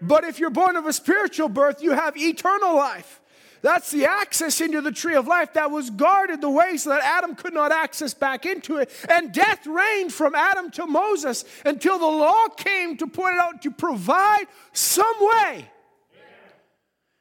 But 0.00 0.24
if 0.24 0.38
you're 0.38 0.50
born 0.50 0.76
of 0.76 0.86
a 0.86 0.92
spiritual 0.92 1.48
birth, 1.48 1.82
you 1.82 1.92
have 1.92 2.16
eternal 2.16 2.76
life. 2.76 3.20
That's 3.62 3.90
the 3.90 4.06
access 4.06 4.60
into 4.60 4.80
the 4.80 4.92
tree 4.92 5.16
of 5.16 5.26
life 5.26 5.54
that 5.54 5.70
was 5.70 5.90
guarded 5.90 6.40
the 6.40 6.50
way 6.50 6.76
so 6.76 6.90
that 6.90 7.02
Adam 7.02 7.34
could 7.34 7.54
not 7.54 7.72
access 7.72 8.14
back 8.14 8.46
into 8.46 8.76
it. 8.76 8.90
And 9.08 9.32
death 9.32 9.66
reigned 9.66 10.12
from 10.12 10.34
Adam 10.36 10.70
to 10.72 10.86
Moses 10.86 11.44
until 11.64 11.98
the 11.98 12.06
law 12.06 12.46
came 12.48 12.96
to 12.98 13.06
point 13.06 13.34
it 13.34 13.40
out 13.40 13.62
to 13.62 13.70
provide 13.72 14.44
some 14.72 15.16
way. 15.18 15.68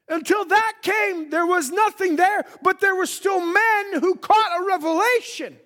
Until 0.07 0.45
that 0.45 0.73
came, 0.81 1.29
there 1.29 1.45
was 1.45 1.71
nothing 1.71 2.15
there, 2.15 2.45
but 2.61 2.79
there 2.79 2.95
were 2.95 3.07
still 3.07 3.39
men 3.39 3.99
who 3.99 4.15
caught 4.15 4.61
a 4.61 4.65
revelation. 4.65 5.57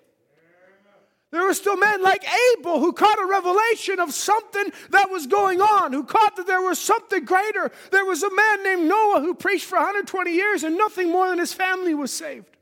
There 1.30 1.44
were 1.44 1.54
still 1.54 1.76
men 1.76 2.02
like 2.02 2.24
Abel 2.58 2.80
who 2.80 2.92
caught 2.92 3.20
a 3.20 3.26
revelation 3.26 4.00
of 4.00 4.12
something 4.12 4.72
that 4.90 5.10
was 5.10 5.28
going 5.28 5.60
on, 5.60 5.92
who 5.92 6.02
caught 6.02 6.36
that 6.36 6.46
there 6.46 6.62
was 6.62 6.78
something 6.80 7.24
greater. 7.24 7.70
There 7.92 8.04
was 8.04 8.22
a 8.22 8.34
man 8.34 8.64
named 8.64 8.88
Noah 8.88 9.20
who 9.20 9.34
preached 9.34 9.66
for 9.66 9.76
120 9.76 10.32
years 10.32 10.64
and 10.64 10.76
nothing 10.76 11.12
more 11.12 11.28
than 11.28 11.38
his 11.38 11.52
family 11.52 11.94
was 11.94 12.12
saved. 12.12 12.56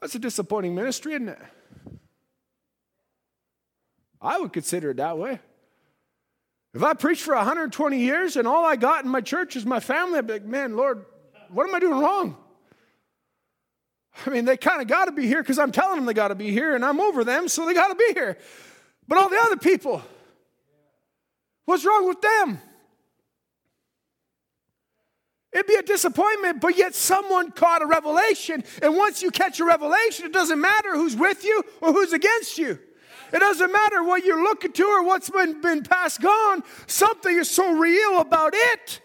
That's 0.00 0.14
a 0.16 0.18
disappointing 0.18 0.74
ministry, 0.74 1.14
isn't 1.14 1.28
it? 1.28 1.38
I 4.20 4.38
would 4.40 4.52
consider 4.52 4.90
it 4.90 4.96
that 4.96 5.16
way. 5.18 5.40
If 6.76 6.82
I 6.82 6.92
preached 6.92 7.22
for 7.22 7.34
120 7.34 7.98
years 7.98 8.36
and 8.36 8.46
all 8.46 8.66
I 8.66 8.76
got 8.76 9.02
in 9.02 9.10
my 9.10 9.22
church 9.22 9.56
is 9.56 9.64
my 9.64 9.80
family, 9.80 10.18
I'd 10.18 10.26
be 10.26 10.34
like, 10.34 10.44
man, 10.44 10.76
Lord, 10.76 11.06
what 11.48 11.66
am 11.66 11.74
I 11.74 11.80
doing 11.80 11.98
wrong? 11.98 12.36
I 14.26 14.28
mean, 14.28 14.44
they 14.44 14.58
kind 14.58 14.82
of 14.82 14.86
got 14.86 15.06
to 15.06 15.12
be 15.12 15.26
here 15.26 15.42
because 15.42 15.58
I'm 15.58 15.72
telling 15.72 15.96
them 15.96 16.04
they 16.04 16.12
got 16.12 16.28
to 16.28 16.34
be 16.34 16.50
here 16.50 16.74
and 16.74 16.84
I'm 16.84 17.00
over 17.00 17.24
them, 17.24 17.48
so 17.48 17.64
they 17.64 17.72
got 17.72 17.88
to 17.88 17.94
be 17.94 18.12
here. 18.12 18.36
But 19.08 19.16
all 19.16 19.30
the 19.30 19.38
other 19.38 19.56
people, 19.56 20.02
what's 21.64 21.86
wrong 21.86 22.06
with 22.08 22.20
them? 22.20 22.60
It'd 25.54 25.66
be 25.66 25.76
a 25.76 25.82
disappointment, 25.82 26.60
but 26.60 26.76
yet 26.76 26.94
someone 26.94 27.52
caught 27.52 27.80
a 27.80 27.86
revelation. 27.86 28.64
And 28.82 28.94
once 28.94 29.22
you 29.22 29.30
catch 29.30 29.60
a 29.60 29.64
revelation, 29.64 30.26
it 30.26 30.32
doesn't 30.34 30.60
matter 30.60 30.94
who's 30.94 31.16
with 31.16 31.42
you 31.42 31.62
or 31.80 31.94
who's 31.94 32.12
against 32.12 32.58
you. 32.58 32.78
It 33.32 33.40
doesn't 33.40 33.72
matter 33.72 34.02
what 34.02 34.24
you're 34.24 34.42
looking 34.42 34.72
to 34.72 34.84
or 34.84 35.02
what's 35.04 35.30
been, 35.30 35.60
been 35.60 35.82
passed 35.82 36.20
gone. 36.20 36.62
Something 36.86 37.36
is 37.36 37.50
so 37.50 37.76
real 37.76 38.20
about 38.20 38.52
it. 38.54 39.00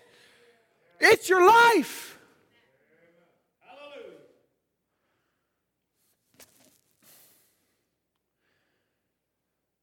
It's 1.00 1.30
your 1.30 1.46
life. 1.46 2.12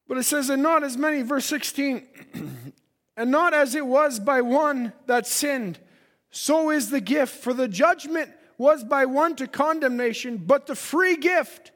But 0.09 0.17
it 0.17 0.23
says, 0.23 0.49
and 0.49 0.63
not 0.63 0.83
as 0.83 0.97
many, 0.97 1.21
verse 1.21 1.45
16, 1.45 2.07
and 3.17 3.31
not 3.31 3.53
as 3.53 3.75
it 3.75 3.85
was 3.85 4.19
by 4.19 4.41
one 4.41 4.95
that 5.07 5.27
sinned, 5.27 5.79
so 6.31 6.71
is 6.71 6.89
the 6.89 7.01
gift. 7.01 7.43
For 7.43 7.53
the 7.53 7.69
judgment 7.69 8.31
was 8.57 8.83
by 8.83 9.05
one 9.05 9.37
to 9.37 9.47
condemnation, 9.47 10.39
but 10.39 10.67
the 10.67 10.75
free 10.75 11.17
gift 11.17 11.73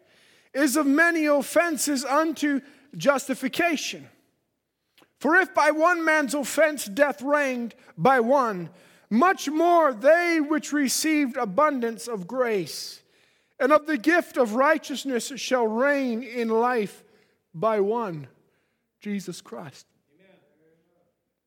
is 0.55 0.77
of 0.77 0.87
many 0.87 1.27
offenses 1.27 2.05
unto 2.05 2.61
justification. 2.97 4.09
For 5.19 5.37
if 5.37 5.55
by 5.55 5.71
one 5.71 6.05
man's 6.05 6.35
offense 6.35 6.85
death 6.85 7.23
reigned 7.23 7.75
by 7.97 8.21
one, 8.21 8.71
much 9.09 9.49
more 9.49 9.93
they 9.93 10.41
which 10.41 10.73
received 10.73 11.37
abundance 11.37 12.09
of 12.09 12.27
grace 12.27 13.03
and 13.61 13.73
of 13.73 13.87
the 13.87 13.99
gift 13.99 14.37
of 14.37 14.55
righteousness 14.55 15.33
shall 15.37 15.67
reign 15.67 16.23
in 16.23 16.49
life 16.49 17.05
by 17.55 17.79
one, 17.81 18.27
Jesus 19.01 19.41
Christ. 19.41 19.87
Amen. 20.19 20.37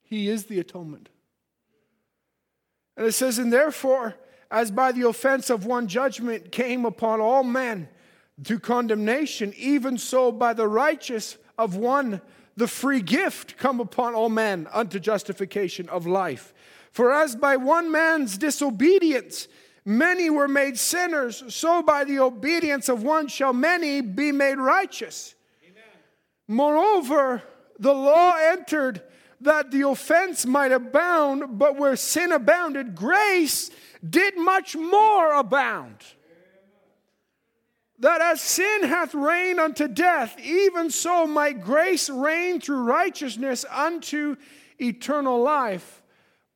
He 0.03 0.29
is 0.29 0.45
the 0.45 0.59
atonement. 0.59 1.09
And 2.95 3.05
it 3.05 3.11
says, 3.11 3.37
And 3.37 3.51
therefore, 3.51 4.15
as 4.49 4.71
by 4.71 4.93
the 4.93 5.07
offense 5.07 5.49
of 5.49 5.65
one 5.65 5.87
judgment 5.87 6.51
came 6.51 6.85
upon 6.85 7.19
all 7.19 7.43
men 7.43 7.89
to 8.43 8.59
condemnation, 8.59 9.53
even 9.57 9.97
so 9.97 10.31
by 10.31 10.53
the 10.53 10.67
righteous 10.67 11.37
of 11.57 11.75
one 11.75 12.21
the 12.57 12.67
free 12.67 13.01
gift 13.01 13.57
come 13.57 13.79
upon 13.79 14.15
all 14.15 14.29
men 14.29 14.67
unto 14.71 14.99
justification 14.99 15.89
of 15.89 16.07
life. 16.07 16.53
For 16.91 17.11
as 17.11 17.35
by 17.35 17.57
one 17.57 17.91
man's 17.91 18.37
disobedience 18.37 19.47
many 19.83 20.29
were 20.29 20.47
made 20.47 20.77
sinners, 20.79 21.43
so 21.53 21.83
by 21.83 22.05
the 22.05 22.19
obedience 22.19 22.87
of 22.87 23.03
one 23.03 23.27
shall 23.27 23.53
many 23.53 24.01
be 24.01 24.31
made 24.31 24.57
righteous. 24.57 25.35
Moreover, 26.47 27.43
the 27.79 27.93
law 27.93 28.35
entered 28.37 29.01
that 29.41 29.71
the 29.71 29.87
offense 29.87 30.45
might 30.45 30.71
abound, 30.71 31.57
but 31.59 31.75
where 31.75 31.95
sin 31.95 32.31
abounded, 32.31 32.95
grace 32.95 33.69
did 34.07 34.37
much 34.37 34.75
more 34.75 35.33
abound. 35.33 35.97
That 37.99 38.21
as 38.21 38.41
sin 38.41 38.84
hath 38.84 39.13
reigned 39.13 39.60
unto 39.60 39.88
death, 39.88 40.38
even 40.39 40.89
so 40.89 41.25
might 41.25 41.62
grace 41.62 42.10
reign 42.10 42.60
through 42.60 42.84
righteousness 42.84 43.63
unto 43.71 44.36
eternal 44.79 45.41
life 45.41 46.01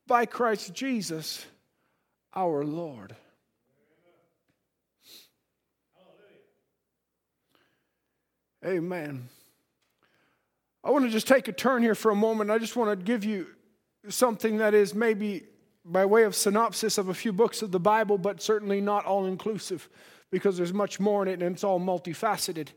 by 0.05 0.25
Christ 0.25 0.73
Jesus 0.73 1.45
our 2.35 2.65
Lord. 2.65 3.15
Amen. 8.65 9.29
I 10.83 10.91
want 10.91 11.05
to 11.05 11.11
just 11.11 11.27
take 11.27 11.47
a 11.47 11.53
turn 11.53 11.81
here 11.81 11.95
for 11.95 12.11
a 12.11 12.15
moment. 12.15 12.51
I 12.51 12.57
just 12.57 12.75
want 12.75 12.97
to 12.97 13.05
give 13.05 13.23
you 13.23 13.47
something 14.09 14.57
that 14.57 14.73
is 14.73 14.93
maybe 14.93 15.43
by 15.85 16.05
way 16.05 16.23
of 16.23 16.35
synopsis 16.35 16.97
of 16.97 17.07
a 17.07 17.13
few 17.13 17.31
books 17.31 17.61
of 17.61 17.71
the 17.71 17.79
Bible, 17.79 18.17
but 18.17 18.41
certainly 18.41 18.81
not 18.81 19.05
all 19.05 19.25
inclusive 19.25 19.87
because 20.31 20.57
there's 20.57 20.73
much 20.73 20.99
more 20.99 21.23
in 21.23 21.27
it 21.27 21.41
and 21.41 21.55
it's 21.55 21.63
all 21.63 21.79
multifaceted. 21.79 22.69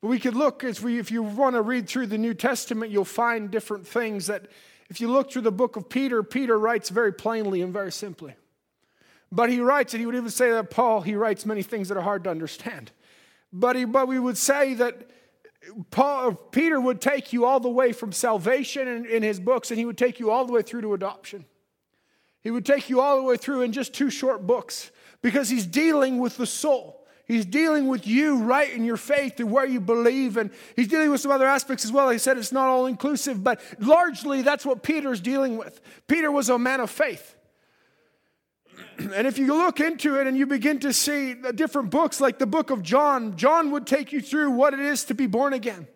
But 0.00 0.08
we 0.08 0.18
could 0.18 0.34
look 0.34 0.64
as 0.64 0.82
we, 0.82 0.98
if 0.98 1.10
you 1.10 1.22
want 1.22 1.54
to 1.54 1.62
read 1.62 1.88
through 1.88 2.08
the 2.08 2.18
New 2.18 2.34
Testament, 2.34 2.92
you'll 2.92 3.04
find 3.04 3.50
different 3.50 3.86
things 3.86 4.26
that, 4.26 4.46
if 4.88 5.00
you 5.00 5.08
look 5.08 5.30
through 5.30 5.42
the 5.42 5.52
book 5.52 5.76
of 5.76 5.88
Peter, 5.88 6.22
Peter 6.22 6.58
writes 6.58 6.90
very 6.90 7.12
plainly 7.12 7.62
and 7.62 7.72
very 7.72 7.92
simply. 7.92 8.34
But 9.32 9.50
he 9.50 9.60
writes, 9.60 9.94
and 9.94 10.00
he 10.00 10.06
would 10.06 10.14
even 10.14 10.30
say 10.30 10.50
that 10.50 10.70
Paul, 10.70 11.00
he 11.00 11.14
writes 11.14 11.44
many 11.44 11.62
things 11.62 11.88
that 11.88 11.96
are 11.96 12.02
hard 12.02 12.24
to 12.24 12.30
understand. 12.30 12.92
But, 13.52 13.76
he, 13.76 13.84
but 13.84 14.06
we 14.06 14.18
would 14.18 14.38
say 14.38 14.74
that 14.74 15.10
Paul, 15.90 16.34
Peter 16.34 16.80
would 16.80 17.00
take 17.00 17.32
you 17.32 17.44
all 17.44 17.58
the 17.58 17.70
way 17.70 17.92
from 17.92 18.12
salvation 18.12 18.86
in, 18.86 19.04
in 19.06 19.22
his 19.22 19.40
books, 19.40 19.70
and 19.70 19.78
he 19.78 19.84
would 19.84 19.98
take 19.98 20.20
you 20.20 20.30
all 20.30 20.44
the 20.44 20.52
way 20.52 20.62
through 20.62 20.82
to 20.82 20.94
adoption. 20.94 21.44
He 22.46 22.52
would 22.52 22.64
take 22.64 22.88
you 22.88 23.00
all 23.00 23.16
the 23.16 23.24
way 23.24 23.36
through 23.36 23.62
in 23.62 23.72
just 23.72 23.92
two 23.92 24.08
short 24.08 24.46
books 24.46 24.92
because 25.20 25.48
he's 25.48 25.66
dealing 25.66 26.18
with 26.18 26.36
the 26.36 26.46
soul. 26.46 27.04
He's 27.24 27.44
dealing 27.44 27.88
with 27.88 28.06
you 28.06 28.38
right 28.38 28.72
in 28.72 28.84
your 28.84 28.96
faith 28.96 29.40
and 29.40 29.50
where 29.50 29.66
you 29.66 29.80
believe, 29.80 30.36
and 30.36 30.50
he's 30.76 30.86
dealing 30.86 31.10
with 31.10 31.20
some 31.20 31.32
other 31.32 31.48
aspects 31.48 31.84
as 31.84 31.90
well. 31.90 32.08
He 32.08 32.18
said 32.18 32.38
it's 32.38 32.52
not 32.52 32.68
all 32.68 32.86
inclusive, 32.86 33.42
but 33.42 33.60
largely 33.80 34.42
that's 34.42 34.64
what 34.64 34.84
Peter's 34.84 35.20
dealing 35.20 35.56
with. 35.56 35.80
Peter 36.06 36.30
was 36.30 36.48
a 36.48 36.56
man 36.56 36.78
of 36.78 36.88
faith. 36.88 37.34
And 38.98 39.26
if 39.26 39.38
you 39.38 39.48
look 39.48 39.80
into 39.80 40.20
it 40.20 40.28
and 40.28 40.38
you 40.38 40.46
begin 40.46 40.78
to 40.80 40.92
see 40.92 41.32
the 41.32 41.52
different 41.52 41.90
books, 41.90 42.20
like 42.20 42.38
the 42.38 42.46
book 42.46 42.70
of 42.70 42.80
John, 42.80 43.36
John 43.36 43.72
would 43.72 43.88
take 43.88 44.12
you 44.12 44.20
through 44.20 44.52
what 44.52 44.72
it 44.72 44.78
is 44.78 45.02
to 45.06 45.14
be 45.14 45.26
born 45.26 45.52
again, 45.52 45.88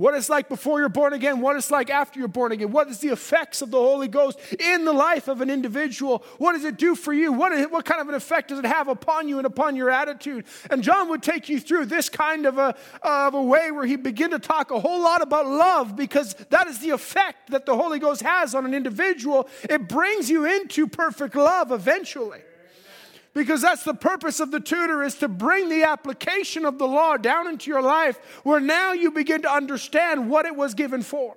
what 0.00 0.14
it's 0.14 0.30
like 0.30 0.48
before 0.48 0.80
you're 0.80 0.88
born 0.88 1.12
again, 1.12 1.42
what 1.42 1.56
it's 1.56 1.70
like 1.70 1.90
after 1.90 2.18
you're 2.18 2.26
born 2.26 2.52
again, 2.52 2.72
what 2.72 2.88
is 2.88 3.00
the 3.00 3.08
effects 3.08 3.60
of 3.60 3.70
the 3.70 3.76
Holy 3.76 4.08
Ghost 4.08 4.40
in 4.58 4.86
the 4.86 4.94
life 4.94 5.28
of 5.28 5.42
an 5.42 5.50
individual, 5.50 6.24
what 6.38 6.54
does 6.54 6.64
it 6.64 6.78
do 6.78 6.94
for 6.94 7.12
you, 7.12 7.34
what, 7.34 7.52
is, 7.52 7.66
what 7.66 7.84
kind 7.84 8.00
of 8.00 8.08
an 8.08 8.14
effect 8.14 8.48
does 8.48 8.58
it 8.58 8.64
have 8.64 8.88
upon 8.88 9.28
you 9.28 9.36
and 9.36 9.46
upon 9.46 9.76
your 9.76 9.90
attitude. 9.90 10.46
And 10.70 10.82
John 10.82 11.10
would 11.10 11.22
take 11.22 11.50
you 11.50 11.60
through 11.60 11.84
this 11.84 12.08
kind 12.08 12.46
of 12.46 12.56
a, 12.56 12.74
of 13.02 13.34
a 13.34 13.42
way 13.42 13.70
where 13.70 13.84
he 13.84 13.96
begin 13.96 14.30
to 14.30 14.38
talk 14.38 14.70
a 14.70 14.80
whole 14.80 15.02
lot 15.02 15.20
about 15.20 15.46
love 15.46 15.96
because 15.96 16.32
that 16.48 16.66
is 16.66 16.78
the 16.78 16.90
effect 16.90 17.50
that 17.50 17.66
the 17.66 17.76
Holy 17.76 17.98
Ghost 17.98 18.22
has 18.22 18.54
on 18.54 18.64
an 18.64 18.72
individual. 18.72 19.50
It 19.68 19.86
brings 19.86 20.30
you 20.30 20.46
into 20.46 20.86
perfect 20.88 21.34
love 21.34 21.72
eventually 21.72 22.40
because 23.34 23.62
that's 23.62 23.84
the 23.84 23.94
purpose 23.94 24.40
of 24.40 24.50
the 24.50 24.60
tutor 24.60 25.02
is 25.02 25.14
to 25.16 25.28
bring 25.28 25.68
the 25.68 25.84
application 25.84 26.64
of 26.64 26.78
the 26.78 26.86
law 26.86 27.16
down 27.16 27.46
into 27.46 27.70
your 27.70 27.82
life 27.82 28.18
where 28.42 28.60
now 28.60 28.92
you 28.92 29.10
begin 29.10 29.42
to 29.42 29.50
understand 29.50 30.28
what 30.28 30.46
it 30.46 30.56
was 30.56 30.74
given 30.74 31.02
for 31.02 31.36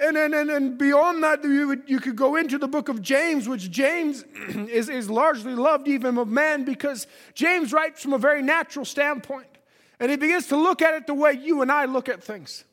and, 0.00 0.16
and, 0.16 0.34
and, 0.34 0.50
and 0.50 0.78
beyond 0.78 1.22
that, 1.22 1.44
you, 1.44 1.68
would, 1.68 1.82
you 1.86 2.00
could 2.00 2.16
go 2.16 2.36
into 2.36 2.56
the 2.56 2.66
book 2.66 2.88
of 2.88 3.02
James, 3.02 3.46
which 3.46 3.70
James 3.70 4.22
is, 4.48 4.88
is 4.88 5.10
largely 5.10 5.54
loved 5.54 5.88
even 5.88 6.16
of 6.16 6.28
man 6.28 6.64
because 6.64 7.06
James 7.34 7.72
writes 7.72 8.02
from 8.02 8.14
a 8.14 8.18
very 8.18 8.42
natural 8.42 8.84
standpoint. 8.84 9.46
And 9.98 10.10
he 10.10 10.16
begins 10.16 10.46
to 10.46 10.56
look 10.56 10.80
at 10.80 10.94
it 10.94 11.06
the 11.06 11.12
way 11.12 11.32
you 11.32 11.60
and 11.60 11.70
I 11.70 11.84
look 11.84 12.08
at 12.08 12.24
things. 12.24 12.64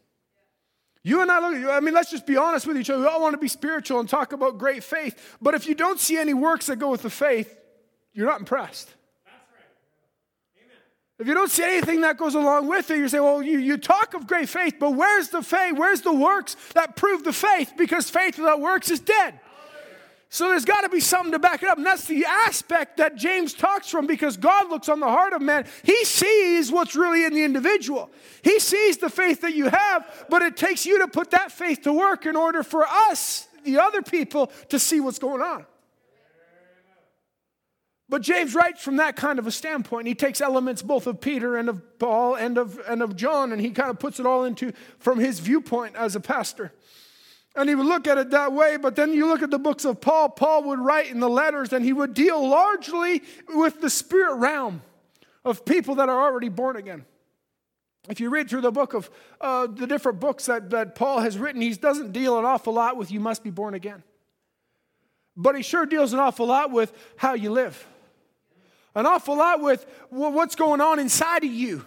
You 1.08 1.22
and 1.22 1.32
I 1.32 1.39
look, 1.39 1.72
I 1.72 1.80
mean, 1.80 1.93
let's 1.93 2.12
just 2.12 2.26
be 2.26 2.36
honest 2.36 2.67
with 2.67 2.78
each 2.78 2.89
other. 2.89 3.00
We 3.04 3.08
all 3.08 3.22
want 3.22 3.32
to 3.32 3.38
be 3.38 3.48
spiritual 3.48 4.02
and 4.02 4.10
talk 4.10 4.34
about 4.34 4.58
great 4.58 4.84
faith. 4.84 5.38
But 5.41 5.54
if 5.54 5.65
you 5.65 5.74
don't 5.74 6.02
see 6.02 6.17
any 6.17 6.34
works 6.34 6.65
that 6.65 6.80
go 6.80 6.91
with 6.91 7.02
the 7.02 7.10
faith, 7.10 7.58
you're 8.12 8.26
not 8.26 8.41
impressed. 8.41 8.93
If 11.17 11.26
you 11.26 11.34
don't 11.34 11.50
see 11.50 11.63
anything 11.63 12.02
that 12.02 12.17
goes 12.17 12.36
along 12.36 12.67
with 12.67 12.91
it, 12.91 12.98
you 12.98 13.08
say, 13.08 13.22
well, 13.22 13.41
you, 13.41 13.58
you 13.58 13.78
talk 13.78 14.15
of 14.15 14.28
great 14.28 14.50
faith, 14.50 14.76
but 14.82 14.96
where's 14.96 15.30
the 15.30 15.41
faith? 15.41 15.78
Where's 15.78 16.02
the 16.02 16.13
works 16.13 16.58
that 16.74 16.98
prove 16.98 17.24
the 17.24 17.32
faith? 17.32 17.76
Because 17.78 18.10
faith 18.10 18.38
without 18.38 18.60
works 18.60 18.91
is 18.91 19.00
dead. 19.00 19.39
So 20.38 20.50
there's 20.50 20.65
got 20.65 20.82
to 20.82 20.89
be 20.89 21.00
something 21.00 21.32
to 21.32 21.39
back 21.39 21.63
it 21.63 21.69
up. 21.69 21.78
And 21.78 21.86
that's 21.86 22.06
the 22.06 22.23
aspect 22.23 22.97
that 22.97 23.15
James 23.15 23.56
talks 23.56 23.89
from 23.89 24.06
because 24.06 24.38
God 24.38 24.69
looks 24.69 24.88
on 24.88 25.00
the 25.00 25.08
heart 25.08 25.34
of 25.34 25.41
man. 25.41 25.65
He 25.82 26.06
sees 26.06 26.71
what's 26.71 26.95
really 26.95 27.26
in 27.26 27.34
the 27.34 27.43
individual. 27.43 28.12
He 28.43 28.60
sees 28.60 28.97
the 28.97 29.10
faith 29.10 29.41
that 29.41 29.56
you 29.56 29.67
have, 29.67 30.28
but 30.30 30.43
it 30.43 30.56
takes 30.56 30.86
you 30.86 31.00
to 31.00 31.08
put 31.08 31.32
that 31.32 31.52
faith 31.52 31.82
to 31.82 31.91
work 31.91 32.28
in 32.28 32.36
order 32.36 32.62
for 32.62 32.86
us, 32.86 33.47
the 33.63 33.80
other 33.80 34.04
people, 34.04 34.52
to 34.69 34.78
see 34.78 35.00
what's 35.00 35.17
going 35.17 35.41
on. 35.41 35.65
But 38.08 38.21
James 38.21 38.54
writes 38.54 38.84
from 38.84 38.97
that 38.97 39.15
kind 39.15 39.39
of 39.39 39.47
a 39.47 39.52
standpoint. 39.52 40.06
He 40.06 40.13
takes 40.13 40.39
elements 40.39 40.84
both 40.84 41.08
of 41.08 41.19
Peter 41.19 41.58
and 41.58 41.67
of 41.67 41.97
Paul 41.97 42.36
and 42.36 42.60
of, 42.60 42.80
and 42.88 43.02
of 43.02 43.15
John, 43.15 43.52
and 43.52 43.60
he 43.60 43.71
kind 43.71 43.89
of 43.89 43.97
puts 43.97 44.19
it 44.19 44.28
all 44.28 44.43
into 44.43 44.71
from 45.00 45.17
his 45.17 45.39
viewpoint 45.39 45.95
as 45.95 46.15
a 46.15 46.19
pastor. 46.19 46.73
And 47.58 47.67
he 47.67 47.74
would 47.74 47.88
look 47.88 48.08
at 48.08 48.20
it 48.20 48.30
that 48.30 48.54
way, 48.54 48.78
but 48.78 48.96
then 48.96 49.13
you 49.13 49.26
look 49.26 49.41
at 49.41 49.50
the 49.50 49.58
books 49.58 49.84
of 49.84 50.00
Paul, 50.00 50.30
Paul 50.30 50.63
would 50.65 50.80
write 50.80 51.10
in 51.10 51.20
the 51.20 51.30
letters 51.30 51.74
and 51.74 51.84
he 51.84 51.91
would 51.91 52.13
deal 52.13 52.48
largely 52.48 53.24
with 53.50 53.82
the 53.82 53.89
spirit 53.89 54.36
realm 54.36 54.84
of 55.43 55.65
people 55.65 55.96
that 55.96 56.08
are 56.08 56.22
already 56.22 56.50
born 56.50 56.76
again. 56.76 57.04
If 58.08 58.20
you 58.20 58.30
read 58.30 58.48
through 58.48 58.62
the 58.62 58.72
book 58.72 58.93
of 58.93 59.10
uh, 59.41 59.65
the 59.65 59.88
different 59.88 60.20
books 60.20 60.46
that, 60.46 60.70
that 60.70 60.93
Paul 60.93 61.20
has 61.20 61.39
written, 61.39 61.60
he 61.60 61.74
doesn't 61.74 62.12
deal 62.12 62.38
an 62.38 62.46
awful 62.46 62.74
lot 62.74 62.96
with 62.96 63.12
you 63.12 63.20
must 63.20 63.43
be 63.43 63.50
born 63.50 63.74
again. 63.74 64.04
But 65.36 65.56
he 65.56 65.63
sure 65.63 65.88
deals 65.88 66.13
an 66.13 66.20
awful 66.20 66.46
lot 66.46 66.70
with 66.72 66.93
how 67.15 67.34
you 67.34 67.50
live, 67.50 67.88
an 68.93 69.08
awful 69.08 69.36
lot 69.36 69.62
with 69.62 69.84
what's 70.10 70.56
going 70.56 70.80
on 70.80 71.00
inside 71.00 71.43
of 71.43 71.52
you 71.52 71.84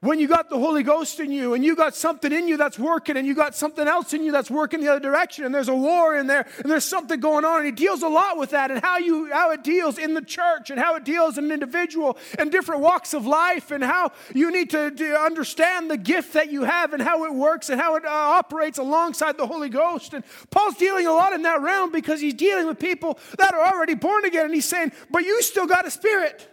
when 0.00 0.20
you 0.20 0.28
got 0.28 0.50
the 0.50 0.58
Holy 0.58 0.82
Ghost 0.82 1.20
in 1.20 1.32
you 1.32 1.54
and 1.54 1.64
you 1.64 1.74
got 1.74 1.94
something 1.94 2.30
in 2.30 2.48
you 2.48 2.56
that's 2.56 2.78
working 2.78 3.16
and 3.16 3.26
you 3.26 3.34
got 3.34 3.54
something 3.54 3.88
else 3.88 4.12
in 4.12 4.22
you 4.22 4.30
that's 4.30 4.50
working 4.50 4.80
the 4.80 4.88
other 4.88 5.00
direction 5.00 5.44
and 5.44 5.54
there's 5.54 5.68
a 5.68 5.74
war 5.74 6.16
in 6.16 6.26
there 6.26 6.46
and 6.58 6.70
there's 6.70 6.84
something 6.84 7.18
going 7.18 7.44
on 7.44 7.58
and 7.58 7.66
he 7.66 7.72
deals 7.72 8.02
a 8.02 8.08
lot 8.08 8.36
with 8.36 8.50
that 8.50 8.70
and 8.70 8.82
how 8.82 8.98
you 8.98 9.32
how 9.32 9.50
it 9.52 9.64
deals 9.64 9.96
in 9.96 10.12
the 10.12 10.20
church 10.20 10.70
and 10.70 10.78
how 10.78 10.96
it 10.96 11.04
deals 11.04 11.38
in 11.38 11.46
an 11.46 11.52
individual 11.52 12.18
and 12.38 12.52
different 12.52 12.82
walks 12.82 13.14
of 13.14 13.26
life 13.26 13.70
and 13.70 13.82
how 13.82 14.12
you 14.34 14.50
need 14.50 14.68
to, 14.68 14.90
to 14.90 15.18
understand 15.18 15.90
the 15.90 15.96
gift 15.96 16.34
that 16.34 16.52
you 16.52 16.64
have 16.64 16.92
and 16.92 17.02
how 17.02 17.24
it 17.24 17.32
works 17.32 17.70
and 17.70 17.80
how 17.80 17.96
it 17.96 18.04
uh, 18.04 18.08
operates 18.08 18.78
alongside 18.78 19.38
the 19.38 19.46
Holy 19.46 19.70
Ghost. 19.70 20.12
And 20.12 20.24
Paul's 20.50 20.76
dealing 20.76 21.06
a 21.06 21.12
lot 21.12 21.32
in 21.32 21.42
that 21.42 21.62
realm 21.62 21.90
because 21.90 22.20
he's 22.20 22.34
dealing 22.34 22.66
with 22.66 22.78
people 22.78 23.18
that 23.38 23.54
are 23.54 23.64
already 23.64 23.94
born 23.94 24.24
again 24.26 24.46
and 24.46 24.54
he's 24.54 24.68
saying 24.68 24.92
but 25.10 25.24
you 25.24 25.40
still 25.42 25.66
got 25.66 25.86
a 25.86 25.90
spirit 25.90 26.48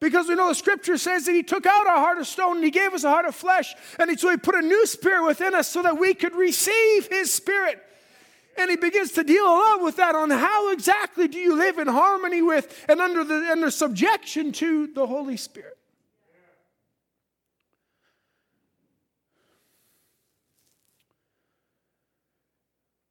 because 0.00 0.28
we 0.28 0.34
know 0.34 0.48
the 0.48 0.54
scripture 0.54 0.98
says 0.98 1.24
that 1.24 1.34
he 1.34 1.42
took 1.42 1.64
out 1.64 1.86
our 1.86 1.96
heart 1.96 2.18
of 2.18 2.26
stone 2.26 2.56
and 2.56 2.64
he 2.64 2.70
gave 2.70 2.92
us 2.92 3.04
a 3.04 3.10
heart 3.10 3.24
of 3.24 3.34
flesh. 3.34 3.74
And 3.98 4.18
so 4.20 4.30
he 4.30 4.36
put 4.36 4.54
a 4.54 4.60
new 4.60 4.86
spirit 4.86 5.26
within 5.26 5.54
us 5.54 5.68
so 5.68 5.82
that 5.82 5.98
we 5.98 6.12
could 6.12 6.34
receive 6.34 7.06
his 7.08 7.32
spirit. 7.32 7.82
And 8.58 8.70
he 8.70 8.76
begins 8.76 9.12
to 9.12 9.24
deal 9.24 9.44
a 9.44 9.48
lot 9.48 9.82
with 9.82 9.96
that 9.96 10.14
on 10.14 10.30
how 10.30 10.72
exactly 10.72 11.28
do 11.28 11.38
you 11.38 11.56
live 11.56 11.78
in 11.78 11.88
harmony 11.88 12.42
with 12.42 12.84
and 12.88 13.00
under 13.00 13.24
the 13.24 13.50
under 13.50 13.70
subjection 13.70 14.52
to 14.52 14.86
the 14.88 15.06
Holy 15.06 15.36
Spirit. 15.36 15.76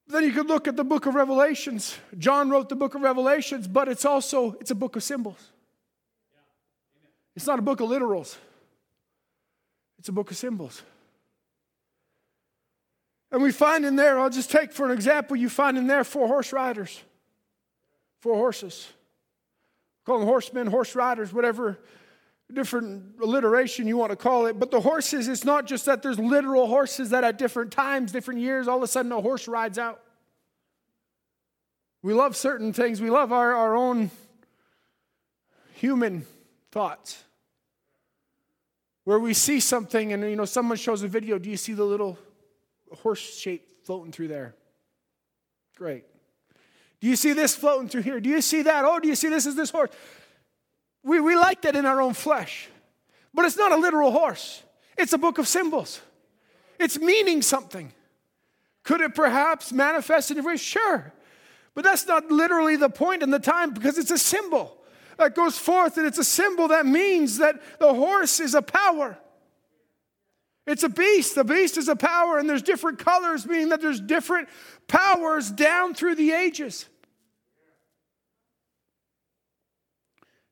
Then 0.08 0.24
you 0.24 0.32
could 0.32 0.48
look 0.48 0.68
at 0.68 0.76
the 0.76 0.84
book 0.84 1.08
of 1.08 1.16
Revelations. 1.16 1.98
John 2.18 2.50
wrote 2.50 2.70
the 2.70 2.76
book 2.76 2.96
of 2.96 3.02
Revelations, 3.02 3.68
but 3.68 3.88
it's 3.88 4.06
also 4.06 4.56
it's 4.62 4.72
a 4.72 4.76
book 4.76 4.96
of 4.96 5.04
symbols. 5.04 5.52
It's 7.36 7.48
not 7.48 7.60
a 7.60 7.62
book 7.62 7.82
of 7.82 7.90
literals, 7.90 8.38
it's 10.00 10.10
a 10.10 10.14
book 10.14 10.32
of 10.32 10.38
symbols. 10.38 10.82
And 13.32 13.44
we 13.44 13.52
find 13.52 13.86
in 13.86 13.98
there, 13.98 14.18
I'll 14.18 14.30
just 14.30 14.50
take 14.50 14.72
for 14.72 14.86
an 14.86 14.92
example, 14.92 15.36
you 15.36 15.50
find 15.50 15.78
in 15.78 15.88
there 15.88 16.04
four 16.06 16.28
horse 16.28 16.54
riders, 16.54 17.02
four 18.22 18.36
horses. 18.36 18.88
Call 20.06 20.20
them 20.20 20.28
horsemen, 20.28 20.68
horse 20.68 20.96
riders, 20.96 21.34
whatever 21.34 21.80
different 22.54 23.16
alliteration 23.22 23.88
you 23.88 23.98
want 23.98 24.12
to 24.12 24.16
call 24.16 24.46
it. 24.46 24.58
But 24.58 24.72
the 24.72 24.80
horses, 24.80 25.28
it's 25.28 25.44
not 25.44 25.66
just 25.66 25.86
that 25.88 26.02
there's 26.02 26.20
literal 26.20 26.68
horses 26.68 27.10
that 27.10 27.24
at 27.24 27.38
different 27.38 27.72
times, 27.72 28.12
different 28.12 28.40
years, 28.40 28.68
all 28.68 28.78
of 28.78 28.84
a 28.84 28.88
sudden 28.88 29.12
a 29.12 29.20
horse 29.20 29.48
rides 29.48 29.80
out. 29.80 30.00
We 32.04 32.14
love 32.14 32.36
certain 32.36 32.72
things. 32.72 33.02
We 33.02 33.10
love 33.10 33.34
our, 33.34 33.54
our 33.54 33.76
own 33.76 34.12
human 35.74 36.26
thoughts 36.72 37.25
where 39.06 39.20
we 39.20 39.34
see 39.34 39.60
something 39.60 40.12
and 40.14 40.24
you 40.24 40.36
know 40.36 40.46
someone 40.46 40.78
shows 40.78 41.02
a 41.04 41.08
video 41.08 41.40
do 41.40 41.50
you 41.50 41.58
see 41.58 41.74
the 41.74 41.84
little 41.84 42.18
horse 42.92 43.40
shape 43.40 43.68
floating 43.86 44.12
through 44.12 44.28
there? 44.28 44.56
Great. 45.78 46.06
Do 47.02 47.08
you 47.08 47.16
see 47.16 47.34
this 47.34 47.56
floating 47.56 47.88
through 47.88 48.04
here? 48.04 48.20
Do 48.20 48.30
you 48.30 48.42
see 48.42 48.64
that? 48.64 48.84
Oh 48.86 49.00
do 49.00 49.08
you 49.08 49.16
see 49.16 49.30
this 49.30 49.46
is 49.46 49.56
this 49.56 49.70
horse? 49.70 49.92
We, 51.04 51.20
we 51.20 51.36
like 51.36 51.62
that 51.62 51.76
in 51.76 51.86
our 51.86 52.02
own 52.02 52.14
flesh 52.14 52.68
but 53.34 53.46
it's 53.46 53.58
not 53.58 53.72
a 53.72 53.78
literal 53.78 54.12
horse. 54.12 54.64
It's 54.98 55.14
a 55.14 55.18
book 55.18 55.38
of 55.38 55.48
symbols. 55.48 56.02
It's 56.80 56.98
meaning 57.00 57.42
something. 57.42 57.92
Could 58.84 59.02
it 59.02 59.16
perhaps 59.16 59.72
manifest 59.72 60.32
in 60.32 60.40
a 60.40 60.44
way? 60.44 60.58
Sure 60.58 61.14
but 61.76 61.84
that's 61.84 62.08
not 62.08 62.32
literally 62.32 62.78
the 62.78 62.90
point 62.90 63.22
in 63.22 63.30
the 63.30 63.40
time 63.40 63.74
because 63.74 63.98
it's 63.98 64.10
a 64.10 64.18
symbol 64.18 64.78
that 65.18 65.36
goes 65.36 65.58
forth, 65.58 65.98
and 65.98 66.06
it's 66.06 66.18
a 66.18 66.24
symbol 66.24 66.70
that 66.70 66.86
means 66.86 67.38
that 67.38 67.62
the 67.80 67.94
horse 67.94 68.40
is 68.40 68.56
a 68.56 68.62
power. 68.62 69.18
It's 70.68 70.84
a 70.84 70.90
beast. 70.90 71.36
The 71.36 71.44
beast 71.44 71.78
is 71.78 71.88
a 71.88 71.96
power, 71.96 72.38
and 72.38 72.50
there's 72.50 72.64
different 72.64 73.00
colors, 73.00 73.46
meaning 73.46 73.70
that 73.70 73.82
there's 73.82 74.00
different 74.00 74.50
powers 74.88 75.52
down 75.52 75.94
through 75.94 76.16
the 76.16 76.32
ages. 76.32 76.86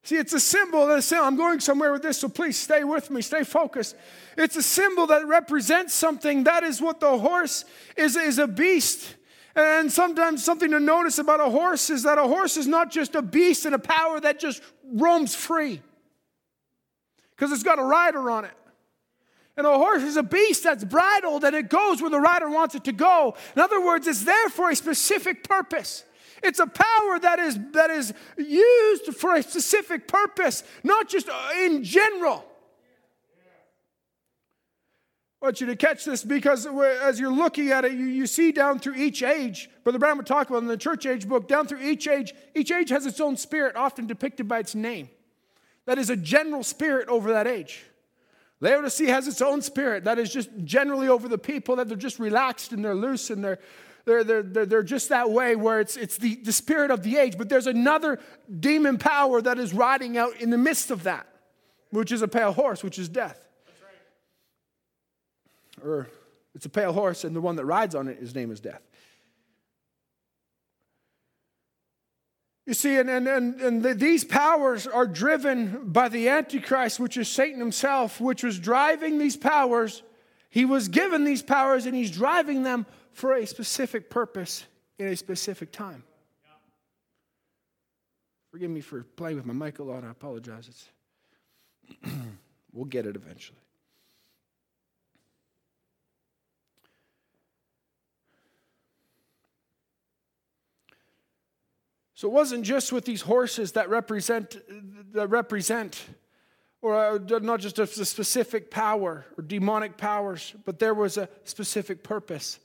See, 0.04 0.17
it's 0.17 0.34
a 0.34 0.39
symbol 0.39 0.86
that 0.88 1.13
I'm 1.13 1.38
going 1.38 1.62
somewhere 1.62 1.93
with 1.93 2.02
this, 2.02 2.19
so 2.19 2.28
please 2.28 2.58
stay 2.58 2.84
with 2.84 3.10
me, 3.10 3.21
stay 3.21 3.45
focused. 3.45 3.95
It's 4.38 4.58
a 4.58 4.62
symbol 4.62 5.08
that 5.08 5.26
represents 5.26 5.93
something. 5.93 6.43
That 6.43 6.63
is 6.63 6.82
what 6.82 6.99
the 6.99 7.17
horse 7.17 7.63
is, 7.95 8.17
is 8.17 8.38
a 8.38 8.47
beast. 8.47 9.15
And 9.56 9.92
sometimes 9.92 10.44
something 10.44 10.72
to 10.72 10.80
notice 10.80 11.20
about 11.20 11.39
a 11.39 11.50
horse 11.50 11.89
is 11.89 12.04
that 12.04 12.18
a 12.18 12.24
horse 12.24 12.58
is 12.58 12.68
not 12.68 12.89
just 12.89 13.13
a 13.13 13.22
beast 13.22 13.66
and 13.66 13.76
a 13.76 13.80
power 13.80 14.20
that 14.20 14.39
just 14.39 14.63
roams 14.84 15.36
free, 15.36 15.82
because 17.32 17.52
it's 17.52 17.63
got 17.63 17.78
a 17.78 17.84
rider 17.84 18.32
on 18.32 18.46
it. 18.46 18.54
And 19.56 19.68
a 19.68 19.78
horse 19.78 20.02
is 20.02 20.18
a 20.18 20.24
beast 20.24 20.63
that's 20.63 20.84
bridled 20.84 21.44
and 21.44 21.56
it 21.56 21.70
goes 21.70 22.02
where 22.02 22.10
the 22.10 22.20
rider 22.20 22.50
wants 22.50 22.74
it 22.74 22.86
to 22.86 22.92
go. 22.92 23.36
In 23.56 23.62
other 23.62 23.86
words, 23.86 24.08
it's 24.08 24.24
there 24.24 24.50
for 24.50 24.72
a 24.72 24.76
specific 24.76 25.48
purpose. 25.48 26.04
It's 26.42 26.60
a 26.60 26.66
power 26.66 27.20
that 27.20 27.38
is, 27.38 27.60
that 27.74 27.92
is 27.92 28.13
used 28.38 29.16
for 29.16 29.36
a 29.36 29.44
specific 29.44 30.08
purpose, 30.08 30.63
not 30.84 31.08
just 31.08 31.30
uh, 31.30 31.50
in 31.60 31.84
general. 31.84 32.44
I 35.44 35.48
want 35.48 35.60
you 35.60 35.68
to 35.68 35.76
catch 35.76 36.06
this 36.06 36.24
because 36.24 36.66
as 36.66 37.20
you're 37.20 37.30
looking 37.30 37.72
at 37.72 37.84
it, 37.84 37.92
you, 37.92 38.06
you 38.06 38.28
see 38.28 38.54
down 38.54 38.80
through 38.80 38.96
each 38.96 39.22
age, 39.22 39.70
Brother 39.84 40.00
Branham 40.00 40.20
would 40.20 40.26
talk 40.26 40.50
about 40.50 40.62
in 40.62 40.70
the 40.70 40.78
church 40.78 41.06
age 41.06 41.28
book, 41.28 41.50
down 41.50 41.68
through 41.68 41.82
each 41.82 42.08
age, 42.08 42.34
each 42.56 42.72
age 42.72 42.88
has 42.92 43.06
its 43.06 43.20
own 43.20 43.36
spirit, 43.36 43.76
often 43.76 44.08
depicted 44.08 44.48
by 44.48 44.60
its 44.60 44.74
name. 44.74 45.10
That 45.86 45.98
is 45.98 46.10
a 46.10 46.16
general 46.16 46.64
spirit 46.64 47.10
over 47.10 47.34
that 47.34 47.46
age. 47.46 47.84
Laodicea 48.62 49.12
has 49.12 49.28
its 49.28 49.42
own 49.42 49.62
spirit 49.62 50.06
that 50.06 50.18
is 50.18 50.32
just 50.32 50.50
generally 50.64 51.10
over 51.10 51.28
the 51.28 51.38
people, 51.38 51.76
that 51.76 51.90
they're 51.90 51.98
just 51.98 52.20
relaxed 52.20 52.72
and 52.72 52.86
they're 52.86 52.96
loose 52.96 53.30
and 53.30 53.44
they're, 53.44 53.60
they're, 54.06 54.24
they're, 54.24 54.44
they're, 54.44 54.66
they're 54.66 54.82
just 54.82 55.10
that 55.10 55.30
way 55.30 55.58
where 55.58 55.82
it's, 55.82 55.98
it's 55.98 56.16
the, 56.16 56.36
the 56.36 56.54
spirit 56.54 56.90
of 56.90 57.04
the 57.04 57.18
age. 57.18 57.38
But 57.38 57.50
there's 57.50 57.68
another 57.68 58.18
demon 58.62 58.98
power 58.98 59.42
that 59.42 59.60
is 59.60 59.74
riding 59.74 60.18
out 60.18 60.40
in 60.40 60.52
the 60.52 60.58
midst 60.58 60.90
of 60.90 61.04
that, 61.04 61.28
which 61.90 62.14
is 62.14 62.22
a 62.22 62.30
pale 62.30 62.54
horse, 62.54 62.82
which 62.82 62.98
is 62.98 63.10
death. 63.10 63.42
Or 65.84 66.08
it's 66.56 66.65
a 66.65 66.69
pale 66.69 66.93
horse, 66.93 67.24
and 67.24 67.36
the 67.36 67.41
one 67.41 67.56
that 67.58 67.65
rides 67.65 67.96
on 67.96 68.08
it, 68.08 68.19
his 68.19 68.34
name 68.34 68.52
is 68.52 68.60
death. 68.60 68.82
You 72.65 72.74
see, 72.74 72.98
and, 72.98 73.10
and, 73.10 73.28
and, 73.28 73.60
and 73.60 73.84
the, 73.84 73.93
these 73.93 74.24
powers 74.24 74.88
are 74.88 75.06
driven 75.06 75.91
by 75.91 76.08
the 76.08 76.30
Antichrist, 76.30 77.00
which 77.00 77.17
is 77.17 77.28
Satan 77.28 77.60
himself, 77.60 78.22
which 78.22 78.41
was 78.41 78.58
driving 78.58 79.17
these 79.17 79.36
powers. 79.36 80.02
He 80.50 80.63
was 80.63 80.88
given 80.88 81.26
these 81.26 81.41
powers 81.41 81.86
and 81.86 81.93
he's 81.93 82.12
driving 82.12 82.63
them 82.63 82.86
for 83.12 83.34
a 83.34 83.46
specific 83.46 84.10
purpose 84.10 84.65
in 84.98 85.08
a 85.08 85.15
specific 85.17 85.74
time. 85.74 86.04
Forgive 88.50 88.69
me 88.69 88.80
for 88.80 89.04
playing 89.04 89.36
with 89.36 89.46
my 89.46 89.54
mic 89.54 89.80
a 89.80 89.84
lot. 89.84 90.04
I 90.06 90.12
apologize. 90.12 90.86
We'll 92.74 92.86
get 92.86 93.06
it 93.06 93.15
eventually. 93.15 93.62
So 102.24 102.30
it 102.30 102.32
wasn't 102.32 102.64
just 102.64 102.94
with 102.94 103.04
these 103.04 103.22
horses 103.22 103.74
that 103.74 103.90
represent, 103.90 104.56
that 105.12 105.28
represent 105.28 106.02
or 106.82 106.96
uh, 106.96 107.40
not 107.40 107.60
just 107.60 107.80
a 107.80 107.86
specific 107.86 108.72
power 108.72 109.26
or 109.38 109.44
demonic 109.44 109.98
powers, 109.98 110.54
but 110.64 110.80
there 110.80 110.94
was 110.94 111.18
a 111.18 111.28
specific 111.44 112.02
purpose, 112.02 112.62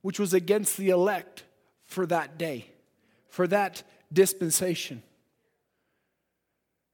which 0.00 0.18
was 0.18 0.32
against 0.32 0.78
the 0.78 0.88
elect 0.88 1.44
for 1.84 2.06
that 2.06 2.38
day, 2.38 2.70
for 3.28 3.46
that 3.46 3.82
dispensation. 4.10 5.02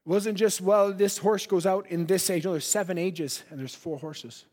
It 0.05 0.09
wasn't 0.09 0.37
just, 0.37 0.59
well, 0.59 0.91
this 0.91 1.17
horse 1.17 1.47
goes 1.47 1.65
out 1.65 1.87
in 1.87 2.07
this 2.07 2.29
age. 2.29 2.43
No, 2.43 2.51
there's 2.51 2.67
seven 2.67 2.97
ages 2.97 3.41
and 3.49 3.57
there's 3.57 3.73
four 3.73 3.97
horses. 3.97 4.43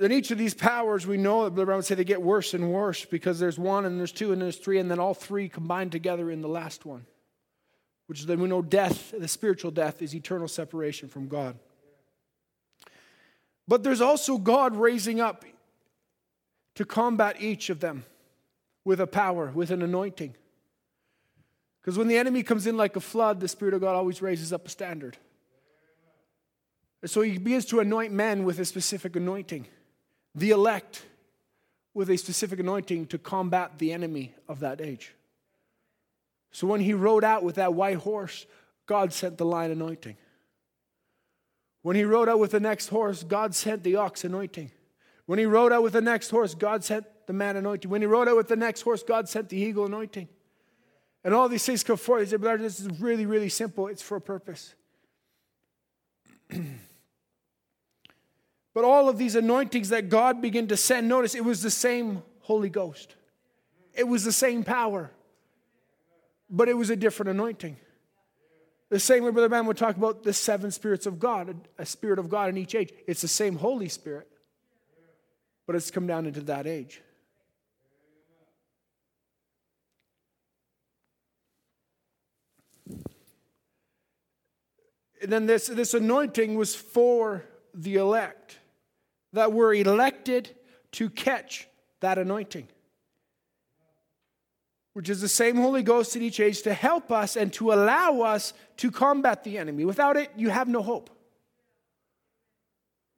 In 0.00 0.12
each 0.12 0.30
of 0.30 0.38
these 0.38 0.54
powers, 0.54 1.06
we 1.06 1.16
know 1.16 1.48
that 1.48 1.66
would 1.66 1.84
say 1.84 1.94
they 1.94 2.04
get 2.04 2.22
worse 2.22 2.54
and 2.54 2.72
worse 2.72 3.04
because 3.04 3.38
there's 3.40 3.58
one 3.58 3.84
and 3.84 3.98
there's 3.98 4.12
two 4.12 4.32
and 4.32 4.40
there's 4.40 4.56
three, 4.56 4.78
and 4.78 4.90
then 4.90 5.00
all 5.00 5.14
three 5.14 5.48
combined 5.48 5.92
together 5.92 6.30
in 6.30 6.40
the 6.40 6.48
last 6.48 6.86
one, 6.86 7.04
which 8.06 8.20
is 8.20 8.26
then 8.26 8.40
we 8.40 8.48
know 8.48 8.62
death, 8.62 9.12
the 9.16 9.26
spiritual 9.26 9.70
death, 9.70 10.00
is 10.00 10.14
eternal 10.14 10.46
separation 10.46 11.08
from 11.08 11.26
God. 11.26 11.58
But 13.66 13.82
there's 13.82 14.00
also 14.00 14.38
God 14.38 14.76
raising 14.76 15.20
up 15.20 15.44
to 16.76 16.84
combat 16.84 17.36
each 17.40 17.68
of 17.68 17.80
them 17.80 18.04
with 18.84 19.00
a 19.00 19.06
power, 19.06 19.50
with 19.52 19.70
an 19.72 19.82
anointing. 19.82 20.34
Because 21.80 21.98
when 21.98 22.06
the 22.08 22.16
enemy 22.16 22.44
comes 22.44 22.66
in 22.66 22.76
like 22.76 22.94
a 22.94 23.00
flood, 23.00 23.40
the 23.40 23.48
Spirit 23.48 23.74
of 23.74 23.80
God 23.80 23.96
always 23.96 24.22
raises 24.22 24.52
up 24.52 24.66
a 24.66 24.70
standard. 24.70 25.16
And 27.02 27.10
so 27.10 27.20
he 27.20 27.36
begins 27.36 27.66
to 27.66 27.80
anoint 27.80 28.12
men 28.12 28.44
with 28.44 28.60
a 28.60 28.64
specific 28.64 29.16
anointing 29.16 29.66
the 30.38 30.50
elect 30.50 31.02
with 31.94 32.10
a 32.10 32.16
specific 32.16 32.60
anointing 32.60 33.06
to 33.08 33.18
combat 33.18 33.78
the 33.78 33.92
enemy 33.92 34.34
of 34.48 34.60
that 34.60 34.80
age. 34.80 35.14
So 36.50 36.66
when 36.66 36.80
he 36.80 36.94
rode 36.94 37.24
out 37.24 37.42
with 37.42 37.56
that 37.56 37.74
white 37.74 37.96
horse, 37.96 38.46
God 38.86 39.12
sent 39.12 39.36
the 39.38 39.44
lion 39.44 39.70
anointing. 39.70 40.16
When 41.82 41.96
he 41.96 42.04
rode 42.04 42.28
out 42.28 42.38
with 42.38 42.50
the 42.50 42.60
next 42.60 42.88
horse, 42.88 43.22
God 43.22 43.54
sent 43.54 43.82
the 43.82 43.96
ox 43.96 44.24
anointing. 44.24 44.70
When 45.26 45.38
he 45.38 45.46
rode 45.46 45.72
out 45.72 45.82
with 45.82 45.92
the 45.92 46.00
next 46.00 46.30
horse, 46.30 46.54
God 46.54 46.84
sent 46.84 47.04
the 47.26 47.32
man 47.32 47.56
anointing. 47.56 47.90
When 47.90 48.00
he 48.00 48.06
rode 48.06 48.28
out 48.28 48.36
with 48.36 48.48
the 48.48 48.56
next 48.56 48.82
horse, 48.82 49.02
God 49.02 49.28
sent 49.28 49.48
the 49.50 49.58
eagle 49.58 49.86
anointing. 49.86 50.28
And 51.24 51.34
all 51.34 51.48
these 51.48 51.66
things 51.66 51.82
come 51.82 51.96
forth. 51.96 52.22
He 52.22 52.28
said, 52.30 52.40
but 52.40 52.60
this 52.60 52.80
is 52.80 52.88
really, 53.00 53.26
really 53.26 53.48
simple. 53.48 53.88
It's 53.88 54.02
for 54.02 54.16
a 54.16 54.20
purpose. 54.20 54.74
But 58.74 58.84
all 58.84 59.08
of 59.08 59.18
these 59.18 59.34
anointings 59.34 59.88
that 59.88 60.08
God 60.08 60.40
began 60.40 60.66
to 60.68 60.76
send, 60.76 61.08
notice 61.08 61.34
it 61.34 61.44
was 61.44 61.62
the 61.62 61.70
same 61.70 62.22
Holy 62.40 62.68
Ghost. 62.68 63.14
It 63.94 64.06
was 64.06 64.24
the 64.24 64.32
same 64.32 64.62
power, 64.62 65.10
but 66.48 66.68
it 66.68 66.74
was 66.74 66.90
a 66.90 66.96
different 66.96 67.30
anointing. 67.30 67.76
The 68.90 69.00
same 69.00 69.24
way 69.24 69.30
Brother 69.30 69.48
Branham 69.48 69.66
would 69.66 69.76
talk 69.76 69.96
about 69.96 70.22
the 70.22 70.32
seven 70.32 70.70
spirits 70.70 71.04
of 71.04 71.18
God, 71.18 71.68
a 71.76 71.84
spirit 71.84 72.18
of 72.18 72.28
God 72.28 72.48
in 72.48 72.56
each 72.56 72.74
age. 72.74 72.92
It's 73.06 73.20
the 73.20 73.28
same 73.28 73.56
Holy 73.56 73.88
Spirit, 73.88 74.28
but 75.66 75.76
it's 75.76 75.90
come 75.90 76.06
down 76.06 76.26
into 76.26 76.40
that 76.42 76.66
age. 76.66 77.02
And 85.20 85.32
then 85.32 85.46
this, 85.46 85.66
this 85.66 85.94
anointing 85.94 86.54
was 86.54 86.74
for 86.74 87.44
the 87.74 87.96
elect 87.96 88.57
that 89.32 89.52
were 89.52 89.74
elected 89.74 90.54
to 90.92 91.10
catch 91.10 91.68
that 92.00 92.18
anointing, 92.18 92.68
which 94.92 95.08
is 95.08 95.20
the 95.20 95.28
same 95.28 95.56
Holy 95.56 95.82
Ghost 95.82 96.16
in 96.16 96.22
each 96.22 96.40
age 96.40 96.62
to 96.62 96.72
help 96.72 97.10
us 97.10 97.36
and 97.36 97.52
to 97.54 97.72
allow 97.72 98.20
us 98.20 98.52
to 98.78 98.90
combat 98.90 99.44
the 99.44 99.58
enemy. 99.58 99.84
Without 99.84 100.16
it, 100.16 100.30
you 100.36 100.50
have 100.50 100.68
no 100.68 100.82
hope. 100.82 101.10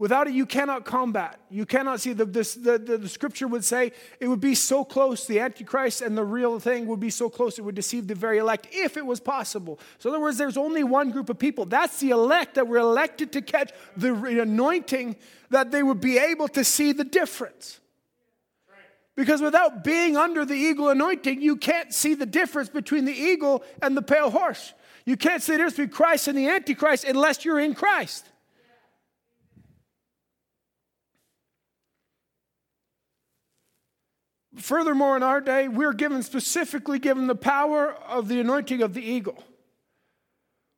Without 0.00 0.26
it, 0.26 0.32
you 0.32 0.46
cannot 0.46 0.86
combat. 0.86 1.38
You 1.50 1.66
cannot 1.66 2.00
see. 2.00 2.14
The, 2.14 2.24
the, 2.24 2.78
the, 2.78 2.96
the, 2.96 3.08
scripture 3.08 3.46
would 3.46 3.62
say 3.62 3.92
it 4.18 4.28
would 4.28 4.40
be 4.40 4.54
so 4.54 4.82
close, 4.82 5.26
the 5.26 5.40
Antichrist 5.40 6.00
and 6.00 6.16
the 6.16 6.24
real 6.24 6.58
thing 6.58 6.86
would 6.86 7.00
be 7.00 7.10
so 7.10 7.28
close, 7.28 7.58
it 7.58 7.62
would 7.62 7.74
deceive 7.74 8.06
the 8.06 8.14
very 8.14 8.38
elect 8.38 8.66
if 8.72 8.96
it 8.96 9.04
was 9.04 9.20
possible. 9.20 9.78
So, 9.98 10.08
in 10.08 10.14
other 10.14 10.22
words, 10.22 10.38
there's 10.38 10.56
only 10.56 10.84
one 10.84 11.10
group 11.10 11.28
of 11.28 11.38
people. 11.38 11.66
That's 11.66 12.00
the 12.00 12.10
elect 12.10 12.54
that 12.54 12.66
were 12.66 12.78
elected 12.78 13.30
to 13.32 13.42
catch 13.42 13.72
the 13.94 14.14
anointing 14.40 15.16
that 15.50 15.70
they 15.70 15.82
would 15.82 16.00
be 16.00 16.16
able 16.16 16.48
to 16.48 16.64
see 16.64 16.92
the 16.92 17.04
difference. 17.04 17.78
Because 19.16 19.42
without 19.42 19.84
being 19.84 20.16
under 20.16 20.46
the 20.46 20.54
eagle 20.54 20.88
anointing, 20.88 21.42
you 21.42 21.56
can't 21.56 21.92
see 21.92 22.14
the 22.14 22.24
difference 22.24 22.70
between 22.70 23.04
the 23.04 23.12
eagle 23.12 23.62
and 23.82 23.94
the 23.94 24.02
pale 24.02 24.30
horse. 24.30 24.72
You 25.04 25.18
can't 25.18 25.42
see 25.42 25.52
the 25.52 25.58
difference 25.58 25.74
between 25.74 25.90
Christ 25.90 26.26
and 26.26 26.38
the 26.38 26.48
Antichrist 26.48 27.04
unless 27.04 27.44
you're 27.44 27.60
in 27.60 27.74
Christ. 27.74 28.29
Furthermore, 34.60 35.16
in 35.16 35.22
our 35.22 35.40
day, 35.40 35.68
we're 35.68 35.92
given 35.92 36.22
specifically 36.22 36.98
given 36.98 37.26
the 37.26 37.34
power 37.34 37.94
of 38.06 38.28
the 38.28 38.40
anointing 38.40 38.82
of 38.82 38.94
the 38.94 39.02
eagle, 39.02 39.42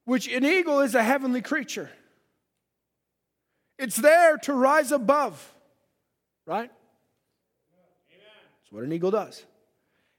which 0.04 0.28
an 0.28 0.44
eagle 0.44 0.80
is 0.80 0.94
a 0.94 1.02
heavenly 1.02 1.42
creature. 1.42 1.90
It's 3.78 3.96
there 3.96 4.36
to 4.38 4.52
rise 4.52 4.92
above, 4.92 5.54
right? 6.46 6.70
That's 8.10 8.72
what 8.72 8.84
an 8.84 8.92
eagle 8.92 9.10
does. 9.10 9.44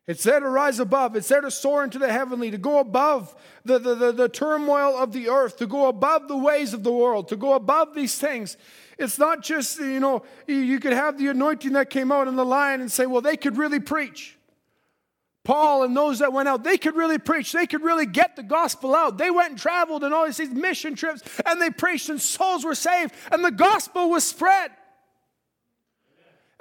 It's 0.06 0.24
there 0.24 0.40
to 0.40 0.50
rise 0.50 0.80
above. 0.80 1.16
It's 1.16 1.30
there 1.30 1.40
to 1.42 1.50
soar 1.50 1.84
into 1.84 1.98
the 1.98 2.12
heavenly, 2.12 2.52
to 2.52 2.58
go 2.58 2.80
above 2.80 3.34
the, 3.64 3.80
the, 3.80 3.96
the, 3.96 4.12
the, 4.12 4.30
turmoil 4.30 4.98
of 4.98 5.14
the 5.14 5.30
earth, 5.30 5.58
to 5.58 5.68
go 5.68 5.88
above 5.88 6.28
the 6.28 6.38
ways 6.38 6.74
of 6.74 6.84
the 6.84 6.92
world, 6.92 7.30
to 7.30 7.38
go 7.38 7.54
above 7.54 7.96
these 7.96 8.18
things. 8.18 8.58
It's 8.98 9.18
not 9.18 9.42
just, 9.42 9.80
you 9.80 10.02
know, 10.02 10.24
you 10.46 10.80
could 10.80 10.92
have 10.92 11.18
the 11.18 11.30
anointing 11.30 11.72
that 11.74 11.90
came 11.90 12.12
out 12.12 12.28
in 12.28 12.36
the 12.36 12.46
lion 12.46 12.82
and 12.82 12.92
say, 12.92 13.06
well, 13.06 13.22
they 13.22 13.38
could 13.38 13.58
really 13.58 13.80
preach. 13.80 14.38
Paul 15.46 15.84
and 15.84 15.96
those 15.96 16.20
that 16.20 16.32
went 16.32 16.48
out, 16.48 16.64
they 16.64 16.78
could 16.78 16.96
really 16.96 17.18
preach. 17.18 17.52
They 17.52 17.68
could 17.68 17.82
really 17.82 18.06
get 18.06 18.36
the 18.36 18.44
gospel 18.44 18.96
out. 18.96 19.18
They 19.18 19.32
went 19.32 19.52
and 19.52 19.60
traveled 19.60 20.04
and 20.04 20.14
all 20.14 20.26
these 20.26 20.40
mission 20.50 20.96
trips 20.96 21.22
and 21.46 21.62
they 21.62 21.70
preached 21.70 22.10
and 22.10 22.22
souls 22.22 22.64
were 22.64 22.76
saved 22.76 23.14
and 23.32 23.44
the 23.44 23.52
gospel 23.52 24.10
was 24.10 24.24
spread. 24.24 24.72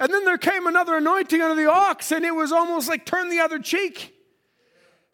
And 0.02 0.12
then 0.12 0.24
there 0.24 0.36
came 0.36 0.66
another 0.66 0.96
anointing 0.96 1.40
under 1.40 1.54
the 1.54 1.70
ox 1.70 2.10
and 2.10 2.24
it 2.24 2.34
was 2.34 2.50
almost 2.50 2.88
like 2.88 3.06
turn 3.06 3.30
the 3.30 3.38
other 3.38 3.60
cheek. 3.60 4.12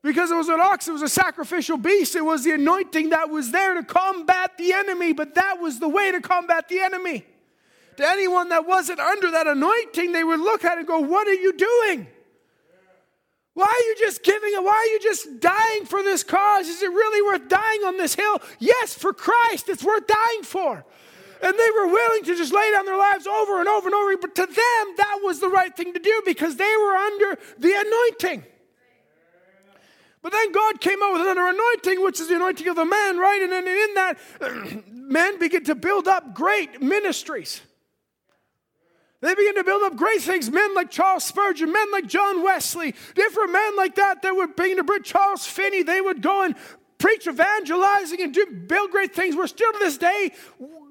Because 0.02 0.30
it 0.30 0.34
was 0.34 0.48
an 0.48 0.60
ox, 0.60 0.88
it 0.88 0.92
was 0.92 1.02
a 1.02 1.10
sacrificial 1.10 1.76
beast. 1.76 2.16
It 2.16 2.24
was 2.24 2.42
the 2.42 2.52
anointing 2.52 3.10
that 3.10 3.28
was 3.28 3.50
there 3.50 3.74
to 3.74 3.82
combat 3.82 4.56
the 4.56 4.72
enemy, 4.72 5.12
but 5.12 5.34
that 5.34 5.60
was 5.60 5.78
the 5.78 5.90
way 5.90 6.10
to 6.10 6.22
combat 6.22 6.70
the 6.70 6.80
enemy. 6.80 7.26
To 7.98 8.08
anyone 8.08 8.48
that 8.48 8.66
wasn't 8.66 8.98
under 8.98 9.30
that 9.32 9.46
anointing, 9.46 10.12
they 10.12 10.24
would 10.24 10.40
look 10.40 10.64
at 10.64 10.76
it 10.76 10.78
and 10.78 10.88
go, 10.88 11.00
What 11.00 11.28
are 11.28 11.34
you 11.34 11.52
doing? 11.52 12.06
Why 13.52 13.66
are 13.66 13.86
you 13.90 13.96
just 13.98 14.22
giving 14.22 14.52
it? 14.54 14.64
Why 14.64 14.72
are 14.72 14.86
you 14.86 15.00
just 15.00 15.38
dying 15.38 15.84
for 15.84 16.02
this 16.02 16.24
cause? 16.24 16.66
Is 16.66 16.80
it 16.80 16.88
really 16.88 17.20
worth 17.30 17.46
dying 17.50 17.82
on 17.82 17.98
this 17.98 18.14
hill? 18.14 18.40
Yes, 18.58 18.94
for 18.94 19.12
Christ, 19.12 19.68
it's 19.68 19.84
worth 19.84 20.06
dying 20.06 20.44
for. 20.44 20.86
And 21.42 21.54
they 21.58 21.70
were 21.76 21.86
willing 21.86 22.24
to 22.24 22.36
just 22.36 22.52
lay 22.52 22.70
down 22.72 22.86
their 22.86 22.96
lives 22.96 23.26
over 23.26 23.60
and 23.60 23.68
over 23.68 23.88
and 23.88 23.94
over. 23.94 24.16
But 24.16 24.34
to 24.34 24.46
them, 24.46 24.94
that 24.96 25.20
was 25.22 25.40
the 25.40 25.48
right 25.48 25.74
thing 25.76 25.92
to 25.92 26.00
do 26.00 26.22
because 26.24 26.56
they 26.56 26.74
were 26.76 26.96
under 26.96 27.38
the 27.58 27.72
anointing. 27.74 28.44
But 30.20 30.32
then 30.32 30.52
God 30.52 30.80
came 30.80 31.02
out 31.02 31.12
with 31.12 31.22
another 31.22 31.46
anointing, 31.46 32.02
which 32.02 32.20
is 32.20 32.28
the 32.28 32.36
anointing 32.36 32.66
of 32.66 32.76
the 32.76 32.84
man, 32.84 33.18
right? 33.18 33.40
And 33.40 33.52
then 33.52 33.68
in 33.68 33.94
that, 33.94 34.84
men 34.92 35.38
begin 35.38 35.64
to 35.64 35.74
build 35.74 36.08
up 36.08 36.34
great 36.34 36.82
ministries. 36.82 37.60
They 39.20 39.34
begin 39.34 39.56
to 39.56 39.64
build 39.64 39.82
up 39.82 39.96
great 39.96 40.20
things. 40.20 40.50
Men 40.50 40.74
like 40.74 40.90
Charles 40.90 41.24
Spurgeon, 41.24 41.72
men 41.72 41.90
like 41.90 42.06
John 42.06 42.42
Wesley, 42.42 42.94
different 43.14 43.52
men 43.52 43.76
like 43.76 43.96
that 43.96 44.22
that 44.22 44.34
would 44.34 44.54
begin 44.54 44.76
to 44.76 44.84
bring 44.84 45.02
Charles 45.02 45.44
Finney. 45.44 45.82
They 45.82 46.00
would 46.00 46.22
go 46.22 46.44
and 46.44 46.54
preach 46.98 47.26
evangelizing 47.26 48.20
and 48.20 48.34
do 48.34 48.46
build 48.46 48.90
great 48.90 49.14
things. 49.14 49.36
We're 49.36 49.46
still 49.46 49.72
to 49.72 49.78
this 49.78 49.98
day, 49.98 50.32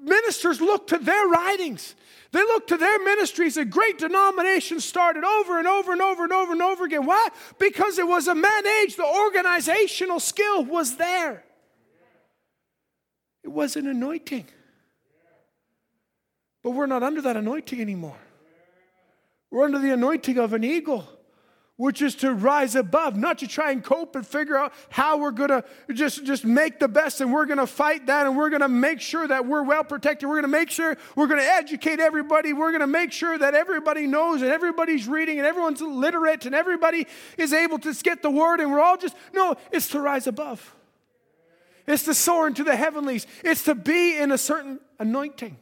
ministers 0.02 0.60
look 0.60 0.88
to 0.88 0.98
their 0.98 1.28
writings. 1.28 1.94
They 2.32 2.40
look 2.40 2.66
to 2.68 2.76
their 2.76 2.98
ministries. 3.04 3.56
A 3.56 3.64
great 3.64 3.98
denomination 3.98 4.80
started 4.80 5.24
over 5.24 5.58
and 5.58 5.66
over 5.66 5.92
and 5.92 6.02
over 6.02 6.24
and 6.24 6.32
over 6.32 6.52
and 6.52 6.62
over 6.62 6.84
again. 6.84 7.06
Why? 7.06 7.28
Because 7.58 7.98
it 7.98 8.06
was 8.06 8.28
a 8.28 8.34
man 8.34 8.66
age. 8.82 8.96
The 8.96 9.06
organizational 9.06 10.20
skill 10.20 10.64
was 10.64 10.96
there. 10.96 11.44
It 13.44 13.48
was 13.48 13.76
an 13.76 13.86
anointing. 13.86 14.46
But 16.62 16.72
we're 16.72 16.86
not 16.86 17.02
under 17.02 17.22
that 17.22 17.36
anointing 17.36 17.80
anymore. 17.80 18.18
We're 19.50 19.64
under 19.64 19.78
the 19.78 19.92
anointing 19.92 20.36
of 20.38 20.52
an 20.52 20.64
eagle, 20.64 21.08
which 21.78 22.02
is 22.02 22.16
to 22.16 22.34
rise 22.34 22.74
above, 22.74 23.16
not 23.16 23.38
to 23.38 23.46
try 23.46 23.70
and 23.70 23.84
cope 23.84 24.16
and 24.16 24.26
figure 24.26 24.56
out 24.56 24.72
how 24.90 25.16
we're 25.16 25.30
going 25.30 25.48
to 25.48 25.64
just, 25.94 26.24
just 26.24 26.44
make 26.44 26.80
the 26.80 26.88
best 26.88 27.20
and 27.20 27.32
we're 27.32 27.46
going 27.46 27.58
to 27.58 27.68
fight 27.68 28.04
that 28.06 28.26
and 28.26 28.36
we're 28.36 28.50
going 28.50 28.60
to 28.60 28.68
make 28.68 29.00
sure 29.00 29.26
that 29.26 29.46
we're 29.46 29.62
well 29.62 29.84
protected. 29.84 30.28
We're 30.28 30.34
going 30.34 30.52
to 30.52 30.58
make 30.58 30.70
sure 30.70 30.96
we're 31.14 31.28
going 31.28 31.40
to 31.40 31.46
educate 31.46 32.00
everybody. 32.00 32.52
We're 32.52 32.72
going 32.72 32.80
to 32.80 32.88
make 32.88 33.12
sure 33.12 33.38
that 33.38 33.54
everybody 33.54 34.08
knows 34.08 34.42
and 34.42 34.50
everybody's 34.50 35.06
reading 35.06 35.38
and 35.38 35.46
everyone's 35.46 35.80
literate 35.80 36.46
and 36.46 36.54
everybody 36.54 37.06
is 37.38 37.52
able 37.52 37.78
to 37.78 37.94
get 37.94 38.22
the 38.22 38.30
word 38.30 38.58
and 38.58 38.72
we're 38.72 38.80
all 38.80 38.96
just, 38.96 39.14
no, 39.32 39.54
it's 39.70 39.86
to 39.90 40.00
rise 40.00 40.26
above. 40.26 40.74
It's 41.86 42.02
to 42.06 42.12
soar 42.12 42.48
into 42.48 42.64
the 42.64 42.74
heavenlies. 42.74 43.24
It's 43.44 43.62
to 43.64 43.76
be 43.76 44.18
in 44.18 44.32
a 44.32 44.38
certain 44.38 44.80
anointing. 44.98 45.56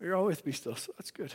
You're 0.00 0.16
all 0.16 0.24
with 0.24 0.46
me 0.46 0.52
still, 0.52 0.76
so 0.76 0.92
that's 0.96 1.10
good. 1.10 1.32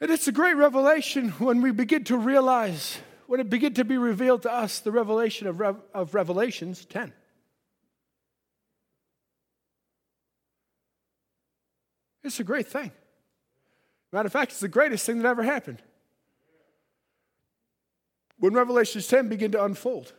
And 0.00 0.10
it's 0.10 0.28
a 0.28 0.32
great 0.32 0.54
revelation 0.54 1.30
when 1.38 1.62
we 1.62 1.70
begin 1.70 2.04
to 2.04 2.18
realize, 2.18 2.98
when 3.26 3.40
it 3.40 3.48
begin 3.48 3.74
to 3.74 3.84
be 3.84 3.96
revealed 3.96 4.42
to 4.42 4.52
us, 4.52 4.80
the 4.80 4.92
revelation 4.92 5.46
of, 5.46 5.60
Rev- 5.60 5.80
of 5.94 6.14
Revelations 6.14 6.84
10. 6.84 7.12
It's 12.24 12.40
a 12.40 12.44
great 12.44 12.66
thing. 12.66 12.90
Matter 14.12 14.26
of 14.26 14.32
fact, 14.32 14.50
it's 14.50 14.60
the 14.60 14.68
greatest 14.68 15.06
thing 15.06 15.18
that 15.18 15.28
ever 15.28 15.44
happened. 15.44 15.80
When 18.38 18.52
Revelations 18.52 19.06
10 19.06 19.28
began 19.28 19.52
to 19.52 19.64
unfold, 19.64 20.12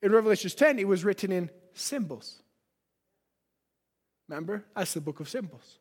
in 0.00 0.10
Revelations 0.10 0.54
10, 0.54 0.78
it 0.78 0.88
was 0.88 1.04
written 1.04 1.30
in 1.30 1.50
symbols. 1.78 2.42
Remember? 4.28 4.64
That's 4.76 4.94
the 4.94 5.00
book 5.00 5.20
of 5.20 5.28
symbols. 5.28 5.78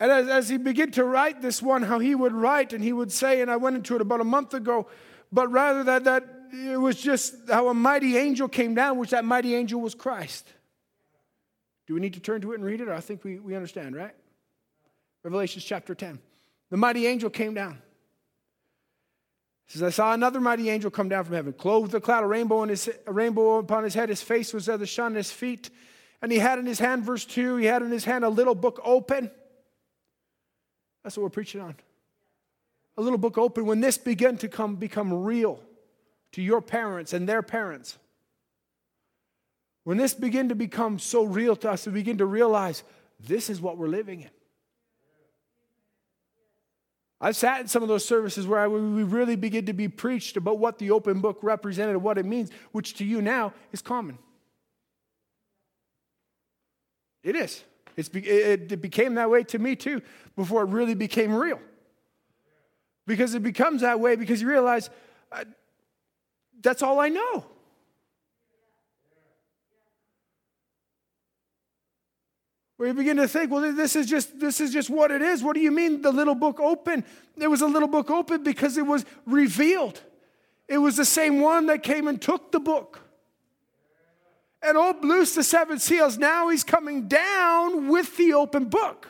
And 0.00 0.10
as, 0.10 0.28
as 0.28 0.48
he 0.48 0.56
began 0.56 0.90
to 0.92 1.04
write 1.04 1.42
this 1.42 1.62
one, 1.62 1.82
how 1.82 1.98
he 1.98 2.14
would 2.14 2.32
write, 2.32 2.72
and 2.72 2.82
he 2.82 2.92
would 2.92 3.12
say, 3.12 3.40
and 3.40 3.50
I 3.50 3.56
went 3.56 3.76
into 3.76 3.94
it 3.94 4.00
about 4.00 4.20
a 4.20 4.24
month 4.24 4.54
ago, 4.54 4.88
but 5.30 5.50
rather 5.50 5.84
that, 5.84 6.04
that 6.04 6.24
it 6.52 6.76
was 6.76 7.00
just 7.00 7.34
how 7.48 7.68
a 7.68 7.74
mighty 7.74 8.16
angel 8.16 8.48
came 8.48 8.74
down, 8.74 8.98
which 8.98 9.10
that 9.10 9.24
mighty 9.24 9.54
angel 9.54 9.80
was 9.80 9.94
Christ. 9.94 10.48
Do 11.86 11.94
we 11.94 12.00
need 12.00 12.14
to 12.14 12.20
turn 12.20 12.40
to 12.40 12.52
it 12.52 12.56
and 12.56 12.64
read 12.64 12.80
it? 12.80 12.88
I 12.88 13.00
think 13.00 13.22
we, 13.22 13.38
we 13.38 13.54
understand, 13.54 13.94
right? 13.94 14.14
Revelations 15.22 15.64
chapter 15.64 15.94
10. 15.94 16.18
The 16.70 16.76
mighty 16.76 17.06
angel 17.06 17.30
came 17.30 17.54
down 17.54 17.78
says, 19.78 19.82
I 19.82 19.90
saw 19.90 20.12
another 20.12 20.38
mighty 20.38 20.68
angel 20.68 20.90
come 20.90 21.08
down 21.08 21.24
from 21.24 21.34
heaven, 21.34 21.54
clothed 21.54 21.92
with 21.92 21.94
a 21.94 22.00
cloud, 22.04 22.24
a 22.24 22.26
rainbow, 22.26 22.58
on 22.58 22.68
his, 22.68 22.90
a 23.06 23.12
rainbow 23.12 23.56
upon 23.56 23.84
his 23.84 23.94
head. 23.94 24.10
His 24.10 24.20
face 24.20 24.52
was 24.52 24.68
as 24.68 24.78
the 24.78 24.86
sun, 24.86 25.14
his 25.14 25.30
feet. 25.30 25.70
And 26.20 26.30
he 26.30 26.38
had 26.38 26.58
in 26.58 26.66
his 26.66 26.78
hand, 26.78 27.04
verse 27.04 27.24
2, 27.24 27.56
he 27.56 27.64
had 27.64 27.80
in 27.80 27.90
his 27.90 28.04
hand 28.04 28.22
a 28.22 28.28
little 28.28 28.54
book 28.54 28.80
open. 28.84 29.30
That's 31.02 31.16
what 31.16 31.22
we're 31.22 31.30
preaching 31.30 31.62
on. 31.62 31.74
A 32.98 33.02
little 33.02 33.18
book 33.18 33.38
open. 33.38 33.64
When 33.64 33.80
this 33.80 33.96
began 33.96 34.36
to 34.38 34.48
come, 34.48 34.76
become 34.76 35.24
real 35.24 35.58
to 36.32 36.42
your 36.42 36.60
parents 36.60 37.12
and 37.12 37.28
their 37.28 37.42
parents, 37.42 37.98
when 39.84 39.96
this 39.96 40.14
began 40.14 40.50
to 40.50 40.54
become 40.54 40.98
so 40.98 41.24
real 41.24 41.56
to 41.56 41.70
us, 41.70 41.86
we 41.86 41.92
begin 41.92 42.18
to 42.18 42.26
realize 42.26 42.84
this 43.18 43.48
is 43.48 43.60
what 43.60 43.78
we're 43.78 43.88
living 43.88 44.20
in. 44.20 44.30
I've 47.24 47.36
sat 47.36 47.60
in 47.60 47.68
some 47.68 47.84
of 47.84 47.88
those 47.88 48.04
services 48.04 48.48
where 48.48 48.58
I, 48.58 48.66
we 48.66 49.04
really 49.04 49.36
begin 49.36 49.64
to 49.66 49.72
be 49.72 49.86
preached 49.86 50.36
about 50.36 50.58
what 50.58 50.78
the 50.78 50.90
open 50.90 51.20
book 51.20 51.38
represented 51.40 51.94
and 51.94 52.02
what 52.02 52.18
it 52.18 52.26
means, 52.26 52.50
which 52.72 52.94
to 52.94 53.04
you 53.04 53.22
now 53.22 53.54
is 53.70 53.80
common. 53.80 54.18
It 57.22 57.36
is. 57.36 57.62
It's, 57.96 58.08
it, 58.08 58.72
it 58.72 58.82
became 58.82 59.14
that 59.14 59.30
way 59.30 59.44
to 59.44 59.58
me 59.60 59.76
too 59.76 60.02
before 60.34 60.62
it 60.62 60.70
really 60.70 60.94
became 60.94 61.32
real. 61.32 61.60
Because 63.06 63.34
it 63.34 63.42
becomes 63.44 63.82
that 63.82 64.00
way 64.00 64.16
because 64.16 64.42
you 64.42 64.48
realize 64.48 64.90
uh, 65.30 65.44
that's 66.60 66.82
all 66.82 66.98
I 66.98 67.08
know. 67.08 67.44
Where 72.82 72.88
you 72.88 72.94
begin 72.94 73.16
to 73.16 73.28
think, 73.28 73.48
well, 73.48 73.72
this 73.72 73.94
is 73.94 74.08
just 74.08 74.40
this 74.40 74.60
is 74.60 74.72
just 74.72 74.90
what 74.90 75.12
it 75.12 75.22
is. 75.22 75.40
What 75.40 75.54
do 75.54 75.60
you 75.60 75.70
mean 75.70 76.02
the 76.02 76.10
little 76.10 76.34
book 76.34 76.58
open? 76.58 77.04
There 77.36 77.48
was 77.48 77.60
a 77.60 77.66
little 77.68 77.86
book 77.86 78.10
open 78.10 78.42
because 78.42 78.76
it 78.76 78.84
was 78.84 79.04
revealed. 79.24 80.00
It 80.66 80.78
was 80.78 80.96
the 80.96 81.04
same 81.04 81.38
one 81.38 81.66
that 81.66 81.84
came 81.84 82.08
and 82.08 82.20
took 82.20 82.50
the 82.50 82.58
book. 82.58 82.98
And 84.64 84.76
opened 84.76 85.08
loose 85.08 85.32
the 85.32 85.44
seven 85.44 85.78
seals. 85.78 86.18
Now 86.18 86.48
he's 86.48 86.64
coming 86.64 87.06
down 87.06 87.86
with 87.86 88.16
the 88.16 88.32
open 88.32 88.64
book. 88.64 89.06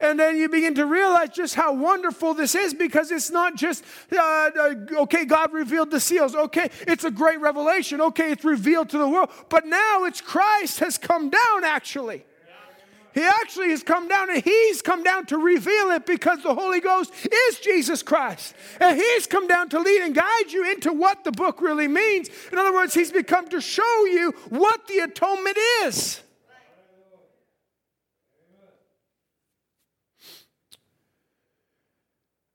And 0.00 0.18
then 0.18 0.36
you 0.36 0.48
begin 0.48 0.74
to 0.74 0.84
realize 0.84 1.28
just 1.28 1.54
how 1.54 1.72
wonderful 1.72 2.34
this 2.34 2.56
is 2.56 2.74
because 2.74 3.12
it's 3.12 3.30
not 3.30 3.54
just, 3.54 3.84
uh, 4.12 4.18
uh, 4.18 4.74
okay, 5.02 5.26
God 5.26 5.52
revealed 5.52 5.92
the 5.92 6.00
seals. 6.00 6.34
Okay, 6.34 6.68
it's 6.88 7.04
a 7.04 7.10
great 7.12 7.38
revelation. 7.38 8.00
Okay, 8.00 8.32
it's 8.32 8.44
revealed 8.44 8.88
to 8.88 8.98
the 8.98 9.06
world. 9.06 9.30
But 9.48 9.64
now 9.64 10.06
it's 10.06 10.20
Christ 10.20 10.80
has 10.80 10.98
come 10.98 11.30
down 11.30 11.62
actually. 11.62 12.24
He 13.12 13.22
actually 13.22 13.70
has 13.70 13.82
come 13.82 14.06
down 14.06 14.30
and 14.30 14.42
he's 14.42 14.82
come 14.82 15.02
down 15.02 15.26
to 15.26 15.38
reveal 15.38 15.90
it 15.90 16.06
because 16.06 16.42
the 16.42 16.54
Holy 16.54 16.80
Ghost 16.80 17.12
is 17.30 17.58
Jesus 17.58 18.02
Christ. 18.02 18.54
And 18.80 18.96
he's 18.96 19.26
come 19.26 19.48
down 19.48 19.68
to 19.70 19.80
lead 19.80 20.02
and 20.02 20.14
guide 20.14 20.50
you 20.52 20.70
into 20.70 20.92
what 20.92 21.24
the 21.24 21.32
book 21.32 21.60
really 21.60 21.88
means. 21.88 22.30
In 22.52 22.58
other 22.58 22.72
words, 22.72 22.94
he's 22.94 23.10
become 23.10 23.48
to 23.48 23.60
show 23.60 24.04
you 24.04 24.32
what 24.48 24.86
the 24.86 24.98
atonement 25.00 25.58
is. 25.82 26.20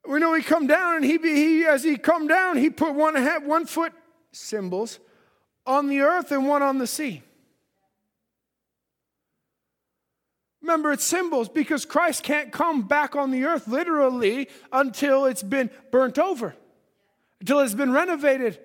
We 0.08 0.20
know 0.20 0.34
he 0.34 0.42
come 0.42 0.66
down 0.66 0.96
and 0.96 1.04
he, 1.04 1.18
be, 1.18 1.34
he 1.34 1.66
as 1.66 1.82
he 1.82 1.96
come 1.96 2.28
down, 2.28 2.56
he 2.56 2.70
put 2.70 2.94
one, 2.94 3.16
one 3.44 3.66
foot 3.66 3.92
symbols 4.32 5.00
on 5.66 5.88
the 5.88 6.00
earth 6.00 6.30
and 6.30 6.46
one 6.46 6.62
on 6.62 6.78
the 6.78 6.86
sea. 6.86 7.22
Remember, 10.62 10.92
it's 10.92 11.04
symbols 11.04 11.48
because 11.48 11.84
Christ 11.84 12.22
can't 12.22 12.52
come 12.52 12.82
back 12.82 13.14
on 13.14 13.30
the 13.30 13.44
earth 13.44 13.68
literally 13.68 14.48
until 14.72 15.26
it's 15.26 15.42
been 15.42 15.70
burnt 15.90 16.18
over, 16.18 16.56
until 17.40 17.60
it's 17.60 17.74
been 17.74 17.92
renovated. 17.92 18.58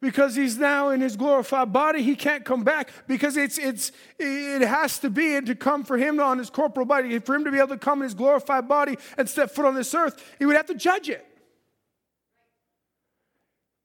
Because 0.00 0.34
he's 0.34 0.58
now 0.58 0.88
in 0.88 1.00
his 1.00 1.16
glorified 1.16 1.72
body, 1.72 2.02
he 2.02 2.16
can't 2.16 2.44
come 2.44 2.64
back 2.64 2.90
because 3.06 3.36
it's, 3.36 3.56
it's, 3.56 3.92
it 4.18 4.60
has 4.62 4.98
to 4.98 5.08
be 5.08 5.36
and 5.36 5.46
to 5.46 5.54
come 5.54 5.84
for 5.84 5.96
him 5.96 6.18
on 6.18 6.38
his 6.38 6.50
corporal 6.50 6.86
body. 6.86 7.16
For 7.20 7.36
him 7.36 7.44
to 7.44 7.52
be 7.52 7.58
able 7.58 7.68
to 7.68 7.76
come 7.76 8.00
in 8.00 8.04
his 8.04 8.14
glorified 8.14 8.66
body 8.66 8.98
and 9.16 9.30
step 9.30 9.52
foot 9.52 9.64
on 9.64 9.76
this 9.76 9.94
earth, 9.94 10.34
he 10.40 10.44
would 10.44 10.56
have 10.56 10.66
to 10.66 10.74
judge 10.74 11.08
it. 11.08 11.24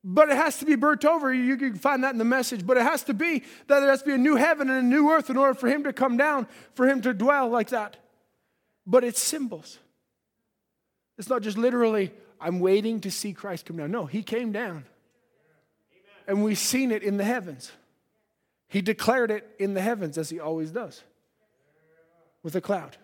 But 0.10 0.30
it 0.30 0.38
has 0.38 0.60
to 0.60 0.66
be 0.66 0.76
burnt 0.76 1.04
over. 1.04 1.34
You 1.34 1.58
can 1.58 1.76
find 1.76 2.06
that 2.06 2.14
in 2.14 2.18
the 2.18 2.24
message. 2.24 2.66
But 2.66 2.78
it 2.78 2.84
has 2.84 3.04
to 3.04 3.14
be 3.14 3.40
that 3.68 3.82
there 3.82 3.90
has 3.90 4.00
to 4.00 4.06
be 4.06 4.14
a 4.14 4.18
new 4.18 4.38
heaven 4.38 4.70
and 4.70 4.80
a 4.80 4.82
new 4.82 5.12
earth 5.12 5.30
in 5.30 5.36
order 5.36 5.54
for 5.54 5.68
him 5.68 5.84
to 5.84 5.92
come 5.92 6.16
down, 6.16 6.48
for 6.76 6.88
him 6.88 7.02
to 7.02 7.14
dwell 7.14 7.50
like 7.50 7.72
that. 7.72 7.98
But 8.86 9.04
it's 9.04 9.22
symbols. 9.22 9.80
It's 11.18 11.28
not 11.28 11.42
just 11.42 11.58
literally, 11.58 12.14
I'm 12.40 12.62
waiting 12.62 13.02
to 13.02 13.12
see 13.12 13.34
Christ 13.34 13.66
come 13.66 13.76
down. 13.76 13.92
No, 13.92 14.06
he 14.06 14.24
came 14.24 14.54
down. 14.54 14.86
And 16.26 16.42
we've 16.42 16.58
seen 16.58 16.92
it 16.92 17.04
in 17.04 17.18
the 17.18 17.26
heavens. 17.26 17.74
He 18.70 18.82
declared 18.82 19.30
it 19.30 19.46
in 19.60 19.74
the 19.74 19.82
heavens, 19.82 20.18
as 20.18 20.30
he 20.30 20.40
always 20.40 20.72
does, 20.72 21.04
with 22.44 22.56
a 22.56 22.62
cloud. 22.62 22.96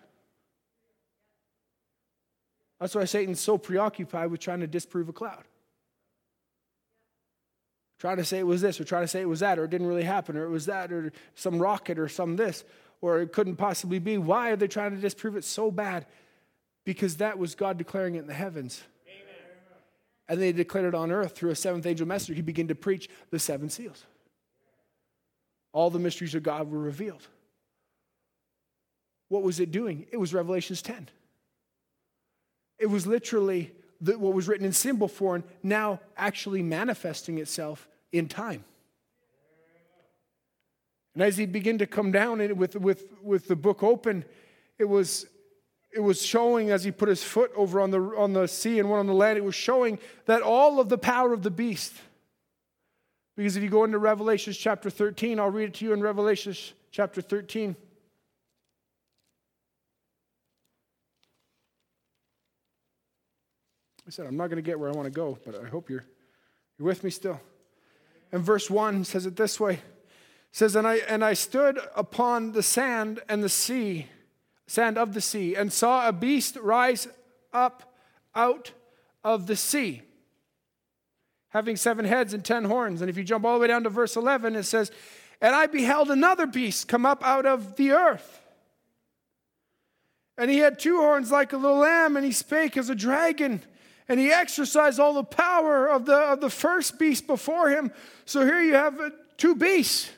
That's 2.80 2.94
why 2.94 3.04
Satan's 3.04 3.40
so 3.40 3.58
preoccupied 3.58 4.30
with 4.30 4.40
trying 4.40 4.60
to 4.60 4.66
disprove 4.66 5.10
a 5.10 5.12
cloud 5.12 5.44
trying 8.04 8.18
to 8.18 8.24
say 8.24 8.38
it 8.38 8.46
was 8.46 8.60
this, 8.60 8.78
or 8.78 8.84
trying 8.84 9.02
to 9.02 9.08
say 9.08 9.22
it 9.22 9.28
was 9.30 9.40
that, 9.40 9.58
or 9.58 9.64
it 9.64 9.70
didn't 9.70 9.86
really 9.86 10.02
happen, 10.02 10.36
or 10.36 10.44
it 10.44 10.50
was 10.50 10.66
that, 10.66 10.92
or 10.92 11.10
some 11.34 11.58
rocket, 11.58 11.98
or 11.98 12.06
some 12.06 12.36
this, 12.36 12.62
or 13.00 13.22
it 13.22 13.32
couldn't 13.32 13.56
possibly 13.56 13.98
be. 13.98 14.18
Why 14.18 14.50
are 14.50 14.56
they 14.56 14.68
trying 14.68 14.90
to 14.90 14.98
disprove 14.98 15.36
it 15.36 15.44
so 15.44 15.70
bad? 15.70 16.04
Because 16.84 17.16
that 17.16 17.38
was 17.38 17.54
God 17.54 17.78
declaring 17.78 18.16
it 18.16 18.18
in 18.18 18.26
the 18.26 18.34
heavens. 18.34 18.82
And 20.28 20.38
they 20.38 20.52
declared 20.52 20.84
it 20.84 20.94
on 20.94 21.10
earth 21.10 21.34
through 21.34 21.48
a 21.48 21.54
seventh 21.54 21.86
angel 21.86 22.06
messenger. 22.06 22.34
He 22.34 22.42
began 22.42 22.68
to 22.68 22.74
preach 22.74 23.08
the 23.30 23.38
seven 23.38 23.70
seals. 23.70 24.04
All 25.72 25.88
the 25.88 25.98
mysteries 25.98 26.34
of 26.34 26.42
God 26.42 26.70
were 26.70 26.78
revealed. 26.78 27.26
What 29.30 29.42
was 29.42 29.60
it 29.60 29.70
doing? 29.70 30.04
It 30.12 30.18
was 30.18 30.34
Revelations 30.34 30.82
10. 30.82 31.08
It 32.78 32.86
was 32.88 33.06
literally 33.06 33.72
the, 33.98 34.18
what 34.18 34.34
was 34.34 34.46
written 34.46 34.66
in 34.66 34.74
symbol 34.74 35.08
form 35.08 35.42
now 35.62 36.00
actually 36.18 36.62
manifesting 36.62 37.38
itself 37.38 37.88
in 38.14 38.28
time. 38.28 38.64
And 41.14 41.22
as 41.22 41.36
he 41.36 41.46
began 41.46 41.78
to 41.78 41.86
come 41.86 42.12
down 42.12 42.40
and 42.40 42.56
with, 42.56 42.76
with, 42.76 43.12
with 43.22 43.48
the 43.48 43.56
book 43.56 43.82
open, 43.82 44.24
it 44.78 44.84
was, 44.84 45.26
it 45.92 46.00
was 46.00 46.22
showing 46.22 46.70
as 46.70 46.84
he 46.84 46.92
put 46.92 47.08
his 47.08 47.22
foot 47.24 47.50
over 47.56 47.80
on 47.80 47.90
the, 47.90 48.00
on 48.00 48.32
the 48.32 48.46
sea 48.46 48.78
and 48.78 48.88
one 48.88 49.00
on 49.00 49.06
the 49.06 49.14
land, 49.14 49.36
it 49.36 49.44
was 49.44 49.54
showing 49.54 49.98
that 50.26 50.42
all 50.42 50.78
of 50.78 50.88
the 50.88 50.98
power 50.98 51.32
of 51.32 51.42
the 51.42 51.50
beast. 51.50 51.92
Because 53.36 53.56
if 53.56 53.64
you 53.64 53.68
go 53.68 53.82
into 53.82 53.98
Revelation 53.98 54.52
chapter 54.52 54.90
13, 54.90 55.40
I'll 55.40 55.50
read 55.50 55.70
it 55.70 55.74
to 55.74 55.84
you 55.84 55.92
in 55.92 56.00
Revelation 56.00 56.54
chapter 56.92 57.20
13. 57.20 57.74
I 64.06 64.10
said, 64.10 64.26
I'm 64.26 64.36
not 64.36 64.48
going 64.48 64.56
to 64.56 64.62
get 64.62 64.78
where 64.78 64.88
I 64.88 64.92
want 64.92 65.06
to 65.06 65.10
go, 65.10 65.36
but 65.44 65.54
I 65.56 65.66
hope 65.66 65.90
you're, 65.90 66.04
you're 66.78 66.86
with 66.86 67.02
me 67.02 67.10
still. 67.10 67.40
And 68.34 68.42
verse 68.42 68.68
1 68.68 69.04
says 69.04 69.26
it 69.26 69.36
this 69.36 69.60
way. 69.60 69.74
It 69.74 69.80
says, 70.50 70.74
and 70.74 70.88
I, 70.88 70.96
and 70.96 71.24
I 71.24 71.34
stood 71.34 71.78
upon 71.94 72.50
the 72.50 72.64
sand 72.64 73.20
and 73.28 73.44
the 73.44 73.48
sea, 73.48 74.08
sand 74.66 74.98
of 74.98 75.14
the 75.14 75.20
sea, 75.20 75.54
and 75.54 75.72
saw 75.72 76.08
a 76.08 76.12
beast 76.12 76.56
rise 76.56 77.06
up 77.52 77.94
out 78.34 78.72
of 79.22 79.46
the 79.46 79.54
sea, 79.54 80.02
having 81.50 81.76
seven 81.76 82.04
heads 82.04 82.34
and 82.34 82.44
ten 82.44 82.64
horns. 82.64 83.02
And 83.02 83.08
if 83.08 83.16
you 83.16 83.22
jump 83.22 83.44
all 83.44 83.54
the 83.54 83.60
way 83.60 83.68
down 83.68 83.84
to 83.84 83.88
verse 83.88 84.16
11, 84.16 84.56
it 84.56 84.64
says, 84.64 84.90
And 85.40 85.54
I 85.54 85.66
beheld 85.66 86.10
another 86.10 86.48
beast 86.48 86.88
come 86.88 87.06
up 87.06 87.24
out 87.24 87.46
of 87.46 87.76
the 87.76 87.92
earth. 87.92 88.40
And 90.36 90.50
he 90.50 90.58
had 90.58 90.80
two 90.80 90.96
horns 90.96 91.30
like 91.30 91.52
a 91.52 91.56
little 91.56 91.78
lamb, 91.78 92.16
and 92.16 92.26
he 92.26 92.32
spake 92.32 92.76
as 92.76 92.90
a 92.90 92.96
dragon 92.96 93.62
and 94.08 94.20
he 94.20 94.30
exercised 94.30 95.00
all 95.00 95.14
the 95.14 95.24
power 95.24 95.88
of 95.88 96.04
the, 96.04 96.16
of 96.16 96.40
the 96.40 96.50
first 96.50 96.98
beast 96.98 97.26
before 97.26 97.70
him. 97.70 97.90
So 98.26 98.44
here 98.44 98.60
you 98.60 98.74
have 98.74 99.00
uh, 99.00 99.10
two 99.36 99.54
beasts 99.54 100.10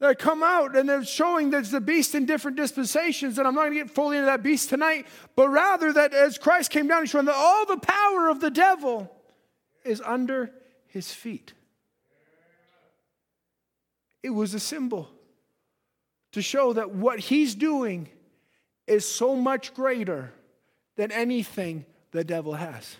that 0.00 0.18
come 0.18 0.42
out 0.42 0.76
and 0.76 0.88
they're 0.88 1.04
showing 1.04 1.50
there's 1.50 1.70
the 1.70 1.80
beast 1.80 2.14
in 2.14 2.24
different 2.24 2.56
dispensations. 2.56 3.38
And 3.38 3.46
I'm 3.46 3.54
not 3.54 3.62
going 3.62 3.74
to 3.74 3.84
get 3.84 3.90
fully 3.90 4.16
into 4.16 4.26
that 4.26 4.42
beast 4.42 4.70
tonight, 4.70 5.06
but 5.36 5.48
rather 5.48 5.92
that 5.92 6.14
as 6.14 6.38
Christ 6.38 6.70
came 6.70 6.86
down, 6.86 7.02
he's 7.02 7.10
showing 7.10 7.26
that 7.26 7.34
all 7.34 7.66
the 7.66 7.78
power 7.78 8.28
of 8.28 8.40
the 8.40 8.50
devil 8.50 9.12
is 9.84 10.00
under 10.00 10.50
his 10.86 11.12
feet. 11.12 11.52
It 14.22 14.30
was 14.30 14.54
a 14.54 14.60
symbol 14.60 15.10
to 16.32 16.42
show 16.42 16.72
that 16.72 16.90
what 16.90 17.18
he's 17.18 17.54
doing 17.54 18.08
is 18.86 19.06
so 19.06 19.36
much 19.36 19.74
greater 19.74 20.32
than 20.96 21.12
anything 21.12 21.84
the 22.10 22.24
devil 22.24 22.54
has. 22.54 22.96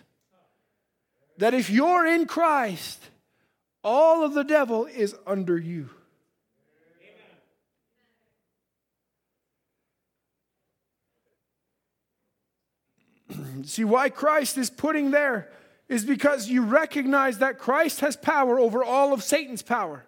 That 1.38 1.54
if 1.54 1.70
you're 1.70 2.06
in 2.06 2.26
Christ, 2.26 3.00
all 3.84 4.24
of 4.24 4.34
the 4.34 4.44
devil 4.44 4.86
is 4.86 5.14
under 5.26 5.56
you. 5.56 5.90
See, 13.62 13.84
why 13.84 14.08
Christ 14.08 14.58
is 14.58 14.70
putting 14.70 15.10
there 15.10 15.48
is 15.88 16.04
because 16.04 16.48
you 16.48 16.62
recognize 16.62 17.38
that 17.38 17.58
Christ 17.58 18.00
has 18.00 18.16
power 18.16 18.58
over 18.58 18.84
all 18.84 19.12
of 19.12 19.22
Satan's 19.22 19.62
power. 19.62 20.04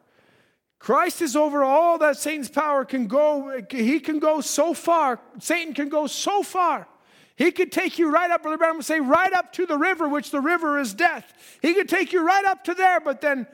Christ 0.79 1.23
is 1.23 1.37
over 1.37 1.63
all 1.63 1.99
that 1.99 2.17
Satan's 2.17 2.49
power 2.49 2.85
can 2.85 3.07
go. 3.07 3.63
He 3.71 4.01
can 4.01 4.19
go 4.19 4.41
so 4.41 4.75
far. 4.75 5.21
Satan 5.39 5.75
can 5.75 5.89
go 5.91 6.07
so 6.07 6.43
far 6.43 6.89
he 7.41 7.53
could 7.53 7.73
take 7.73 7.99
you 7.99 8.11
right 8.11 8.31
up, 8.31 8.43
Brother 8.43 8.59
Branham 8.59 8.77
would 8.77 8.85
say, 8.85 9.01
right 9.01 9.33
up 9.33 9.51
to 9.55 9.65
the 9.65 9.79
river, 9.79 10.07
which 10.07 10.31
the 10.31 10.43
river 10.43 10.79
is 10.79 10.93
death. 10.93 11.33
He 11.63 11.73
could 11.73 11.89
take 11.89 12.13
you 12.13 12.23
right 12.23 12.45
up 12.45 12.65
to 12.65 12.75
there, 12.75 13.01
but 13.01 13.23
then 13.23 13.47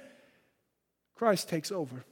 Christ 1.14 1.48
takes 1.48 1.70
over. 1.70 2.04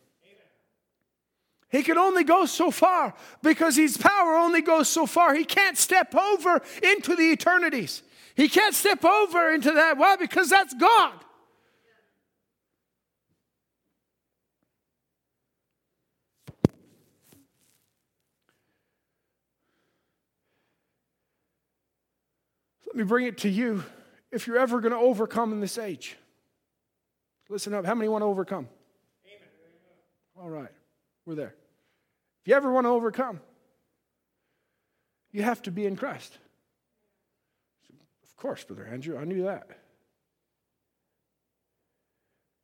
He 1.71 1.83
can 1.83 1.99
only 1.99 2.23
go 2.23 2.47
so 2.47 2.71
far 2.71 3.13
because 3.43 3.75
his 3.75 3.97
power 3.97 4.37
only 4.37 4.63
goes 4.63 4.89
so 4.89 5.05
far. 5.05 5.35
He 5.35 5.45
can't 5.45 5.77
step 5.77 6.15
over 6.15 6.63
into 6.81 7.17
the 7.17 7.33
eternities. 7.33 8.05
He 8.37 8.49
can't 8.49 8.77
step 8.77 9.05
over 9.05 9.53
into 9.53 9.73
that. 9.73 9.99
Why? 9.99 10.15
Because 10.15 10.49
that's 10.49 10.75
God. 10.75 11.15
Let 22.95 22.99
me 22.99 23.05
bring 23.07 23.27
it 23.27 23.39
to 23.39 23.49
you 23.49 23.83
if 24.31 24.47
you're 24.47 24.57
ever 24.57 24.81
going 24.81 24.93
to 24.93 24.99
overcome 24.99 25.53
in 25.53 25.59
this 25.59 25.79
age. 25.79 26.17
Listen 27.49 27.75
up. 27.75 27.85
How 27.85 27.97
many 27.97 28.09
want 28.09 28.23
to 28.23 28.27
overcome? 28.27 28.69
Amen. 29.27 29.49
All 30.41 30.49
right. 30.49 30.71
We're 31.27 31.35
there. 31.35 31.57
If 32.43 32.49
you 32.49 32.55
ever 32.55 32.71
want 32.71 32.85
to 32.85 32.91
overcome, 32.91 33.41
you 35.33 35.43
have 35.43 35.61
to 35.63 35.73
be 35.73 35.87
in 35.87 35.97
Christ. 35.97 36.39
Of 38.23 38.37
course, 38.37 38.63
Brother 38.63 38.87
Andrew, 38.87 39.19
I 39.19 39.25
knew 39.25 39.43
that. 39.43 39.67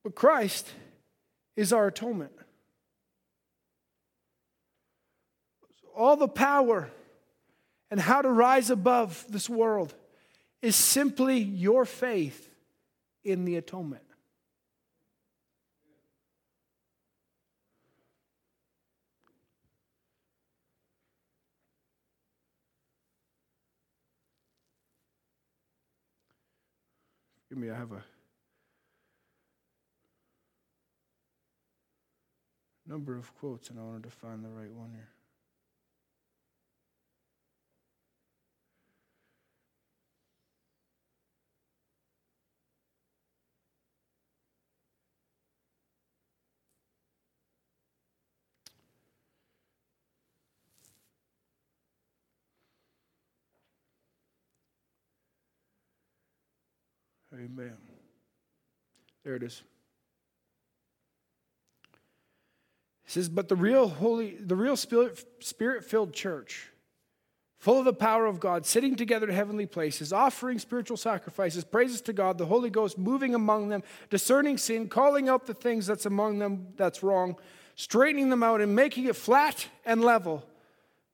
But 0.04 0.14
Christ 0.14 0.70
is 1.56 1.72
our 1.72 1.88
atonement. 1.88 2.30
All 5.96 6.14
the 6.14 6.28
power 6.28 6.88
and 7.90 7.98
how 7.98 8.22
to 8.22 8.30
rise 8.30 8.70
above 8.70 9.26
this 9.28 9.50
world 9.50 9.92
is 10.62 10.76
simply 10.76 11.38
your 11.38 11.84
faith 11.84 12.48
in 13.24 13.44
the 13.44 13.56
atonement. 13.56 14.02
Give 27.48 27.58
me, 27.58 27.68
I 27.68 27.74
have 27.74 27.90
a 27.90 28.04
number 32.86 33.16
of 33.16 33.34
quotes, 33.38 33.70
and 33.70 33.78
I 33.78 33.82
wanted 33.82 34.04
to 34.04 34.10
find 34.10 34.44
the 34.44 34.48
right 34.48 34.72
one 34.72 34.92
here. 34.92 35.08
Amen. 57.40 57.76
There 59.24 59.34
it 59.34 59.42
is. 59.42 59.62
It 63.06 63.10
says, 63.12 63.28
but 63.28 63.48
the 63.48 63.56
real 63.56 63.88
holy, 63.88 64.36
the 64.38 64.56
real 64.56 64.76
spirit 64.76 65.84
filled 65.84 66.12
church, 66.12 66.68
full 67.58 67.78
of 67.78 67.84
the 67.84 67.92
power 67.92 68.26
of 68.26 68.40
God, 68.40 68.66
sitting 68.66 68.94
together 68.94 69.28
in 69.28 69.34
heavenly 69.34 69.66
places, 69.66 70.12
offering 70.12 70.58
spiritual 70.58 70.96
sacrifices, 70.96 71.64
praises 71.64 72.00
to 72.02 72.12
God, 72.12 72.36
the 72.36 72.46
Holy 72.46 72.70
Ghost 72.70 72.98
moving 72.98 73.34
among 73.34 73.68
them, 73.68 73.82
discerning 74.10 74.58
sin, 74.58 74.88
calling 74.88 75.28
out 75.28 75.46
the 75.46 75.54
things 75.54 75.86
that's 75.86 76.06
among 76.06 76.38
them 76.38 76.68
that's 76.76 77.02
wrong, 77.02 77.36
straightening 77.74 78.28
them 78.28 78.42
out, 78.42 78.60
and 78.60 78.76
making 78.76 79.06
it 79.06 79.16
flat 79.16 79.66
and 79.86 80.04
level. 80.04 80.44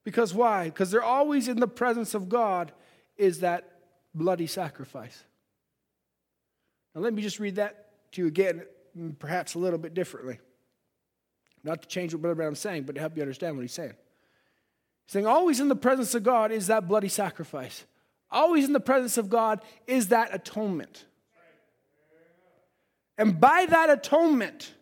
Because 0.05 0.35
why? 0.35 0.65
Because 0.65 0.91
they're 0.91 1.03
always 1.03 1.49
in 1.49 1.61
the 1.61 1.69
presence 1.69 2.15
of 2.15 2.29
God, 2.29 2.73
is 3.17 3.41
that 3.41 3.79
bloody 4.13 4.47
sacrifice. 4.47 5.23
Now, 6.97 7.03
let 7.03 7.13
me 7.13 7.21
just 7.21 7.39
read 7.39 7.57
that 7.57 7.89
to 8.13 8.23
you 8.23 8.27
again, 8.27 8.63
mm, 8.99 9.19
perhaps 9.19 9.55
a 9.55 9.59
little 9.59 9.79
bit 9.79 9.93
differently. 9.93 10.39
Not 11.63 11.83
to 11.83 11.89
change 11.89 12.15
what 12.15 12.23
Brother 12.23 12.37
Branham's 12.37 12.59
saying, 12.59 12.85
but 12.85 12.95
to 12.95 13.01
help 13.03 13.17
you 13.17 13.23
understand 13.23 13.55
what 13.55 13.63
he's 13.63 13.73
saying. 13.73 13.93
He's 15.05 15.13
saying, 15.13 15.27
always 15.27 15.61
in 15.61 15.69
the 15.69 15.77
presence 15.77 16.15
of 16.15 16.23
God 16.23 16.51
is 16.51 16.69
that 16.69 16.89
bloody 16.89 17.11
sacrifice. 17.11 17.85
Always 18.31 18.65
in 18.65 18.73
the 18.73 18.81
presence 18.81 19.19
of 19.19 19.29
God 19.29 19.61
is 19.87 20.09
that 20.09 20.35
atonement. 20.35 21.05
And 23.19 23.39
by 23.39 23.67
that 23.69 23.91
atonement, 23.91 24.73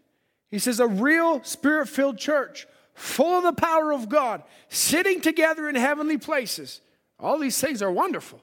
he 0.53 0.61
says, 0.61 0.79
a 0.79 0.87
real 0.87 1.43
spirit 1.43 1.89
filled 1.89 2.19
church, 2.19 2.69
full 2.95 3.39
of 3.39 3.43
the 3.43 3.61
power 3.61 3.93
of 3.93 4.09
God, 4.09 4.45
sitting 4.69 5.21
together 5.21 5.69
in 5.69 5.75
heavenly 5.75 6.19
places. 6.19 6.81
All 7.19 7.39
these 7.39 7.61
things 7.61 7.83
are 7.83 7.91
wonderful. 7.91 8.41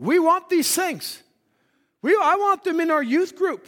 We 0.00 0.18
want 0.18 0.48
these 0.48 0.74
things. 0.74 1.22
We, 2.06 2.14
I 2.14 2.36
want 2.36 2.62
them 2.62 2.78
in 2.78 2.92
our 2.92 3.02
youth 3.02 3.34
group. 3.34 3.66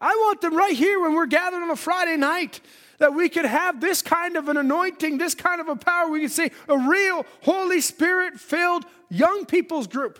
I 0.00 0.08
want 0.08 0.40
them 0.40 0.56
right 0.56 0.74
here 0.74 1.00
when 1.00 1.14
we're 1.14 1.26
gathered 1.26 1.62
on 1.62 1.70
a 1.70 1.76
Friday 1.76 2.16
night 2.16 2.60
that 2.98 3.14
we 3.14 3.28
could 3.28 3.44
have 3.44 3.80
this 3.80 4.02
kind 4.02 4.34
of 4.36 4.48
an 4.48 4.56
anointing, 4.56 5.16
this 5.16 5.36
kind 5.36 5.60
of 5.60 5.68
a 5.68 5.76
power. 5.76 6.10
We 6.10 6.22
could 6.22 6.32
see 6.32 6.50
a 6.66 6.76
real 6.76 7.24
Holy 7.42 7.80
Spirit 7.80 8.40
filled 8.40 8.84
young 9.10 9.46
people's 9.46 9.86
group, 9.86 10.18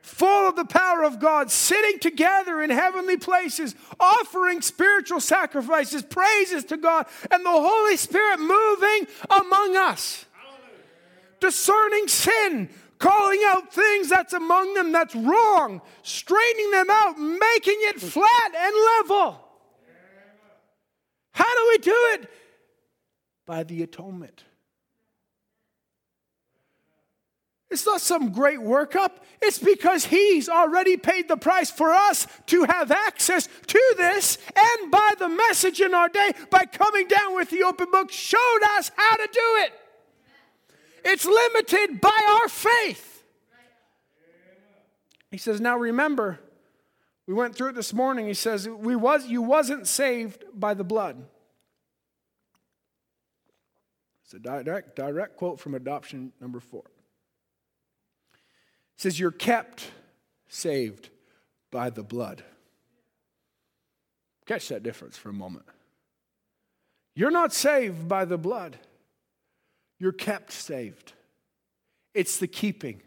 full 0.00 0.48
of 0.48 0.56
the 0.56 0.64
power 0.64 1.04
of 1.04 1.20
God, 1.20 1.50
sitting 1.50 1.98
together 1.98 2.62
in 2.62 2.70
heavenly 2.70 3.18
places, 3.18 3.74
offering 4.00 4.62
spiritual 4.62 5.20
sacrifices, 5.20 6.02
praises 6.02 6.64
to 6.64 6.78
God, 6.78 7.04
and 7.30 7.44
the 7.44 7.50
Holy 7.50 7.98
Spirit 7.98 8.40
moving 8.40 9.06
among 9.28 9.76
us, 9.76 10.24
discerning 11.40 12.08
sin. 12.08 12.70
Calling 13.02 13.40
out 13.48 13.74
things 13.74 14.08
that's 14.10 14.32
among 14.32 14.74
them 14.74 14.92
that's 14.92 15.16
wrong, 15.16 15.82
straightening 16.04 16.70
them 16.70 16.86
out, 16.88 17.18
making 17.18 17.78
it 17.80 18.00
flat 18.00 18.54
and 18.56 18.74
level. 19.00 19.40
How 21.32 21.52
do 21.52 21.66
we 21.70 21.78
do 21.78 22.08
it? 22.12 22.30
By 23.44 23.64
the 23.64 23.82
atonement. 23.82 24.44
It's 27.72 27.84
not 27.84 28.00
some 28.00 28.30
great 28.30 28.60
workup. 28.60 29.16
It's 29.40 29.58
because 29.58 30.04
He's 30.04 30.48
already 30.48 30.96
paid 30.96 31.26
the 31.26 31.36
price 31.36 31.72
for 31.72 31.90
us 31.90 32.28
to 32.46 32.62
have 32.62 32.92
access 32.92 33.48
to 33.66 33.94
this. 33.96 34.38
And 34.54 34.92
by 34.92 35.14
the 35.18 35.28
message 35.28 35.80
in 35.80 35.92
our 35.92 36.08
day, 36.08 36.34
by 36.50 36.66
coming 36.66 37.08
down 37.08 37.34
with 37.34 37.50
the 37.50 37.64
open 37.64 37.90
book, 37.90 38.12
showed 38.12 38.60
us 38.76 38.92
how 38.94 39.16
to 39.16 39.26
do 39.26 39.56
it. 39.64 39.72
It's 41.04 41.24
limited 41.24 42.00
by 42.00 42.38
our 42.42 42.48
faith. 42.48 43.24
He 45.30 45.38
says, 45.38 45.60
Now 45.60 45.76
remember, 45.76 46.38
we 47.26 47.34
went 47.34 47.56
through 47.56 47.70
it 47.70 47.74
this 47.74 47.92
morning. 47.92 48.26
He 48.26 48.34
says, 48.34 48.68
we 48.68 48.94
was, 48.96 49.26
You 49.26 49.42
wasn't 49.42 49.86
saved 49.86 50.44
by 50.54 50.74
the 50.74 50.84
blood. 50.84 51.24
It's 54.24 54.34
a 54.34 54.38
direct, 54.38 54.96
direct 54.96 55.36
quote 55.36 55.60
from 55.60 55.74
adoption 55.74 56.32
number 56.40 56.60
four. 56.60 56.84
It 58.34 59.00
says, 59.00 59.18
You're 59.18 59.30
kept 59.30 59.90
saved 60.48 61.10
by 61.70 61.90
the 61.90 62.02
blood. 62.02 62.44
Catch 64.46 64.68
that 64.68 64.82
difference 64.82 65.16
for 65.16 65.30
a 65.30 65.34
moment. 65.34 65.64
You're 67.14 67.30
not 67.30 67.52
saved 67.52 68.08
by 68.08 68.24
the 68.24 68.38
blood, 68.38 68.78
you're 70.02 70.10
kept 70.10 70.50
saved. 70.50 71.12
It's 72.12 72.38
the 72.38 72.48
keeping, 72.48 73.02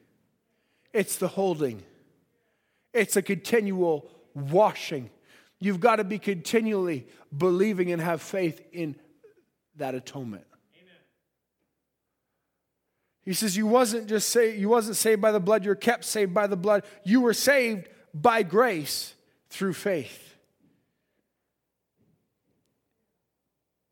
it's 0.94 1.18
the 1.18 1.28
holding, 1.28 1.84
it's 2.94 3.18
a 3.18 3.22
continual 3.22 4.10
washing. 4.34 5.10
You've 5.60 5.82
got 5.82 5.98
to 5.98 6.06
be 6.06 6.20
continually 6.20 7.06
believing 7.38 7.92
and 7.92 8.02
have 8.02 8.22
faith 8.22 8.62
in 8.72 8.96
that 9.76 9.94
atonement. 9.94 10.46
He 13.26 13.34
says 13.34 13.58
you 13.58 13.68
wasn't 13.68 14.08
just 14.08 14.30
say 14.30 14.58
you 14.58 14.70
wasn't 14.70 14.96
saved 14.96 15.20
by 15.20 15.34
the 15.34 15.42
blood, 15.42 15.66
you're 15.66 15.76
kept 15.76 16.06
saved 16.06 16.34
by 16.34 16.48
the 16.48 16.56
blood. 16.56 16.84
You 17.04 17.20
were 17.20 17.34
saved 17.34 17.90
by 18.14 18.42
grace 18.42 19.16
through 19.50 19.74
faith. 19.74 20.38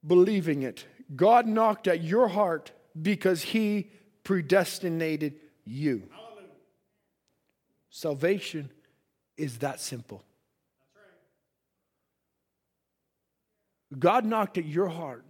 Believing 0.07 0.61
it. 0.61 0.85
God 1.13 1.47
knocked 1.47 1.89
at 1.89 2.01
your 2.01 2.29
heart 2.29 2.71
because 2.99 3.41
he 3.41 3.91
predestinated 4.23 5.39
you. 5.65 6.03
Hallelujah. 6.11 6.49
Salvation 7.89 8.69
is 9.37 9.59
that 9.59 9.79
simple. 9.79 10.23
God 13.97 14.25
knocked 14.25 14.57
at 14.57 14.65
your 14.65 14.89
heart. 14.89 15.23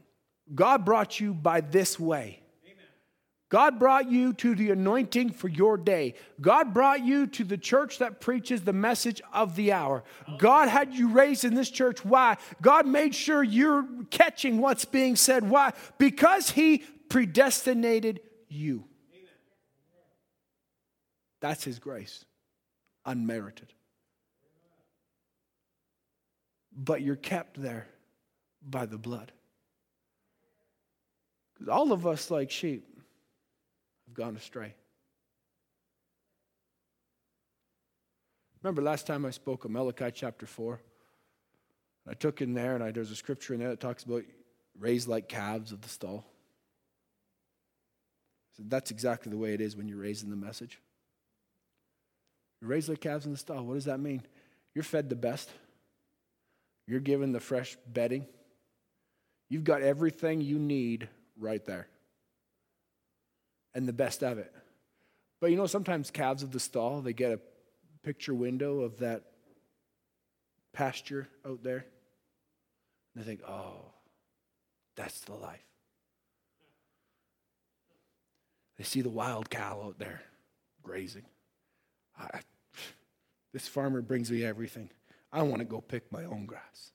God 0.53 0.85
brought 0.85 1.19
you 1.19 1.33
by 1.33 1.61
this 1.61 1.99
way. 1.99 2.43
God 3.53 3.77
brought 3.77 4.09
you 4.09 4.33
to 4.33 4.55
the 4.55 4.71
anointing 4.71 5.29
for 5.29 5.47
your 5.47 5.77
day. 5.77 6.15
God 6.41 6.73
brought 6.73 7.05
you 7.05 7.27
to 7.27 7.43
the 7.43 7.55
church 7.55 7.99
that 7.99 8.19
preaches 8.19 8.63
the 8.63 8.73
message 8.73 9.21
of 9.31 9.55
the 9.55 9.73
hour. 9.73 10.03
God 10.39 10.69
had 10.69 10.95
you 10.95 11.09
raised 11.09 11.45
in 11.45 11.53
this 11.53 11.69
church. 11.69 12.03
Why? 12.03 12.37
God 12.63 12.87
made 12.87 13.13
sure 13.13 13.43
you're 13.43 13.87
catching 14.09 14.59
what's 14.59 14.85
being 14.85 15.15
said. 15.15 15.47
Why? 15.47 15.73
Because 15.99 16.49
He 16.49 16.83
predestinated 17.13 18.21
you. 18.49 18.85
That's 21.41 21.63
His 21.63 21.77
grace, 21.77 22.25
unmerited. 23.05 23.71
But 26.75 27.03
you're 27.03 27.15
kept 27.15 27.61
there 27.61 27.87
by 28.67 28.87
the 28.87 28.97
blood. 28.97 29.31
Because 31.53 31.69
all 31.69 31.91
of 31.91 32.07
us, 32.07 32.31
like 32.31 32.49
sheep, 32.49 32.83
have 34.07 34.15
gone 34.15 34.35
astray. 34.35 34.73
Remember 38.63 38.81
last 38.81 39.05
time 39.05 39.23
I 39.23 39.29
spoke 39.29 39.65
of 39.65 39.71
Malachi 39.71 40.09
chapter 40.11 40.47
4? 40.47 40.81
I 42.09 42.15
took 42.15 42.41
in 42.41 42.55
there, 42.55 42.73
and 42.73 42.83
I, 42.83 42.89
there's 42.89 43.11
a 43.11 43.15
scripture 43.15 43.53
in 43.53 43.59
there 43.59 43.69
that 43.69 43.79
talks 43.79 44.03
about 44.03 44.23
raised 44.79 45.07
like 45.07 45.29
calves 45.29 45.71
of 45.71 45.81
the 45.81 45.89
stall. 45.89 46.25
So 48.57 48.63
that's 48.67 48.91
exactly 48.91 49.31
the 49.31 49.37
way 49.37 49.53
it 49.53 49.61
is 49.61 49.75
when 49.75 49.87
you're 49.87 49.99
raised 49.99 50.23
in 50.23 50.29
the 50.29 50.35
message. 50.35 50.79
You're 52.61 52.69
raised 52.69 52.89
like 52.89 53.01
calves 53.01 53.25
in 53.25 53.31
the 53.31 53.37
stall. 53.37 53.63
What 53.63 53.73
does 53.73 53.85
that 53.85 53.99
mean? 53.99 54.21
You're 54.75 54.83
fed 54.83 55.09
the 55.09 55.15
best. 55.15 55.49
You're 56.87 56.99
given 56.99 57.31
the 57.31 57.39
fresh 57.39 57.77
bedding. 57.87 58.25
You've 59.49 59.63
got 59.63 59.81
everything 59.81 60.41
you 60.41 60.59
need 60.59 61.07
right 61.37 61.63
there 61.65 61.87
and 63.73 63.87
the 63.87 63.93
best 63.93 64.23
of 64.23 64.37
it. 64.37 64.53
But 65.41 65.51
you 65.51 65.57
know, 65.57 65.65
sometimes 65.65 66.11
calves 66.11 66.43
of 66.43 66.51
the 66.51 66.59
stall, 66.59 67.01
they 67.01 67.13
get 67.13 67.31
a 67.31 67.39
picture 68.03 68.33
window 68.33 68.81
of 68.81 68.99
that 68.99 69.23
pasture 70.73 71.27
out 71.45 71.63
there. 71.63 71.85
And 73.13 73.23
they 73.23 73.27
think, 73.27 73.41
oh, 73.47 73.91
that's 74.95 75.21
the 75.21 75.33
life. 75.33 75.59
They 78.77 78.83
see 78.83 79.01
the 79.01 79.09
wild 79.09 79.49
cow 79.49 79.81
out 79.85 79.99
there 79.99 80.21
grazing. 80.81 81.25
I, 82.17 82.41
this 83.53 83.67
farmer 83.67 84.01
brings 84.01 84.31
me 84.31 84.43
everything. 84.43 84.89
I 85.31 85.41
want 85.43 85.59
to 85.59 85.65
go 85.65 85.81
pick 85.81 86.11
my 86.11 86.25
own 86.25 86.45
grass. 86.45 86.91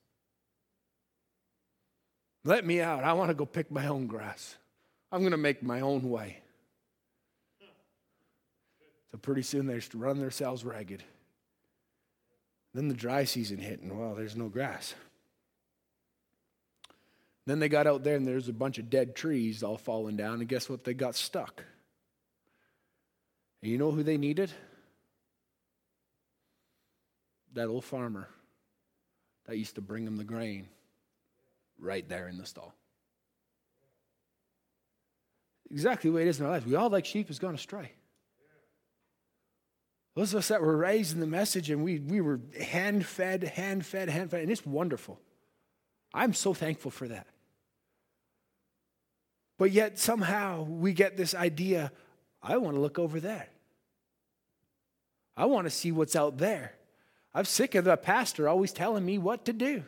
Let 2.44 2.64
me 2.64 2.80
out. 2.80 3.04
I 3.04 3.12
want 3.12 3.30
to 3.30 3.34
go 3.34 3.46
pick 3.46 3.70
my 3.70 3.86
own 3.86 4.06
grass. 4.06 4.56
I'm 5.10 5.20
going 5.20 5.32
to 5.32 5.36
make 5.36 5.62
my 5.62 5.80
own 5.80 6.08
way. 6.08 6.42
So 9.10 9.18
pretty 9.18 9.42
soon 9.42 9.66
they 9.66 9.76
just 9.76 9.94
run 9.94 10.18
themselves 10.18 10.64
ragged. 10.64 11.02
Then 12.74 12.88
the 12.88 12.94
dry 12.94 13.24
season 13.24 13.58
hit, 13.58 13.80
and 13.80 13.98
well, 13.98 14.14
there's 14.14 14.36
no 14.36 14.48
grass. 14.48 14.94
Then 17.48 17.60
they 17.60 17.70
got 17.70 17.86
out 17.86 18.04
there, 18.04 18.14
and 18.14 18.26
there's 18.26 18.50
a 18.50 18.52
bunch 18.52 18.76
of 18.76 18.90
dead 18.90 19.16
trees 19.16 19.62
all 19.62 19.78
falling 19.78 20.18
down, 20.18 20.40
and 20.40 20.46
guess 20.46 20.68
what? 20.68 20.84
They 20.84 20.92
got 20.92 21.14
stuck. 21.14 21.64
And 23.62 23.72
you 23.72 23.78
know 23.78 23.90
who 23.90 24.02
they 24.02 24.18
needed? 24.18 24.52
That 27.54 27.68
old 27.68 27.86
farmer 27.86 28.28
that 29.46 29.56
used 29.56 29.76
to 29.76 29.80
bring 29.80 30.04
them 30.04 30.18
the 30.18 30.24
grain 30.24 30.68
right 31.78 32.06
there 32.06 32.28
in 32.28 32.36
the 32.36 32.44
stall. 32.44 32.74
Exactly 35.70 36.10
the 36.10 36.16
way 36.16 36.22
it 36.22 36.28
is 36.28 36.40
in 36.40 36.44
our 36.44 36.52
lives. 36.52 36.66
We 36.66 36.74
all, 36.74 36.90
like 36.90 37.06
sheep, 37.06 37.28
has 37.28 37.38
gone 37.38 37.54
astray. 37.54 37.92
Those 40.16 40.34
of 40.34 40.40
us 40.40 40.48
that 40.48 40.60
were 40.60 40.76
raised 40.76 41.14
in 41.14 41.20
the 41.20 41.26
message 41.26 41.70
and 41.70 41.82
we, 41.82 41.98
we 41.98 42.20
were 42.20 42.42
hand 42.60 43.06
fed, 43.06 43.42
hand 43.42 43.86
fed, 43.86 44.10
hand 44.10 44.32
fed, 44.32 44.42
and 44.42 44.50
it's 44.50 44.66
wonderful. 44.66 45.18
I'm 46.12 46.34
so 46.34 46.52
thankful 46.52 46.90
for 46.90 47.08
that. 47.08 47.26
But 49.58 49.72
yet 49.72 49.98
somehow 49.98 50.62
we 50.62 50.92
get 50.92 51.16
this 51.16 51.34
idea 51.34 51.92
I 52.40 52.56
want 52.56 52.76
to 52.76 52.80
look 52.80 52.98
over 52.98 53.18
there. 53.18 53.48
I 55.36 55.46
want 55.46 55.66
to 55.66 55.70
see 55.70 55.92
what's 55.92 56.16
out 56.16 56.38
there. 56.38 56.74
I'm 57.34 57.44
sick 57.44 57.74
of 57.74 57.84
the 57.84 57.96
pastor 57.96 58.48
always 58.48 58.72
telling 58.72 59.04
me 59.04 59.18
what 59.18 59.44
to 59.46 59.52
do. 59.52 59.82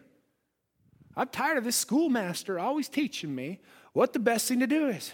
I'm 1.16 1.28
tired 1.28 1.58
of 1.58 1.64
this 1.64 1.76
schoolmaster 1.76 2.58
always 2.58 2.88
teaching 2.88 3.34
me 3.34 3.60
what 3.92 4.12
the 4.12 4.18
best 4.18 4.48
thing 4.48 4.60
to 4.60 4.66
do 4.66 4.88
is. 4.88 5.12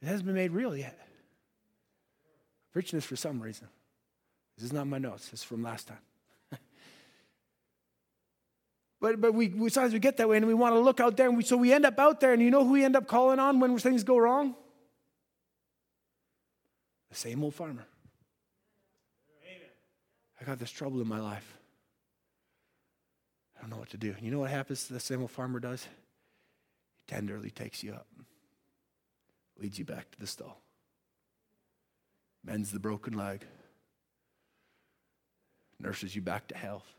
It 0.00 0.06
hasn't 0.06 0.26
been 0.26 0.34
made 0.34 0.52
real 0.52 0.76
yet 0.76 0.98
preaching 2.74 2.96
this 2.96 3.06
for 3.06 3.16
some 3.16 3.40
reason. 3.40 3.68
This 4.56 4.66
is 4.66 4.72
not 4.72 4.88
my 4.88 4.98
notes, 4.98 5.28
this 5.28 5.40
is 5.40 5.44
from 5.44 5.62
last 5.62 5.86
time. 5.86 5.98
But, 9.04 9.20
but 9.20 9.34
we, 9.34 9.48
we 9.48 9.68
sometimes 9.68 9.92
we 9.92 9.98
get 9.98 10.16
that 10.16 10.30
way 10.30 10.38
and 10.38 10.46
we 10.46 10.54
want 10.54 10.74
to 10.74 10.78
look 10.78 10.98
out 10.98 11.14
there. 11.18 11.28
And 11.28 11.36
we, 11.36 11.42
so 11.42 11.58
we 11.58 11.74
end 11.74 11.84
up 11.84 11.98
out 11.98 12.20
there, 12.20 12.32
and 12.32 12.40
you 12.40 12.50
know 12.50 12.64
who 12.64 12.72
we 12.72 12.86
end 12.86 12.96
up 12.96 13.06
calling 13.06 13.38
on 13.38 13.60
when 13.60 13.78
things 13.78 14.02
go 14.02 14.16
wrong? 14.16 14.54
The 17.10 17.14
same 17.14 17.44
old 17.44 17.54
farmer. 17.54 17.84
I 20.40 20.44
got 20.46 20.58
this 20.58 20.70
trouble 20.70 21.02
in 21.02 21.06
my 21.06 21.20
life. 21.20 21.54
I 23.58 23.60
don't 23.60 23.68
know 23.68 23.76
what 23.76 23.90
to 23.90 23.98
do. 23.98 24.14
You 24.22 24.30
know 24.30 24.38
what 24.38 24.48
happens 24.48 24.86
to 24.86 24.94
the 24.94 25.00
same 25.00 25.20
old 25.20 25.30
farmer 25.30 25.60
does? 25.60 25.82
He 25.84 27.14
tenderly 27.14 27.50
takes 27.50 27.82
you 27.82 27.92
up, 27.92 28.06
leads 29.60 29.78
you 29.78 29.84
back 29.84 30.10
to 30.12 30.18
the 30.18 30.26
stall, 30.26 30.62
mends 32.42 32.70
the 32.70 32.80
broken 32.80 33.18
leg, 33.18 33.44
nurses 35.78 36.16
you 36.16 36.22
back 36.22 36.48
to 36.48 36.56
health, 36.56 36.90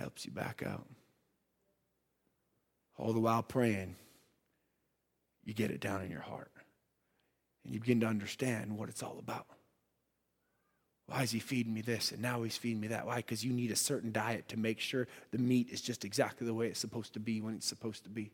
helps 0.00 0.24
you 0.24 0.32
back 0.32 0.62
out. 0.66 0.86
All 2.96 3.12
the 3.12 3.20
while 3.20 3.42
praying, 3.42 3.96
you 5.44 5.52
get 5.52 5.70
it 5.70 5.80
down 5.80 6.02
in 6.02 6.10
your 6.10 6.22
heart. 6.22 6.50
And 7.64 7.74
you 7.74 7.80
begin 7.80 8.00
to 8.00 8.06
understand 8.06 8.76
what 8.76 8.88
it's 8.88 9.02
all 9.02 9.18
about. 9.18 9.46
Why 11.06 11.22
is 11.22 11.30
he 11.30 11.38
feeding 11.38 11.74
me 11.74 11.82
this? 11.82 12.12
And 12.12 12.22
now 12.22 12.42
he's 12.42 12.56
feeding 12.56 12.80
me 12.80 12.88
that. 12.88 13.04
Why? 13.06 13.16
Because 13.16 13.44
you 13.44 13.52
need 13.52 13.70
a 13.70 13.76
certain 13.76 14.10
diet 14.10 14.48
to 14.48 14.56
make 14.56 14.80
sure 14.80 15.06
the 15.32 15.38
meat 15.38 15.68
is 15.70 15.82
just 15.82 16.04
exactly 16.04 16.46
the 16.46 16.54
way 16.54 16.68
it's 16.68 16.80
supposed 16.80 17.12
to 17.14 17.20
be 17.20 17.40
when 17.40 17.54
it's 17.54 17.66
supposed 17.66 18.04
to 18.04 18.10
be. 18.10 18.30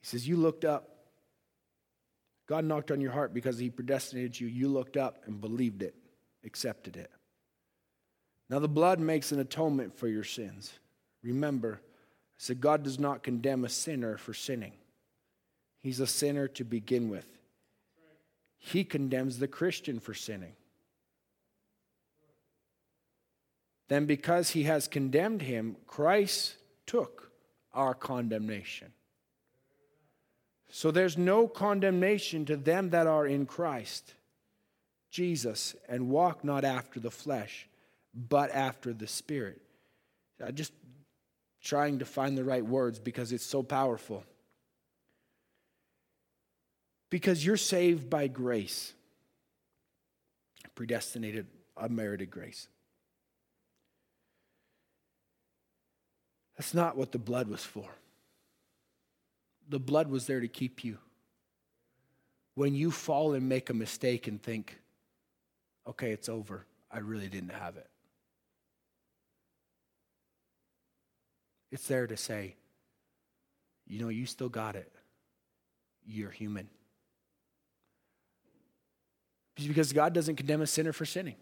He 0.00 0.06
says, 0.06 0.26
You 0.26 0.36
looked 0.36 0.64
up. 0.64 0.91
God 2.46 2.64
knocked 2.64 2.90
on 2.90 3.00
your 3.00 3.12
heart 3.12 3.32
because 3.32 3.58
he 3.58 3.70
predestinated 3.70 4.38
you. 4.38 4.48
You 4.48 4.68
looked 4.68 4.96
up 4.96 5.22
and 5.26 5.40
believed 5.40 5.82
it, 5.82 5.94
accepted 6.44 6.96
it. 6.96 7.10
Now, 8.50 8.58
the 8.58 8.68
blood 8.68 9.00
makes 9.00 9.32
an 9.32 9.40
atonement 9.40 9.96
for 9.96 10.08
your 10.08 10.24
sins. 10.24 10.72
Remember, 11.22 11.80
I 11.82 12.38
said, 12.38 12.60
God 12.60 12.82
does 12.82 12.98
not 12.98 13.22
condemn 13.22 13.64
a 13.64 13.68
sinner 13.68 14.16
for 14.16 14.34
sinning. 14.34 14.72
He's 15.78 16.00
a 16.00 16.06
sinner 16.06 16.48
to 16.48 16.64
begin 16.64 17.08
with. 17.08 17.26
He 18.58 18.84
condemns 18.84 19.38
the 19.38 19.48
Christian 19.48 19.98
for 20.00 20.14
sinning. 20.14 20.52
Then, 23.88 24.06
because 24.06 24.50
he 24.50 24.64
has 24.64 24.88
condemned 24.88 25.42
him, 25.42 25.76
Christ 25.86 26.54
took 26.86 27.30
our 27.74 27.94
condemnation. 27.94 28.92
So 30.74 30.90
there's 30.90 31.18
no 31.18 31.48
condemnation 31.48 32.46
to 32.46 32.56
them 32.56 32.90
that 32.90 33.06
are 33.06 33.26
in 33.26 33.44
Christ, 33.44 34.14
Jesus, 35.10 35.76
and 35.86 36.08
walk 36.08 36.44
not 36.44 36.64
after 36.64 36.98
the 36.98 37.10
flesh, 37.10 37.68
but 38.14 38.50
after 38.50 38.94
the 38.94 39.06
Spirit. 39.06 39.60
I 40.42 40.50
just 40.50 40.72
trying 41.62 41.98
to 41.98 42.06
find 42.06 42.38
the 42.38 42.42
right 42.42 42.64
words 42.64 42.98
because 42.98 43.32
it's 43.32 43.44
so 43.44 43.62
powerful. 43.62 44.24
Because 47.10 47.44
you're 47.44 47.58
saved 47.58 48.08
by 48.08 48.26
grace, 48.28 48.94
predestinated, 50.74 51.48
unmerited 51.76 52.30
grace. 52.30 52.66
That's 56.56 56.72
not 56.72 56.96
what 56.96 57.12
the 57.12 57.18
blood 57.18 57.48
was 57.48 57.62
for. 57.62 57.90
The 59.72 59.80
blood 59.80 60.08
was 60.08 60.26
there 60.26 60.40
to 60.40 60.48
keep 60.48 60.84
you. 60.84 60.98
When 62.56 62.74
you 62.74 62.90
fall 62.90 63.32
and 63.32 63.48
make 63.48 63.70
a 63.70 63.74
mistake 63.74 64.26
and 64.26 64.40
think, 64.40 64.78
okay, 65.86 66.12
it's 66.12 66.28
over, 66.28 66.66
I 66.90 66.98
really 66.98 67.28
didn't 67.28 67.54
have 67.54 67.78
it. 67.78 67.88
It's 71.70 71.88
there 71.88 72.06
to 72.06 72.18
say, 72.18 72.54
you 73.86 73.98
know, 73.98 74.10
you 74.10 74.26
still 74.26 74.50
got 74.50 74.76
it. 74.76 74.92
You're 76.06 76.30
human. 76.30 76.68
Because 79.56 79.94
God 79.94 80.12
doesn't 80.12 80.36
condemn 80.36 80.60
a 80.60 80.66
sinner 80.66 80.92
for 80.92 81.06
sinning. 81.06 81.36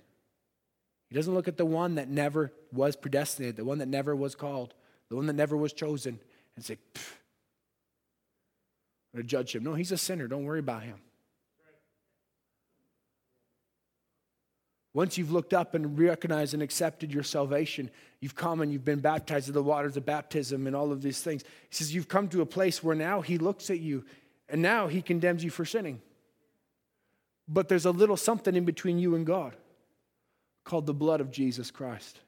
He 1.08 1.16
doesn't 1.16 1.34
look 1.34 1.48
at 1.48 1.56
the 1.56 1.66
one 1.66 1.96
that 1.96 2.08
never 2.08 2.52
was 2.70 2.94
predestinated, 2.94 3.56
the 3.56 3.64
one 3.64 3.78
that 3.78 3.88
never 3.88 4.14
was 4.14 4.36
called, 4.36 4.74
the 5.08 5.16
one 5.16 5.26
that 5.26 5.32
never 5.32 5.56
was 5.56 5.72
chosen, 5.72 6.20
and 6.54 6.64
say, 6.64 6.78
to 9.16 9.22
judge 9.22 9.54
him. 9.54 9.64
No, 9.64 9.74
he's 9.74 9.92
a 9.92 9.98
sinner. 9.98 10.28
Don't 10.28 10.44
worry 10.44 10.60
about 10.60 10.82
him. 10.82 10.96
Once 14.92 15.16
you've 15.16 15.30
looked 15.30 15.54
up 15.54 15.74
and 15.74 15.98
recognized 15.98 16.52
and 16.52 16.62
accepted 16.62 17.12
your 17.12 17.22
salvation, 17.22 17.90
you've 18.20 18.34
come 18.34 18.60
and 18.60 18.72
you've 18.72 18.84
been 18.84 18.98
baptized 18.98 19.46
in 19.46 19.54
the 19.54 19.62
waters 19.62 19.96
of 19.96 20.04
baptism 20.04 20.66
and 20.66 20.74
all 20.74 20.90
of 20.90 21.00
these 21.00 21.20
things. 21.20 21.42
He 21.68 21.76
says 21.76 21.94
you've 21.94 22.08
come 22.08 22.28
to 22.28 22.40
a 22.40 22.46
place 22.46 22.82
where 22.82 22.96
now 22.96 23.20
he 23.20 23.38
looks 23.38 23.70
at 23.70 23.78
you 23.78 24.04
and 24.48 24.60
now 24.60 24.88
he 24.88 25.00
condemns 25.00 25.44
you 25.44 25.50
for 25.50 25.64
sinning. 25.64 26.02
But 27.46 27.68
there's 27.68 27.84
a 27.84 27.92
little 27.92 28.16
something 28.16 28.56
in 28.56 28.64
between 28.64 28.98
you 28.98 29.14
and 29.14 29.24
God 29.24 29.54
called 30.64 30.86
the 30.86 30.94
blood 30.94 31.20
of 31.20 31.30
Jesus 31.30 31.70
Christ. 31.70 32.18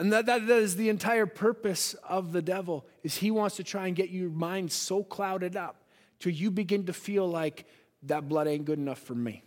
And 0.00 0.14
that, 0.14 0.24
that, 0.26 0.46
that 0.46 0.62
is 0.62 0.76
the 0.76 0.88
entire 0.88 1.26
purpose 1.26 1.92
of 2.08 2.32
the 2.32 2.40
devil 2.40 2.86
is 3.02 3.18
he 3.18 3.30
wants 3.30 3.56
to 3.56 3.62
try 3.62 3.86
and 3.86 3.94
get 3.94 4.08
your 4.08 4.30
mind 4.30 4.72
so 4.72 5.04
clouded 5.04 5.56
up 5.56 5.84
till 6.18 6.32
you 6.32 6.50
begin 6.50 6.86
to 6.86 6.94
feel 6.94 7.28
like 7.28 7.66
that 8.04 8.26
blood 8.26 8.48
ain't 8.48 8.64
good 8.64 8.78
enough 8.78 8.98
for 8.98 9.14
me. 9.14 9.44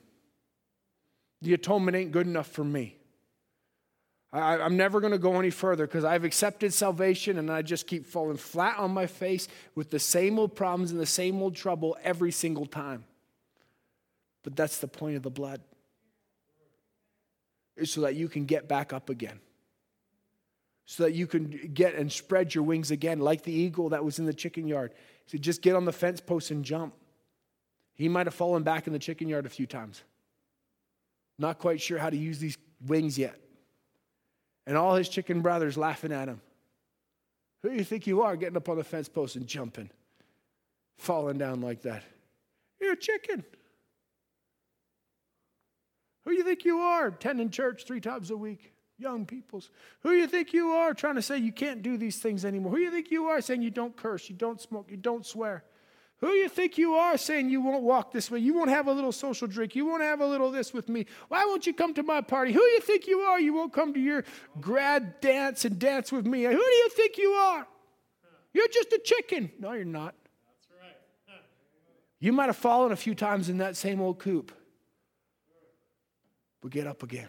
The 1.41 1.55
atonement 1.55 1.97
ain't 1.97 2.11
good 2.11 2.27
enough 2.27 2.45
for 2.45 2.63
me. 2.63 2.97
I, 4.31 4.59
I'm 4.59 4.77
never 4.77 5.01
going 5.01 5.11
to 5.11 5.17
go 5.17 5.39
any 5.39 5.49
further 5.49 5.87
because 5.87 6.03
I've 6.03 6.23
accepted 6.23 6.71
salvation 6.71 7.39
and 7.39 7.51
I 7.51 7.63
just 7.63 7.87
keep 7.87 8.05
falling 8.05 8.37
flat 8.37 8.77
on 8.77 8.91
my 8.91 9.07
face 9.07 9.47
with 9.73 9.89
the 9.89 9.97
same 9.97 10.37
old 10.37 10.55
problems 10.55 10.91
and 10.91 10.99
the 10.99 11.07
same 11.07 11.41
old 11.41 11.55
trouble 11.55 11.97
every 12.03 12.31
single 12.31 12.67
time. 12.67 13.05
But 14.43 14.55
that's 14.55 14.77
the 14.77 14.87
point 14.87 15.15
of 15.15 15.23
the 15.23 15.31
blood, 15.31 15.61
is 17.75 17.91
so 17.91 18.01
that 18.01 18.13
you 18.13 18.29
can 18.29 18.45
get 18.45 18.67
back 18.67 18.93
up 18.93 19.09
again 19.09 19.39
so 20.85 21.03
that 21.03 21.13
you 21.13 21.27
can 21.27 21.71
get 21.73 21.95
and 21.95 22.11
spread 22.11 22.53
your 22.53 22.63
wings 22.63 22.91
again, 22.91 23.19
like 23.19 23.43
the 23.43 23.53
eagle 23.53 23.89
that 23.89 24.03
was 24.03 24.19
in 24.19 24.25
the 24.25 24.33
chicken 24.33 24.67
yard. 24.67 24.93
He 25.25 25.31
said, 25.31 25.41
just 25.41 25.61
get 25.61 25.75
on 25.75 25.85
the 25.85 25.93
fence 25.93 26.19
post 26.19 26.51
and 26.51 26.63
jump. 26.63 26.93
He 27.93 28.09
might 28.09 28.27
have 28.27 28.33
fallen 28.33 28.63
back 28.63 28.87
in 28.87 28.93
the 28.93 28.99
chicken 28.99 29.29
yard 29.29 29.45
a 29.45 29.49
few 29.49 29.65
times. 29.65 30.03
Not 31.39 31.59
quite 31.59 31.81
sure 31.81 31.97
how 31.97 32.09
to 32.09 32.17
use 32.17 32.39
these 32.39 32.57
wings 32.85 33.17
yet. 33.17 33.39
And 34.65 34.77
all 34.77 34.95
his 34.95 35.09
chicken 35.09 35.41
brothers 35.41 35.77
laughing 35.77 36.11
at 36.11 36.27
him. 36.27 36.41
Who 37.61 37.69
do 37.69 37.75
you 37.75 37.83
think 37.83 38.07
you 38.07 38.21
are 38.23 38.35
getting 38.35 38.57
up 38.57 38.67
on 38.67 38.77
the 38.77 38.83
fence 38.83 39.07
post 39.07 39.35
and 39.35 39.47
jumping, 39.47 39.89
falling 40.97 41.37
down 41.37 41.61
like 41.61 41.81
that? 41.83 42.03
You're 42.81 42.93
a 42.93 42.97
chicken. 42.97 43.45
Who 46.25 46.31
do 46.31 46.37
you 46.37 46.43
think 46.43 46.65
you 46.65 46.79
are 46.79 47.07
attending 47.07 47.49
church 47.49 47.85
three 47.85 48.01
times 48.01 48.31
a 48.31 48.37
week? 48.37 48.72
Young 49.03 49.25
peoples. 49.25 49.69
Who 50.01 50.11
you 50.11 50.25
think 50.25 50.53
you 50.53 50.69
are 50.69 50.93
trying 50.93 51.15
to 51.15 51.21
say 51.21 51.37
you 51.37 51.51
can't 51.51 51.83
do 51.83 51.97
these 51.97 52.17
things 52.17 52.45
anymore? 52.45 52.71
Who 52.71 52.79
you 52.79 52.89
think 52.89 53.11
you 53.11 53.25
are 53.25 53.41
saying 53.41 53.61
you 53.61 53.69
don't 53.69 53.95
curse, 53.95 54.29
you 54.29 54.35
don't 54.35 54.59
smoke, 54.59 54.87
you 54.89 54.97
don't 54.97 55.25
swear? 55.25 55.63
Who 56.23 56.29
you 56.29 56.47
think 56.47 56.77
you 56.77 56.93
are 56.93 57.17
saying 57.17 57.49
you 57.49 57.59
won't 57.59 57.83
walk 57.83 58.13
this 58.13 58.31
way? 58.31 58.39
You 58.39 58.53
won't 58.53 58.69
have 58.69 58.87
a 58.87 58.93
little 58.93 59.11
social 59.11 59.45
drink. 59.45 59.75
You 59.75 59.85
won't 59.85 60.03
have 60.03 60.21
a 60.21 60.25
little 60.25 60.51
this 60.51 60.73
with 60.73 60.87
me. 60.87 61.05
Why 61.27 61.43
won't 61.43 61.67
you 61.67 61.73
come 61.73 61.93
to 61.95 62.03
my 62.03 62.21
party? 62.21 62.53
Who 62.53 62.61
you 62.61 62.79
think 62.79 63.07
you 63.07 63.19
are? 63.19 63.41
You 63.41 63.53
won't 63.53 63.73
come 63.73 63.93
to 63.93 63.99
your 63.99 64.23
grad 64.61 65.19
dance 65.19 65.65
and 65.65 65.77
dance 65.77 66.13
with 66.13 66.25
me. 66.25 66.43
Who 66.43 66.51
do 66.51 66.57
you 66.57 66.89
think 66.91 67.17
you 67.17 67.31
are? 67.31 67.67
You're 68.53 68.69
just 68.69 68.93
a 68.93 69.01
chicken. 69.03 69.51
No, 69.59 69.73
you're 69.73 69.83
not. 69.83 70.15
That's 70.47 70.67
right. 70.81 71.41
You 72.19 72.31
might 72.31 72.45
have 72.45 72.55
fallen 72.55 72.93
a 72.93 72.95
few 72.95 73.15
times 73.15 73.49
in 73.49 73.57
that 73.57 73.75
same 73.75 73.99
old 73.99 74.19
coop, 74.19 74.53
but 76.61 76.71
get 76.71 76.87
up 76.87 77.03
again. 77.03 77.27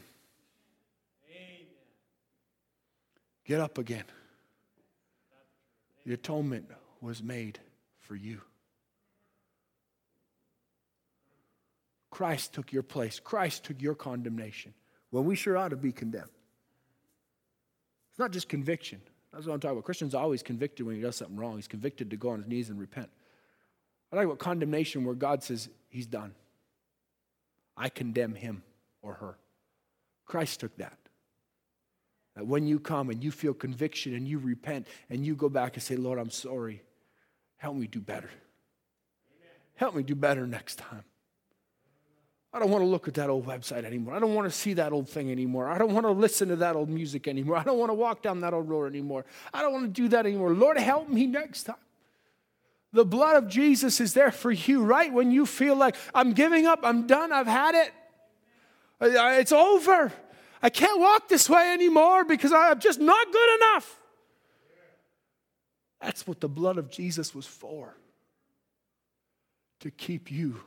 Get 3.44 3.60
up 3.60 3.78
again. 3.78 4.04
The 6.06 6.14
atonement 6.14 6.70
was 7.00 7.22
made 7.22 7.58
for 8.00 8.14
you. 8.14 8.40
Christ 12.10 12.52
took 12.54 12.72
your 12.72 12.82
place. 12.82 13.18
Christ 13.20 13.64
took 13.64 13.82
your 13.82 13.94
condemnation. 13.94 14.72
Well, 15.10 15.24
we 15.24 15.34
sure 15.34 15.56
ought 15.56 15.70
to 15.70 15.76
be 15.76 15.92
condemned. 15.92 16.30
It's 18.10 18.18
not 18.18 18.30
just 18.30 18.48
conviction. 18.48 19.00
That's 19.32 19.46
what 19.46 19.54
I'm 19.54 19.60
talking 19.60 19.78
about. 19.78 19.84
Christian's 19.84 20.14
always 20.14 20.42
convicted 20.42 20.86
when 20.86 20.94
he 20.94 21.02
does 21.02 21.16
something 21.16 21.36
wrong. 21.36 21.56
He's 21.56 21.66
convicted 21.66 22.10
to 22.10 22.16
go 22.16 22.30
on 22.30 22.38
his 22.38 22.48
knees 22.48 22.70
and 22.70 22.78
repent. 22.78 23.10
I 24.12 24.16
like 24.16 24.26
about 24.26 24.38
condemnation 24.38 25.04
where 25.04 25.16
God 25.16 25.42
says, 25.42 25.68
He's 25.88 26.06
done. 26.06 26.34
I 27.76 27.88
condemn 27.88 28.36
him 28.36 28.62
or 29.02 29.14
her. 29.14 29.36
Christ 30.24 30.60
took 30.60 30.76
that. 30.76 30.96
That 32.34 32.46
when 32.46 32.66
you 32.66 32.80
come 32.80 33.10
and 33.10 33.22
you 33.22 33.30
feel 33.30 33.54
conviction 33.54 34.14
and 34.14 34.26
you 34.26 34.38
repent 34.38 34.86
and 35.08 35.24
you 35.24 35.34
go 35.34 35.48
back 35.48 35.74
and 35.74 35.82
say, 35.82 35.96
Lord, 35.96 36.18
I'm 36.18 36.30
sorry, 36.30 36.82
help 37.56 37.76
me 37.76 37.86
do 37.86 38.00
better. 38.00 38.30
help 39.76 39.94
me 39.94 40.02
do 40.02 40.14
better 40.14 40.46
next 40.46 40.78
time. 40.78 41.04
I 42.52 42.60
don't 42.60 42.70
want 42.70 42.82
to 42.82 42.86
look 42.86 43.08
at 43.08 43.14
that 43.14 43.30
old 43.30 43.46
website 43.46 43.84
anymore. 43.84 44.14
I 44.14 44.20
don't 44.20 44.32
want 44.32 44.46
to 44.46 44.56
see 44.56 44.74
that 44.74 44.92
old 44.92 45.08
thing 45.08 45.32
anymore. 45.32 45.68
I 45.68 45.76
don't 45.76 45.92
want 45.92 46.06
to 46.06 46.12
listen 46.12 46.48
to 46.50 46.56
that 46.56 46.76
old 46.76 46.88
music 46.88 47.26
anymore. 47.26 47.56
I 47.56 47.64
don't 47.64 47.78
want 47.78 47.90
to 47.90 47.94
walk 47.94 48.22
down 48.22 48.40
that 48.42 48.54
old 48.54 48.68
road 48.68 48.86
anymore. 48.86 49.24
I 49.52 49.60
don't 49.60 49.72
want 49.72 49.86
to 49.86 50.02
do 50.02 50.08
that 50.10 50.24
anymore. 50.24 50.54
Lord, 50.54 50.78
help 50.78 51.08
me 51.08 51.26
next 51.26 51.64
time. 51.64 51.74
The 52.92 53.04
blood 53.04 53.42
of 53.42 53.48
Jesus 53.48 54.00
is 54.00 54.14
there 54.14 54.30
for 54.30 54.52
you, 54.52 54.84
right? 54.84 55.12
When 55.12 55.32
you 55.32 55.46
feel 55.46 55.74
like 55.74 55.96
I'm 56.14 56.32
giving 56.32 56.64
up, 56.64 56.80
I'm 56.84 57.08
done, 57.08 57.32
I've 57.32 57.48
had 57.48 57.74
it, 57.74 57.92
it's 59.00 59.50
over. 59.50 60.12
I 60.64 60.70
can't 60.70 60.98
walk 60.98 61.28
this 61.28 61.50
way 61.50 61.74
anymore 61.74 62.24
because 62.24 62.50
I'm 62.50 62.80
just 62.80 62.98
not 62.98 63.30
good 63.30 63.54
enough. 63.56 64.00
That's 66.00 66.26
what 66.26 66.40
the 66.40 66.48
blood 66.48 66.78
of 66.78 66.90
Jesus 66.90 67.34
was 67.34 67.46
for 67.46 67.94
to 69.80 69.90
keep 69.90 70.30
you, 70.30 70.62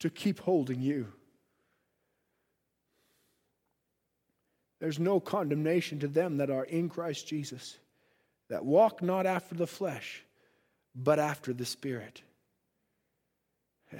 to 0.00 0.10
keep 0.10 0.40
holding 0.40 0.82
you. 0.82 1.12
There's 4.80 4.98
no 4.98 5.20
condemnation 5.20 6.00
to 6.00 6.08
them 6.08 6.38
that 6.38 6.50
are 6.50 6.64
in 6.64 6.88
Christ 6.88 7.28
Jesus, 7.28 7.78
that 8.48 8.64
walk 8.64 9.00
not 9.00 9.26
after 9.26 9.54
the 9.54 9.68
flesh 9.68 10.24
but 10.92 11.20
after 11.20 11.52
the 11.52 11.64
Spirit. 11.64 12.20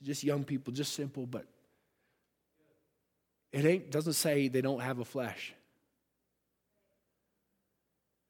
Just 0.00 0.22
young 0.22 0.44
people, 0.44 0.72
just 0.72 0.94
simple, 0.94 1.26
but 1.26 1.46
it 3.52 3.64
ain't 3.64 3.90
doesn't 3.90 4.14
say 4.14 4.48
they 4.48 4.60
don't 4.60 4.80
have 4.80 4.98
a 4.98 5.04
flesh. 5.04 5.52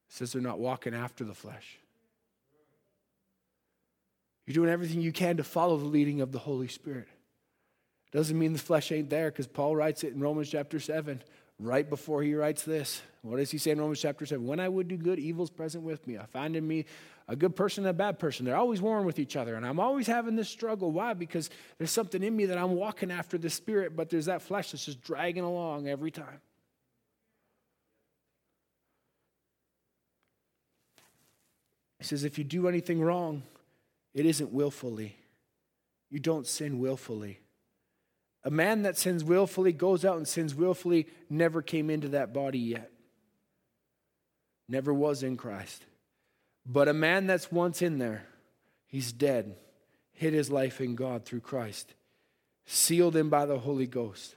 It 0.09 0.15
says 0.15 0.33
they're 0.33 0.41
not 0.41 0.59
walking 0.59 0.93
after 0.93 1.23
the 1.23 1.33
flesh. 1.33 1.79
You're 4.45 4.55
doing 4.55 4.69
everything 4.69 5.01
you 5.01 5.13
can 5.13 5.37
to 5.37 5.43
follow 5.43 5.77
the 5.77 5.85
leading 5.85 6.21
of 6.21 6.31
the 6.31 6.39
Holy 6.39 6.67
Spirit. 6.67 7.07
Doesn't 8.11 8.37
mean 8.37 8.53
the 8.53 8.59
flesh 8.59 8.91
ain't 8.91 9.09
there, 9.09 9.31
because 9.31 9.47
Paul 9.47 9.75
writes 9.75 10.03
it 10.03 10.13
in 10.13 10.19
Romans 10.19 10.49
chapter 10.49 10.79
7 10.79 11.23
right 11.59 11.89
before 11.89 12.21
he 12.21 12.35
writes 12.35 12.63
this. 12.63 13.01
What 13.21 13.37
does 13.37 13.49
he 13.49 13.57
say 13.57 13.71
in 13.71 13.79
Romans 13.79 14.01
chapter 14.01 14.25
7? 14.25 14.45
When 14.45 14.59
I 14.59 14.67
would 14.67 14.87
do 14.87 14.97
good, 14.97 15.17
evil's 15.17 15.49
present 15.49 15.83
with 15.83 16.05
me. 16.05 16.17
I 16.17 16.25
find 16.25 16.55
in 16.55 16.67
me 16.67 16.85
a 17.27 17.35
good 17.35 17.55
person 17.55 17.85
and 17.85 17.91
a 17.91 17.93
bad 17.93 18.19
person. 18.19 18.45
They're 18.45 18.55
always 18.55 18.81
warring 18.81 19.05
with 19.05 19.19
each 19.19 19.35
other. 19.35 19.55
And 19.55 19.65
I'm 19.65 19.79
always 19.79 20.07
having 20.07 20.35
this 20.35 20.49
struggle. 20.49 20.91
Why? 20.91 21.13
Because 21.13 21.49
there's 21.77 21.91
something 21.91 22.21
in 22.21 22.35
me 22.35 22.47
that 22.47 22.57
I'm 22.57 22.75
walking 22.75 23.11
after 23.11 23.37
the 23.37 23.49
spirit, 23.49 23.95
but 23.95 24.09
there's 24.09 24.25
that 24.25 24.41
flesh 24.41 24.71
that's 24.71 24.85
just 24.85 25.01
dragging 25.01 25.43
along 25.43 25.87
every 25.87 26.11
time. 26.11 26.41
He 31.99 32.05
says, 32.05 32.25
if 32.25 32.37
you 32.37 32.43
do 32.43 32.67
anything 32.67 33.01
wrong, 33.01 33.43
it 34.13 34.25
isn't 34.25 34.51
willfully. 34.51 35.15
You 36.09 36.19
don't 36.19 36.45
sin 36.45 36.79
willfully. 36.79 37.39
A 38.43 38.51
man 38.51 38.81
that 38.81 38.97
sins 38.97 39.23
willfully, 39.23 39.71
goes 39.71 40.03
out 40.03 40.17
and 40.17 40.27
sins 40.27 40.53
willfully, 40.53 41.07
never 41.29 41.61
came 41.61 41.89
into 41.89 42.09
that 42.09 42.33
body 42.33 42.59
yet. 42.59 42.91
Never 44.67 44.93
was 44.93 45.23
in 45.23 45.37
Christ. 45.37 45.85
But 46.65 46.87
a 46.87 46.93
man 46.93 47.27
that's 47.27 47.51
once 47.51 47.81
in 47.81 47.97
there, 47.97 48.25
he's 48.87 49.11
dead, 49.11 49.55
hid 50.13 50.33
his 50.33 50.49
life 50.49 50.79
in 50.79 50.95
God 50.95 51.25
through 51.25 51.41
Christ, 51.41 51.93
sealed 52.65 53.15
in 53.15 53.29
by 53.29 53.45
the 53.45 53.59
Holy 53.59 53.87
Ghost. 53.87 54.35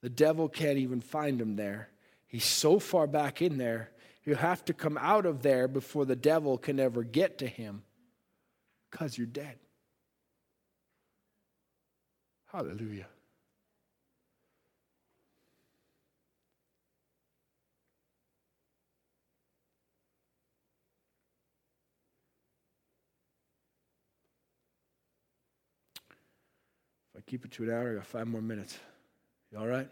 The 0.00 0.10
devil 0.10 0.48
can't 0.48 0.78
even 0.78 1.00
find 1.00 1.40
him 1.40 1.56
there. 1.56 1.88
He's 2.26 2.44
so 2.44 2.78
far 2.78 3.06
back 3.06 3.42
in 3.42 3.58
there, 3.58 3.90
he'll 4.22 4.36
have 4.36 4.64
to 4.66 4.72
come 4.74 4.98
out 4.98 5.26
of 5.26 5.42
there 5.42 5.68
before 5.68 6.04
the 6.04 6.16
devil 6.16 6.58
can 6.58 6.78
ever 6.78 7.02
get 7.02 7.38
to 7.38 7.46
him 7.46 7.82
because 8.90 9.18
you're 9.18 9.26
dead. 9.26 9.58
Hallelujah. 12.46 13.06
Keep 27.26 27.44
it 27.44 27.50
to 27.52 27.64
an 27.64 27.70
hour. 27.70 27.92
I 27.92 27.94
got 27.96 28.06
five 28.06 28.26
more 28.26 28.42
minutes. 28.42 28.78
You 29.50 29.58
all 29.58 29.66
right? 29.66 29.88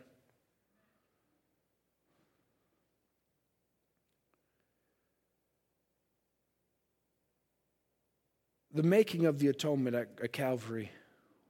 The 8.75 8.83
making 8.83 9.27
of 9.27 9.39
the 9.39 9.49
atonement 9.49 9.95
at, 9.95 10.09
at 10.23 10.33
Calvary, 10.33 10.91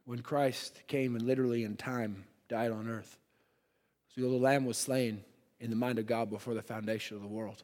when 0.05 0.21
Christ 0.21 0.83
came 0.89 1.15
and 1.15 1.25
literally 1.25 1.63
in 1.63 1.77
time 1.77 2.25
died 2.49 2.73
on 2.73 2.89
earth. 2.89 3.17
So 4.15 4.23
the 4.23 4.29
lamb 4.29 4.67
was 4.67 4.77
slain 4.77 5.23
in 5.61 5.71
the 5.71 5.77
mind 5.77 5.99
of 5.99 6.07
God 6.07 6.31
before 6.31 6.55
the 6.55 6.63
foundation 6.63 7.17
of 7.17 7.23
the 7.23 7.29
world. 7.29 7.63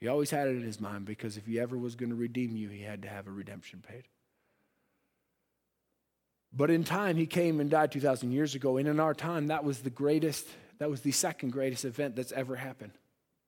He 0.00 0.08
always 0.08 0.30
had 0.30 0.48
it 0.48 0.56
in 0.56 0.62
his 0.62 0.80
mind 0.80 1.04
because 1.04 1.36
if 1.36 1.46
he 1.46 1.60
ever 1.60 1.76
was 1.76 1.94
going 1.94 2.10
to 2.10 2.16
redeem 2.16 2.56
you, 2.56 2.68
he 2.68 2.82
had 2.82 3.02
to 3.02 3.08
have 3.08 3.28
a 3.28 3.30
redemption 3.30 3.84
paid. 3.86 4.04
But 6.54 6.70
in 6.70 6.84
time, 6.84 7.16
he 7.16 7.26
came 7.26 7.60
and 7.60 7.70
died 7.70 7.92
2,000 7.92 8.30
years 8.30 8.54
ago. 8.54 8.76
And 8.76 8.86
in 8.86 9.00
our 9.00 9.14
time, 9.14 9.46
that 9.46 9.64
was 9.64 9.80
the 9.80 9.90
greatest, 9.90 10.46
that 10.78 10.90
was 10.90 11.00
the 11.00 11.12
second 11.12 11.50
greatest 11.50 11.84
event 11.84 12.14
that's 12.14 12.32
ever 12.32 12.56
happened, 12.56 12.92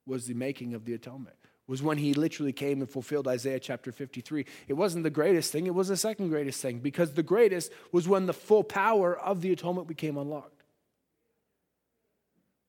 was 0.07 0.25
the 0.25 0.33
making 0.33 0.73
of 0.73 0.85
the 0.85 0.93
atonement. 0.93 1.35
Was 1.67 1.81
when 1.81 1.97
he 1.97 2.13
literally 2.13 2.53
came 2.53 2.81
and 2.81 2.89
fulfilled 2.89 3.27
Isaiah 3.27 3.59
chapter 3.59 3.91
53. 3.91 4.45
It 4.67 4.73
wasn't 4.73 5.03
the 5.03 5.09
greatest 5.09 5.51
thing, 5.51 5.65
it 5.65 5.73
was 5.73 5.87
the 5.87 5.97
second 5.97 6.29
greatest 6.29 6.61
thing, 6.61 6.79
because 6.79 7.13
the 7.13 7.23
greatest 7.23 7.71
was 7.91 8.07
when 8.07 8.27
the 8.27 8.33
full 8.33 8.63
power 8.63 9.17
of 9.17 9.41
the 9.41 9.51
atonement 9.51 9.87
became 9.87 10.17
unlocked, 10.17 10.63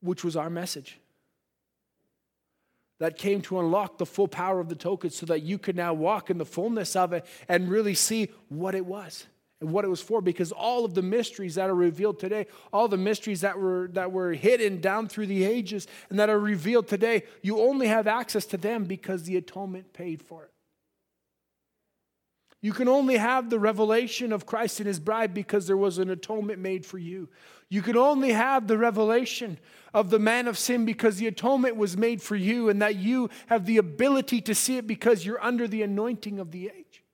which 0.01 0.25
was 0.25 0.35
our 0.35 0.49
message 0.49 0.99
that 2.99 3.19
came 3.19 3.43
to 3.43 3.61
unlock 3.61 3.99
the 3.99 4.07
full 4.07 4.29
power 4.29 4.61
of 4.61 4.71
the 4.71 4.75
token 4.75 5.11
so 5.11 5.27
that 5.27 5.43
you 5.43 5.59
could 5.59 5.77
now 5.77 5.93
walk 5.93 6.31
in 6.31 6.39
the 6.39 6.47
fullness 6.47 6.97
of 6.97 7.13
it 7.13 7.27
and 7.49 7.69
really 7.69 7.95
see 7.95 8.31
what 8.49 8.75
it 8.75 8.87
was 8.87 9.27
and 9.61 9.73
what 9.73 9.85
it 9.85 9.89
was 9.89 10.03
for 10.03 10.21
because 10.21 10.53
all 10.53 10.85
of 10.85 10.95
the 10.95 11.03
mysteries 11.03 11.55
that 11.55 11.71
are 11.71 11.75
revealed 11.75 12.19
today 12.19 12.47
all 12.73 12.89
the 12.89 12.97
mysteries 12.97 13.41
that 13.41 13.59
were 13.59 13.89
that 13.93 14.13
were 14.13 14.33
hidden 14.33 14.81
down 14.81 15.09
through 15.09 15.27
the 15.27 15.45
ages 15.45 15.87
and 16.11 16.19
that 16.19 16.29
are 16.29 16.39
revealed 16.39 16.87
today 16.89 17.23
you 17.43 17.59
only 17.61 17.87
have 17.89 18.07
access 18.07 18.47
to 18.47 18.57
them 18.57 18.85
because 18.85 19.23
the 19.25 19.37
atonement 19.37 19.93
paid 19.93 20.23
for 20.23 20.45
it 20.45 20.53
you 22.63 22.73
can 22.73 22.89
only 22.89 23.17
have 23.17 23.49
the 23.49 23.61
revelation 23.61 24.33
of 24.33 24.47
Christ 24.47 24.81
and 24.81 24.87
his 24.87 24.99
bride 24.99 25.35
because 25.35 25.67
there 25.67 25.77
was 25.77 25.99
an 25.99 26.11
atonement 26.11 26.59
made 26.59 26.87
for 26.87 26.99
you. 26.99 27.29
You 27.69 27.83
can 27.83 27.97
only 27.97 28.33
have 28.33 28.67
the 28.67 28.79
revelation 28.79 29.59
of 29.93 30.11
the 30.11 30.19
man 30.19 30.49
of 30.49 30.59
sin 30.59 30.85
because 30.85 31.19
the 31.19 31.27
atonement 31.27 31.77
was 31.77 31.97
made 31.97 32.23
for 32.23 32.35
you 32.35 32.69
and 32.69 32.81
that 32.83 32.97
you 32.97 33.31
have 33.47 33.67
the 33.67 33.77
ability 33.77 34.41
to 34.43 34.55
see 34.55 34.79
it 34.79 34.87
because 34.87 35.25
you're 35.25 35.43
under 35.45 35.69
the 35.69 35.83
anointing 35.83 36.39
of 36.41 36.51
the 36.51 36.71
age. 36.75 37.05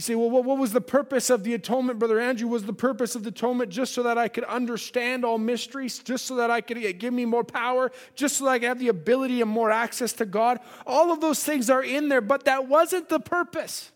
You 0.00 0.02
say, 0.02 0.14
well, 0.14 0.30
what 0.30 0.56
was 0.56 0.72
the 0.72 0.80
purpose 0.80 1.28
of 1.28 1.44
the 1.44 1.52
atonement, 1.52 1.98
Brother 1.98 2.18
Andrew? 2.18 2.48
Was 2.48 2.64
the 2.64 2.72
purpose 2.72 3.14
of 3.14 3.22
the 3.22 3.28
atonement 3.28 3.68
just 3.68 3.92
so 3.92 4.02
that 4.04 4.16
I 4.16 4.28
could 4.28 4.44
understand 4.44 5.26
all 5.26 5.36
mysteries, 5.36 5.98
just 5.98 6.24
so 6.24 6.36
that 6.36 6.50
I 6.50 6.62
could 6.62 6.98
give 6.98 7.12
me 7.12 7.26
more 7.26 7.44
power, 7.44 7.92
just 8.14 8.38
so 8.38 8.46
that 8.46 8.52
I 8.52 8.58
could 8.60 8.68
have 8.68 8.78
the 8.78 8.88
ability 8.88 9.42
and 9.42 9.50
more 9.50 9.70
access 9.70 10.14
to 10.14 10.24
God? 10.24 10.58
All 10.86 11.12
of 11.12 11.20
those 11.20 11.44
things 11.44 11.68
are 11.68 11.82
in 11.82 12.08
there, 12.08 12.22
but 12.22 12.46
that 12.46 12.66
wasn't 12.66 13.10
the 13.10 13.20
purpose. 13.20 13.92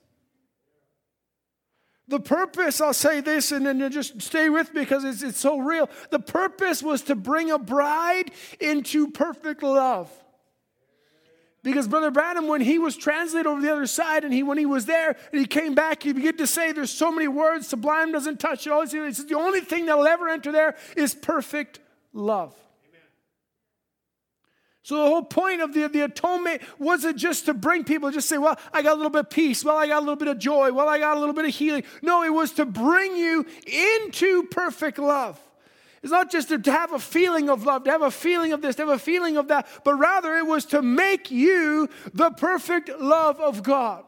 The 2.07 2.21
purpose, 2.21 2.83
I'll 2.83 2.93
say 2.93 3.23
this 3.23 3.51
and 3.51 3.65
then 3.65 3.91
just 3.91 4.21
stay 4.21 4.51
with 4.51 4.75
me 4.75 4.83
because 4.83 5.05
it's, 5.05 5.23
it's 5.23 5.41
so 5.41 5.59
real. 5.59 5.89
The 6.11 6.19
purpose 6.19 6.83
was 6.83 7.01
to 7.05 7.15
bring 7.15 7.51
a 7.51 7.59
bride 7.59 8.31
into 8.61 9.11
perfect 9.11 9.63
love. 9.63 10.13
Because 11.65 11.89
Brother 11.89 12.11
Branham, 12.11 12.47
when 12.47 12.61
he 12.61 12.79
was 12.79 12.95
translated 12.95 13.47
over 13.47 13.61
the 13.63 13.73
other 13.73 13.87
side, 13.87 14.23
and 14.23 14.35
he 14.35 14.43
when 14.43 14.59
he 14.59 14.67
was 14.67 14.85
there 14.85 15.17
and 15.33 15.41
he 15.41 15.47
came 15.47 15.75
back, 15.75 16.03
he 16.03 16.13
began 16.13 16.37
to 16.37 16.47
say, 16.47 16.73
"There's 16.73 16.91
so 16.91 17.11
many 17.11 17.27
words. 17.27 17.67
Sublime 17.67 18.13
doesn't 18.13 18.39
touch 18.39 18.67
it." 18.67 18.71
All 18.71 18.83
he 18.83 18.89
says, 18.89 19.25
"The 19.25 19.35
only 19.35 19.63
thing 19.63 19.87
that'll 19.87 20.07
ever 20.07 20.29
enter 20.29 20.53
there 20.53 20.77
is 20.95 21.15
perfect 21.15 21.81
love." 22.13 22.55
So 24.83 24.97
the 24.97 25.09
whole 25.09 25.23
point 25.23 25.63
of 25.63 25.73
the, 25.73 25.89
the 25.89 26.03
atonement 26.03 26.61
wasn't 26.79 27.17
just 27.17 27.47
to 27.47 27.55
bring 27.55 27.85
people, 27.85 28.11
just 28.11 28.29
say, 28.29 28.37
well, 28.37 28.59
I 28.71 28.83
got 28.83 28.93
a 28.93 28.97
little 28.97 29.09
bit 29.09 29.21
of 29.21 29.31
peace. 29.31 29.65
Well, 29.65 29.79
I 29.79 29.87
got 29.87 30.01
a 30.01 30.01
little 30.01 30.15
bit 30.15 30.29
of 30.29 30.39
joy. 30.39 30.73
Well, 30.73 30.91
I 30.91 30.99
got 30.99 31.17
a 31.17 31.21
little 31.21 31.35
bit 31.35 31.47
of 31.47 31.55
healing. 31.55 31.85
No, 32.03 32.23
it 32.23 32.29
was 32.29 32.53
to 32.53 32.67
bring 32.67 33.17
you 33.17 33.47
into 33.67 34.43
perfect 34.43 34.99
love. 34.99 35.41
It's 36.05 36.13
not 36.13 36.31
just 36.31 36.51
to 36.51 36.71
have 36.71 36.93
a 36.93 36.99
feeling 36.99 37.49
of 37.49 37.65
love, 37.65 37.85
to 37.85 37.91
have 37.91 38.03
a 38.03 38.11
feeling 38.11 38.53
of 38.53 38.61
this, 38.61 38.77
to 38.77 38.83
have 38.83 38.91
a 38.91 38.99
feeling 38.99 39.39
of 39.39 39.49
that, 39.49 39.67
but 39.85 39.95
rather 39.95 40.37
it 40.37 40.47
was 40.47 40.67
to 40.67 40.83
make 40.83 41.31
you 41.31 41.89
the 42.13 42.31
perfect 42.31 42.91
love 43.01 43.41
of 43.41 43.63
God. 43.63 44.05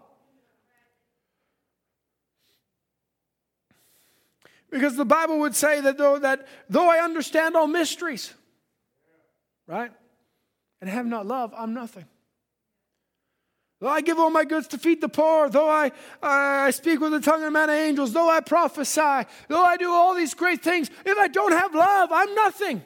Because 4.70 4.94
the 4.96 5.06
Bible 5.06 5.38
would 5.38 5.56
say 5.56 5.80
that 5.80 5.96
though, 5.96 6.18
that 6.18 6.46
though 6.68 6.86
I 6.86 7.02
understand 7.02 7.56
all 7.56 7.66
mysteries, 7.66 8.34
right, 9.66 9.90
and 10.82 10.90
have 10.90 11.06
not 11.06 11.24
love, 11.24 11.54
I'm 11.56 11.72
nothing. 11.72 12.04
Though 13.86 13.92
I 13.92 14.00
give 14.00 14.18
all 14.18 14.30
my 14.30 14.44
goods 14.44 14.66
to 14.68 14.78
feed 14.78 15.00
the 15.00 15.08
poor, 15.08 15.48
though 15.48 15.70
I, 15.70 15.92
I 16.20 16.72
speak 16.72 16.98
with 16.98 17.12
the 17.12 17.20
tongue 17.20 17.44
of 17.44 17.52
man 17.52 17.70
and 17.70 17.78
angels, 17.78 18.12
though 18.12 18.28
I 18.28 18.40
prophesy, 18.40 19.28
though 19.46 19.62
I 19.62 19.76
do 19.76 19.92
all 19.92 20.12
these 20.12 20.34
great 20.34 20.60
things, 20.60 20.90
if 21.04 21.16
I 21.16 21.28
don't 21.28 21.52
have 21.52 21.72
love, 21.72 22.10
I'm 22.12 22.34
nothing. 22.34 22.82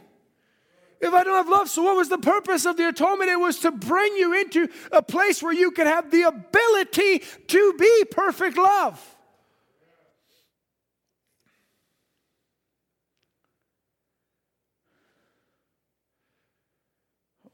If 1.00 1.14
I 1.14 1.24
don't 1.24 1.36
have 1.36 1.48
love, 1.48 1.70
so 1.70 1.84
what 1.84 1.96
was 1.96 2.10
the 2.10 2.18
purpose 2.18 2.66
of 2.66 2.76
the 2.76 2.86
atonement? 2.86 3.30
It 3.30 3.40
was 3.40 3.60
to 3.60 3.70
bring 3.70 4.14
you 4.16 4.38
into 4.38 4.68
a 4.92 5.00
place 5.00 5.42
where 5.42 5.54
you 5.54 5.70
could 5.70 5.86
have 5.86 6.10
the 6.10 6.24
ability 6.24 7.22
to 7.46 7.74
be 7.78 8.04
perfect 8.10 8.58
love. 8.58 9.02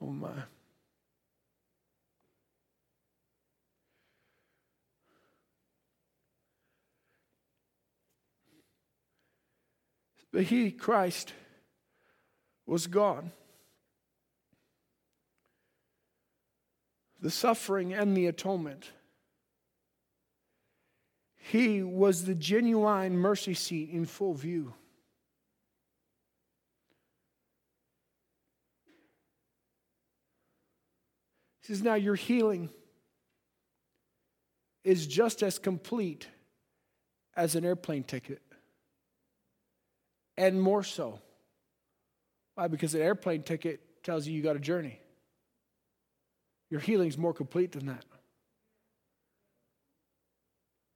Oh 0.01 0.07
my. 0.07 0.31
But 10.37 10.45
he, 10.45 10.71
Christ, 10.71 11.33
was 12.67 12.89
gone. 12.89 13.33
The 17.23 17.31
suffering 17.31 17.95
and 17.95 18.15
the 18.15 18.27
atonement. 18.27 18.91
He 21.37 21.83
was 21.83 22.27
the 22.27 22.35
genuine 22.35 23.17
mercy 23.17 23.55
seat 23.55 23.89
in 23.89 24.05
full 24.05 24.35
view. 24.35 24.75
He 31.63 31.69
says, 31.69 31.83
Now 31.83 31.95
your 31.95 32.15
healing 32.15 32.69
is 34.85 35.07
just 35.07 35.43
as 35.43 35.59
complete 35.59 36.29
as 37.35 37.55
an 37.55 37.65
airplane 37.65 38.05
ticket, 38.05 38.43
and 40.37 40.61
more 40.61 40.83
so. 40.83 41.21
Why? 42.55 42.69
Because 42.69 42.95
an 42.95 43.03
airplane 43.03 43.43
ticket 43.43 43.81
tells 44.03 44.27
you 44.27 44.35
you 44.35 44.43
got 44.43 44.57
a 44.57 44.61
journey. 44.61 44.99
Your 46.71 46.81
healing's 46.81 47.19
more 47.19 47.35
complete 47.35 47.73
than 47.73 47.87
that. 47.87 48.05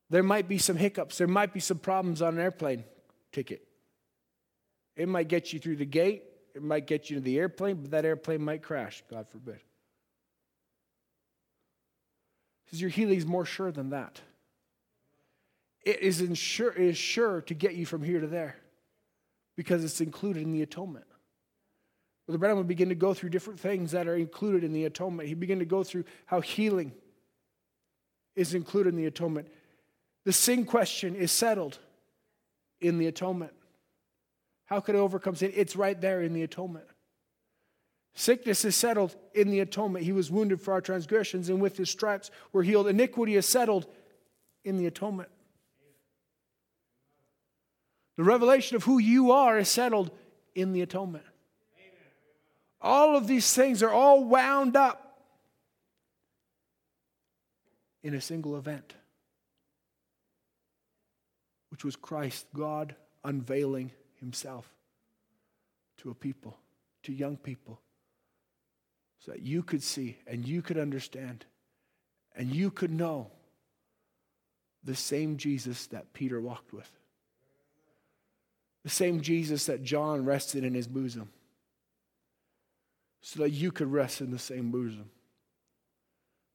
There 0.09 0.23
might 0.25 0.49
be 0.49 0.59
some 0.59 0.77
hiccups, 0.77 1.19
there 1.19 1.29
might 1.29 1.53
be 1.53 1.61
some 1.61 1.79
problems 1.79 2.21
on 2.21 2.35
an 2.35 2.41
airplane 2.41 2.85
ticket. 3.31 3.63
It 4.97 5.09
might 5.09 5.29
get 5.29 5.53
you 5.53 5.61
through 5.61 5.77
the 5.77 5.85
gate, 5.85 6.25
it 6.55 6.63
might 6.63 6.87
get 6.87 7.11
you 7.11 7.17
to 7.17 7.23
the 7.23 7.39
airplane, 7.39 7.77
but 7.77 7.93
that 7.93 8.05
airplane 8.05 8.43
might 8.43 8.63
crash, 8.63 9.05
God 9.09 9.29
forbid. 9.31 9.61
Because 12.65 12.81
your 12.81 12.91
healing 12.91 13.19
is 13.19 13.27
more 13.27 13.45
sure 13.45 13.71
than 13.71 13.91
that. 13.91 14.21
It 15.83 16.01
is, 16.01 16.21
insure, 16.21 16.73
it 16.73 16.83
is 16.83 16.99
sure 16.99 17.43
to 17.43 17.55
get 17.55 17.75
you 17.75 17.87
from 17.87 18.03
here 18.03 18.21
to 18.21 18.27
there 18.27 18.57
because 19.61 19.85
it's 19.85 20.01
included 20.01 20.43
in 20.43 20.53
the 20.53 20.63
atonement. 20.63 21.05
Brother 22.27 22.39
Branham 22.39 22.57
would 22.57 22.67
begin 22.67 22.89
to 22.89 22.95
go 22.95 23.13
through 23.13 23.29
different 23.29 23.61
things 23.61 23.91
that 23.91 24.09
are 24.09 24.17
included 24.17 24.65
in 24.65 24.73
the 24.73 24.87
atonement. 24.87 25.29
He 25.29 25.35
began 25.35 25.59
to 25.59 25.67
go 25.67 25.85
through 25.85 26.05
how 26.25 26.41
healing 26.41 26.93
is 28.35 28.55
included 28.55 28.95
in 28.95 28.97
the 28.97 29.05
atonement. 29.05 29.49
The 30.25 30.33
sin 30.33 30.65
question 30.65 31.15
is 31.15 31.31
settled 31.31 31.79
in 32.81 32.97
the 32.97 33.07
atonement. 33.07 33.53
How 34.65 34.81
could 34.81 34.95
I 34.95 35.01
overcome 35.01 35.35
sin? 35.35 35.53
It's 35.55 35.77
right 35.77 36.01
there 36.01 36.23
in 36.23 36.33
the 36.33 36.43
atonement. 36.43 36.87
Sickness 38.15 38.65
is 38.65 38.75
settled 38.75 39.15
in 39.35 39.51
the 39.51 39.61
atonement. 39.61 40.07
He 40.07 40.13
was 40.13 40.31
wounded 40.31 40.63
for 40.63 40.73
our 40.73 40.81
transgressions, 40.81 41.51
and 41.51 41.61
with 41.61 41.77
his 41.77 41.91
stripes 41.91 42.31
we're 42.55 42.63
healed. 42.63 42.89
Iniquity 42.89 43.37
is 43.37 43.47
settled 43.47 43.87
in 44.65 44.79
the 44.79 44.87
atonement. 44.87 45.29
The 48.21 48.25
revelation 48.25 48.77
of 48.77 48.85
who 48.85 48.99
you 48.99 49.33
are 49.33 49.59
is 49.59 49.71
settled 49.71 50.11
in 50.55 50.73
the 50.75 50.83
atonement. 50.83 51.25
All 52.79 53.17
of 53.17 53.27
these 53.27 53.51
things 53.55 53.83
are 53.83 53.89
all 53.89 54.25
wound 54.25 54.77
up 54.77 55.23
in 58.03 58.13
a 58.13 58.21
single 58.21 58.59
event, 58.59 58.93
which 61.71 61.83
was 61.83 61.97
Christ, 61.97 62.45
God 62.55 62.95
unveiling 63.25 63.91
himself 64.17 64.71
to 65.97 66.11
a 66.11 66.15
people, 66.15 66.59
to 67.05 67.15
young 67.15 67.39
people, 67.39 67.81
so 69.21 69.33
that 69.33 69.41
you 69.41 69.63
could 69.63 69.83
see 69.83 70.19
and 70.27 70.47
you 70.47 70.61
could 70.61 70.77
understand 70.77 71.47
and 72.37 72.55
you 72.55 72.71
could 72.71 72.91
know 72.93 73.31
the 74.85 74.95
same 74.95 75.39
Jesus 75.39 75.87
that 75.87 76.13
Peter 76.13 76.39
walked 76.39 76.75
with, 76.75 77.00
the 78.83 78.91
same 78.91 79.21
Jesus 79.21 79.67
that 79.67 79.83
John 79.83 80.25
rested 80.25 80.65
in 80.65 80.75
his 80.75 80.87
bosom 80.87 81.31
so 83.21 83.41
that 83.41 83.51
you 83.51 83.71
could 83.71 83.93
rest 83.93 84.21
in 84.21 84.31
the 84.31 84.39
same 84.39 84.71
bosom, 84.71 85.11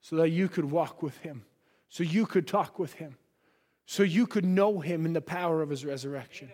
so 0.01 0.15
that 0.17 0.29
you 0.29 0.47
could 0.47 0.65
walk 0.65 1.03
with 1.03 1.17
him, 1.19 1.45
so 1.89 2.03
you 2.03 2.25
could 2.25 2.47
talk 2.47 2.79
with 2.79 2.93
him, 2.93 3.17
so 3.85 4.01
you 4.01 4.25
could 4.25 4.45
know 4.45 4.79
him 4.79 5.05
in 5.05 5.13
the 5.13 5.21
power 5.21 5.61
of 5.61 5.69
his 5.69 5.85
resurrection. 5.85 6.51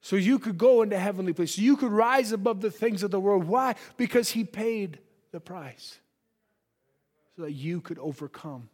So 0.00 0.16
you 0.16 0.40
could 0.40 0.58
go 0.58 0.82
into 0.82 0.98
heavenly 0.98 1.32
places. 1.32 1.56
So 1.56 1.62
you 1.62 1.76
could 1.76 1.92
rise 1.92 2.32
above 2.32 2.60
the 2.60 2.72
things 2.72 3.04
of 3.04 3.12
the 3.12 3.20
world. 3.20 3.44
Why? 3.44 3.76
Because 3.96 4.30
he 4.30 4.42
paid 4.42 4.98
the 5.30 5.38
price. 5.38 5.98
So 7.36 7.42
that 7.42 7.52
you 7.52 7.80
could 7.80 8.00
overcome 8.00 8.68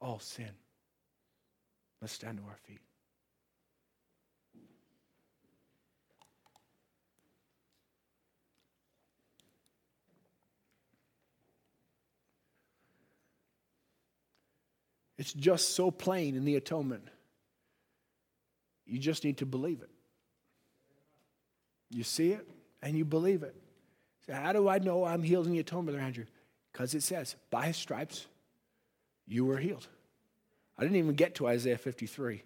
all 0.00 0.20
sin. 0.20 0.50
Let's 2.00 2.14
stand 2.14 2.38
to 2.38 2.44
our 2.44 2.56
feet. 2.68 2.78
It's 15.24 15.32
just 15.32 15.74
so 15.74 15.90
plain 15.90 16.36
in 16.36 16.44
the 16.44 16.56
atonement. 16.56 17.02
You 18.84 18.98
just 18.98 19.24
need 19.24 19.38
to 19.38 19.46
believe 19.46 19.80
it. 19.80 19.88
You 21.88 22.04
see 22.04 22.32
it 22.32 22.46
and 22.82 22.94
you 22.94 23.06
believe 23.06 23.42
it. 23.42 23.56
So, 24.26 24.34
how 24.34 24.52
do 24.52 24.68
I 24.68 24.80
know 24.80 25.02
I'm 25.02 25.22
healed 25.22 25.46
in 25.46 25.52
the 25.52 25.60
atonement, 25.60 25.96
Brother 25.96 26.06
Andrew? 26.06 26.26
Because 26.70 26.92
it 26.92 27.02
says, 27.02 27.36
by 27.48 27.68
his 27.68 27.78
stripes, 27.78 28.26
you 29.26 29.46
were 29.46 29.56
healed. 29.56 29.88
I 30.76 30.82
didn't 30.82 30.98
even 30.98 31.14
get 31.14 31.36
to 31.36 31.46
Isaiah 31.46 31.78
53, 31.78 32.42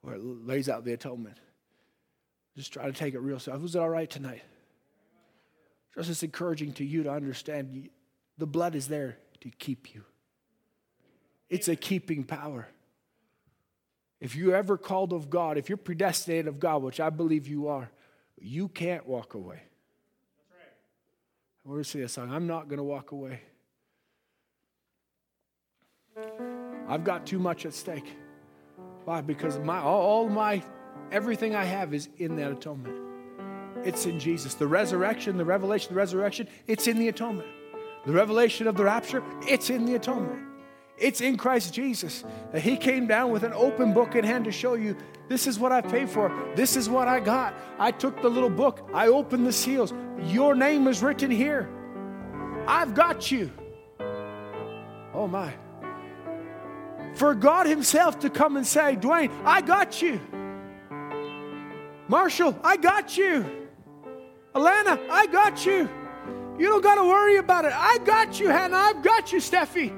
where 0.00 0.16
it 0.16 0.20
lays 0.20 0.68
out 0.68 0.84
the 0.84 0.94
atonement. 0.94 1.38
Just 2.56 2.72
try 2.72 2.86
to 2.86 2.92
take 2.92 3.14
it 3.14 3.20
real 3.20 3.38
slow. 3.38 3.56
Was 3.56 3.76
it 3.76 3.78
all 3.78 3.88
right 3.88 4.10
tonight? 4.10 4.42
Just 5.94 6.10
as 6.10 6.24
encouraging 6.24 6.72
to 6.72 6.84
you 6.84 7.04
to 7.04 7.12
understand 7.12 7.88
the 8.36 8.46
blood 8.48 8.74
is 8.74 8.88
there 8.88 9.16
to 9.42 9.50
keep 9.50 9.94
you. 9.94 10.02
It's 11.50 11.68
a 11.68 11.76
keeping 11.76 12.24
power. 12.24 12.68
If 14.20 14.36
you're 14.36 14.54
ever 14.54 14.78
called 14.78 15.12
of 15.12 15.28
God, 15.28 15.58
if 15.58 15.68
you're 15.68 15.78
predestinated 15.78 16.46
of 16.46 16.60
God, 16.60 16.82
which 16.82 17.00
I 17.00 17.10
believe 17.10 17.48
you 17.48 17.68
are, 17.68 17.90
you 18.38 18.68
can't 18.68 19.06
walk 19.06 19.34
away. 19.34 19.60
We're 21.64 21.74
going 21.74 21.84
to 21.84 21.90
sing 21.90 22.02
a 22.02 22.08
song. 22.08 22.32
I'm 22.32 22.46
not 22.46 22.68
going 22.68 22.78
to 22.78 22.84
walk 22.84 23.12
away. 23.12 23.40
I've 26.88 27.04
got 27.04 27.26
too 27.26 27.38
much 27.38 27.66
at 27.66 27.74
stake. 27.74 28.16
Why? 29.04 29.20
Because 29.20 29.58
my 29.58 29.80
all 29.80 30.28
my 30.28 30.62
everything 31.10 31.54
I 31.54 31.64
have 31.64 31.94
is 31.94 32.08
in 32.18 32.36
that 32.36 32.50
atonement. 32.50 32.96
It's 33.84 34.06
in 34.06 34.18
Jesus. 34.18 34.54
The 34.54 34.66
resurrection, 34.66 35.36
the 35.36 35.44
revelation, 35.44 35.94
the 35.94 35.98
resurrection, 35.98 36.48
it's 36.66 36.86
in 36.86 36.98
the 36.98 37.08
atonement. 37.08 37.48
The 38.04 38.12
revelation 38.12 38.66
of 38.66 38.76
the 38.76 38.84
rapture, 38.84 39.22
it's 39.42 39.70
in 39.70 39.86
the 39.86 39.94
atonement. 39.94 40.49
It's 41.00 41.22
in 41.22 41.36
Christ 41.36 41.72
Jesus 41.72 42.24
that 42.52 42.60
He 42.60 42.76
came 42.76 43.06
down 43.06 43.30
with 43.30 43.42
an 43.42 43.52
open 43.54 43.94
book 43.94 44.14
in 44.14 44.24
hand 44.24 44.44
to 44.44 44.52
show 44.52 44.74
you 44.74 44.96
this 45.28 45.46
is 45.46 45.58
what 45.58 45.72
I 45.72 45.80
paid 45.80 46.10
for. 46.10 46.30
This 46.54 46.76
is 46.76 46.88
what 46.88 47.08
I 47.08 47.20
got. 47.20 47.54
I 47.78 47.90
took 47.90 48.20
the 48.20 48.28
little 48.28 48.50
book, 48.50 48.88
I 48.92 49.08
opened 49.08 49.46
the 49.46 49.52
seals. 49.52 49.94
Your 50.24 50.54
name 50.54 50.86
is 50.86 51.02
written 51.02 51.30
here. 51.30 51.68
I've 52.66 52.94
got 52.94 53.30
you. 53.30 53.50
Oh 55.14 55.26
my. 55.26 55.54
For 57.14 57.34
God 57.34 57.66
Himself 57.66 58.20
to 58.20 58.30
come 58.30 58.56
and 58.56 58.66
say, 58.66 58.96
Dwayne, 58.96 59.30
I 59.44 59.60
got 59.62 60.02
you. 60.02 60.20
Marshall, 62.08 62.58
I 62.62 62.76
got 62.76 63.16
you. 63.16 63.68
Alana, 64.54 65.08
I 65.08 65.26
got 65.26 65.64
you. 65.64 65.88
You 66.58 66.66
don't 66.66 66.82
got 66.82 66.96
to 66.96 67.04
worry 67.04 67.36
about 67.36 67.64
it. 67.64 67.72
I 67.74 67.98
got 68.04 68.38
you, 68.38 68.48
Hannah. 68.48 68.76
I've 68.76 69.02
got 69.02 69.32
you, 69.32 69.38
Steffi. 69.38 69.90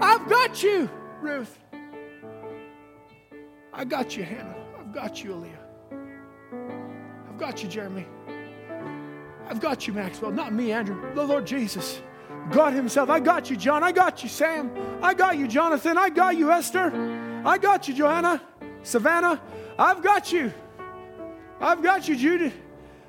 I've 0.00 0.28
got 0.28 0.62
you, 0.62 0.90
Ruth. 1.20 1.58
I 3.72 3.84
got 3.84 4.16
you, 4.16 4.24
Hannah. 4.24 4.56
I've 4.78 4.92
got 4.92 5.22
you, 5.22 5.30
Aaliyah. 5.30 5.66
I've 7.28 7.38
got 7.38 7.62
you, 7.62 7.68
Jeremy. 7.68 8.06
I've 9.48 9.60
got 9.60 9.86
you, 9.86 9.92
Maxwell. 9.92 10.32
Not 10.32 10.52
me, 10.52 10.72
Andrew. 10.72 11.14
The 11.14 11.22
Lord 11.22 11.46
Jesus. 11.46 12.00
God 12.50 12.72
Himself. 12.72 13.10
I 13.10 13.20
got 13.20 13.50
you, 13.50 13.56
John. 13.56 13.82
I 13.82 13.92
got 13.92 14.22
you, 14.22 14.28
Sam. 14.28 14.70
I 15.02 15.14
got 15.14 15.36
you, 15.36 15.48
Jonathan. 15.48 15.98
I 15.98 16.08
got 16.08 16.36
you, 16.36 16.50
Esther. 16.50 16.92
I 17.44 17.58
got 17.58 17.88
you, 17.88 17.94
Joanna, 17.94 18.42
Savannah. 18.82 19.40
I've 19.78 20.02
got 20.02 20.32
you. 20.32 20.52
I've 21.60 21.82
got 21.82 22.08
you, 22.08 22.16
Judy. 22.16 22.52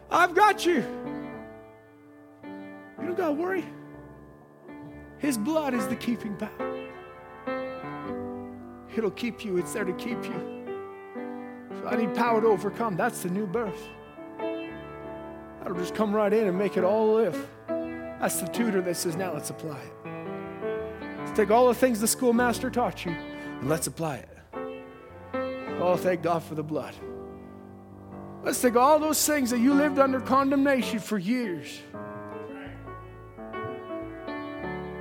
I've 0.09 0.33
got 0.33 0.65
you. 0.65 0.83
You 2.99 3.05
don't 3.05 3.17
got 3.17 3.27
to 3.27 3.33
worry. 3.33 3.65
His 5.19 5.37
blood 5.37 5.73
is 5.73 5.87
the 5.87 5.95
keeping 5.95 6.35
power. 6.35 6.87
It'll 8.95 9.11
keep 9.11 9.45
you, 9.45 9.57
it's 9.57 9.73
there 9.73 9.85
to 9.85 9.93
keep 9.93 10.23
you. 10.23 10.65
I 11.85 11.95
need 11.95 12.15
power 12.15 12.41
to 12.41 12.47
overcome. 12.47 12.97
That's 12.97 13.21
the 13.23 13.29
new 13.29 13.45
birth. 13.45 13.87
That'll 14.39 15.77
just 15.77 15.95
come 15.95 16.13
right 16.13 16.33
in 16.33 16.47
and 16.47 16.57
make 16.57 16.77
it 16.77 16.83
all 16.83 17.13
live. 17.13 17.47
That's 17.67 18.41
the 18.41 18.47
tutor 18.47 18.81
that 18.81 18.97
says, 18.97 19.15
now 19.15 19.33
let's 19.33 19.49
apply 19.49 19.79
it. 19.79 19.93
Let's 21.19 21.37
take 21.37 21.51
all 21.51 21.67
the 21.67 21.75
things 21.75 21.99
the 21.99 22.07
schoolmaster 22.07 22.69
taught 22.69 23.05
you 23.05 23.11
and 23.11 23.69
let's 23.69 23.87
apply 23.87 24.17
it. 24.17 24.29
Oh, 25.79 25.95
thank 25.95 26.23
God 26.23 26.41
for 26.41 26.55
the 26.55 26.63
blood. 26.63 26.95
Let's 28.43 28.61
take 28.61 28.75
all 28.75 28.97
those 28.97 29.23
things 29.25 29.49
that 29.51 29.59
you 29.59 29.73
lived 29.73 29.99
under 29.99 30.19
condemnation 30.19 30.99
for 30.99 31.17
years. 31.17 31.81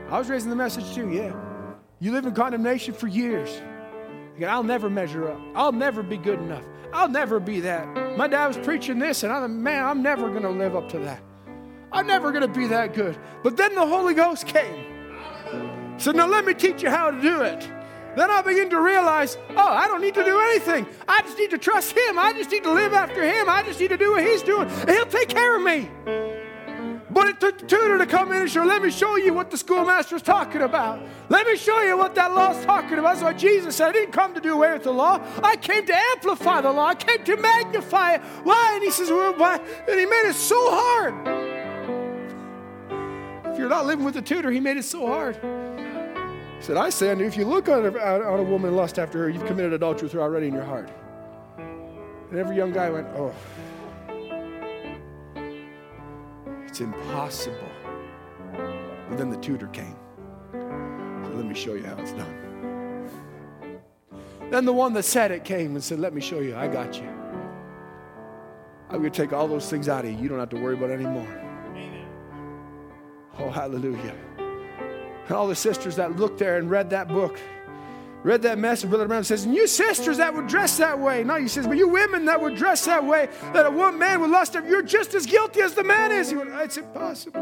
I 0.09 0.19
was 0.19 0.29
raising 0.29 0.51
the 0.51 0.57
message 0.57 0.95
too, 0.95 1.11
yeah. 1.11 1.35
You 1.99 2.13
live 2.13 2.27
in 2.27 2.35
condemnation 2.35 2.95
for 2.95 3.09
years. 3.09 3.61
I'll 4.47 4.63
never 4.63 4.89
measure 4.91 5.31
up. 5.31 5.41
I'll 5.55 5.73
never 5.73 6.03
be 6.03 6.17
good 6.17 6.39
enough. 6.39 6.65
I'll 6.93 7.09
never 7.09 7.41
be 7.41 7.61
that. 7.61 8.17
My 8.17 8.29
dad 8.29 8.47
was 8.49 8.59
preaching 8.59 8.99
this, 8.99 9.23
and 9.23 9.33
I'm 9.33 9.63
man, 9.63 9.83
I'm 9.85 10.03
never 10.03 10.31
gonna 10.31 10.51
live 10.51 10.77
up 10.77 10.89
to 10.91 10.99
that. 11.01 11.23
I'm 11.91 12.07
never 12.07 12.33
gonna 12.33 12.49
be 12.49 12.67
that 12.69 12.95
good. 12.95 13.19
But 13.43 13.57
then 13.57 13.75
the 13.75 13.87
Holy 13.87 14.15
Ghost 14.15 14.47
came. 14.47 14.85
So 15.99 16.13
now 16.13 16.27
let 16.27 16.45
me 16.45 16.55
teach 16.55 16.83
you 16.83 16.91
how 16.91 17.11
to 17.11 17.21
do 17.21 17.41
it. 17.43 17.69
Then 18.17 18.31
I 18.31 18.43
begin 18.43 18.71
to 18.71 18.81
realize, 18.81 19.37
oh, 19.51 19.69
I 19.69 19.87
don't 19.89 20.01
need 20.01 20.15
to 20.15 20.25
do 20.25 20.39
anything. 20.41 20.87
I 21.09 21.21
just 21.23 21.39
need 21.39 21.51
to 21.51 21.59
trust 21.59 21.97
Him. 21.97 22.19
I 22.19 22.33
just 22.33 22.51
need 22.51 22.65
to 22.65 22.73
live 22.73 22.93
after 22.93 23.23
Him. 23.23 23.49
I 23.49 23.63
just 23.63 23.81
need 23.81 23.89
to 23.89 23.97
do 23.97 24.13
what 24.13 24.23
He's 24.23 24.43
doing, 24.43 24.69
and 24.69 24.91
He'll 24.91 25.07
take 25.07 25.29
care 25.29 25.57
of 25.57 25.63
me. 25.63 25.91
But 27.17 27.29
it 27.29 27.41
took 27.41 27.59
the 27.59 27.65
tutor 27.65 27.97
to 27.97 28.05
come 28.05 28.31
in 28.31 28.43
and 28.43 28.51
show, 28.51 28.63
let 28.63 28.83
me 28.83 28.91
show 28.91 29.17
you 29.17 29.33
what 29.33 29.51
the 29.51 29.57
schoolmaster's 29.57 30.21
talking 30.21 30.61
about. 30.61 31.01
Let 31.31 31.47
me 31.47 31.57
show 31.57 31.81
you 31.81 31.97
what 31.97 32.15
that 32.17 32.35
law's 32.35 32.63
talking 32.67 32.99
about. 32.99 33.15
That's 33.15 33.23
why 33.23 33.33
Jesus 33.33 33.77
said, 33.77 33.89
I 33.89 33.93
didn't 33.93 34.13
come 34.13 34.35
to 34.35 34.41
do 34.43 34.53
away 34.53 34.75
with 34.75 34.83
the 34.83 34.93
law. 34.93 35.27
I 35.43 35.57
came 35.57 35.87
to 35.87 35.95
amplify 35.95 36.61
the 36.61 36.71
law. 36.71 36.89
I 36.89 36.95
came 36.95 37.25
to 37.25 37.39
magnify 37.39 38.17
it. 38.17 38.21
Why? 38.43 38.73
And 38.75 38.83
he 38.85 38.91
says, 38.91 39.09
well, 39.09 39.33
why? 39.33 39.57
And 39.57 39.99
he 39.99 40.05
made 40.05 40.29
it 40.29 40.35
so 40.35 40.59
hard. 40.69 41.15
If 43.47 43.59
you're 43.59 43.71
not 43.71 43.87
living 43.87 44.05
with 44.05 44.13
the 44.13 44.21
tutor, 44.21 44.51
he 44.51 44.61
made 44.61 44.77
it 44.77 44.85
so 44.85 45.07
hard. 45.07 45.37
He 45.37 46.63
said, 46.63 46.77
I 46.77 46.91
say 46.91 47.13
if 47.13 47.35
you 47.35 47.47
look 47.47 47.71
on 47.71 47.87
a, 47.87 47.99
on 47.99 48.41
a 48.41 48.45
woman 48.45 48.77
lust 48.77 48.99
after 48.99 49.21
her, 49.21 49.31
you've 49.31 49.47
committed 49.47 49.73
adultery 49.73 50.05
with 50.05 50.13
her 50.13 50.21
already 50.21 50.49
in 50.49 50.53
your 50.53 50.65
heart. 50.65 50.91
And 51.57 52.39
every 52.39 52.57
young 52.57 52.73
guy 52.73 52.91
went, 52.91 53.07
oh. 53.17 53.35
It's 56.77 56.83
impossible. 56.83 57.71
But 59.09 59.17
then 59.17 59.31
the 59.31 59.39
tutor 59.39 59.67
came. 59.69 59.97
So 60.53 61.31
let 61.33 61.47
me 61.47 61.55
show 61.55 61.73
you 61.73 61.87
how 61.87 61.97
it's 61.97 62.13
done. 62.13 63.09
Then 64.51 64.67
the 64.67 64.75
one 64.75 64.93
that 64.93 65.05
said 65.05 65.31
it 65.31 65.43
came 65.43 65.75
and 65.75 65.83
said, 65.83 65.99
Let 66.01 66.13
me 66.13 66.21
show 66.21 66.41
you, 66.41 66.55
I 66.55 66.69
got 66.69 67.01
you. 67.01 67.09
I'm 68.91 68.99
going 68.99 69.11
to 69.11 69.23
take 69.23 69.33
all 69.33 69.49
those 69.49 69.71
things 69.71 69.89
out 69.89 70.05
of 70.05 70.11
you. 70.11 70.19
You 70.19 70.29
don't 70.29 70.39
have 70.39 70.51
to 70.51 70.61
worry 70.61 70.75
about 70.75 70.91
it 70.91 71.01
anymore. 71.01 71.27
Oh, 73.39 73.49
hallelujah. 73.49 74.15
And 74.37 75.31
all 75.31 75.49
the 75.49 75.57
sisters 75.57 75.97
that 75.97 76.17
looked 76.17 76.39
there 76.39 76.59
and 76.59 76.71
read 76.71 76.91
that 76.91 77.09
book, 77.09 77.41
read 78.27 78.43
that 78.43 78.59
message, 78.59 78.91
Brother 78.91 79.07
Branham 79.07 79.23
says, 79.23 79.45
and 79.45 79.55
you 79.55 79.69
sisters 79.69 80.17
that 80.17 80.35
would 80.35 80.49
dress 80.49 80.79
that 80.79 80.99
way, 80.99 81.23
not 81.23 81.43
you 81.43 81.47
sisters, 81.47 81.69
but 81.69 81.77
you 81.77 81.87
women 81.87 82.25
that 82.25 82.41
would 82.41 82.57
dress 82.57 82.85
that 82.85 83.05
way, 83.05 83.29
that 83.53 83.65
a 83.65 83.71
one 83.71 83.97
man 84.01 84.21
would 84.21 84.31
lust 84.31 84.57
after, 84.57 84.69
you're 84.69 84.83
just 84.83 85.15
as 85.15 85.27
guilty 85.27 85.61
as 85.61 85.75
the 85.75 85.85
man 85.85 86.11
is. 86.11 86.29
He 86.29 86.37
went, 86.37 86.51
it's 86.55 86.77
impossible. 86.77 87.41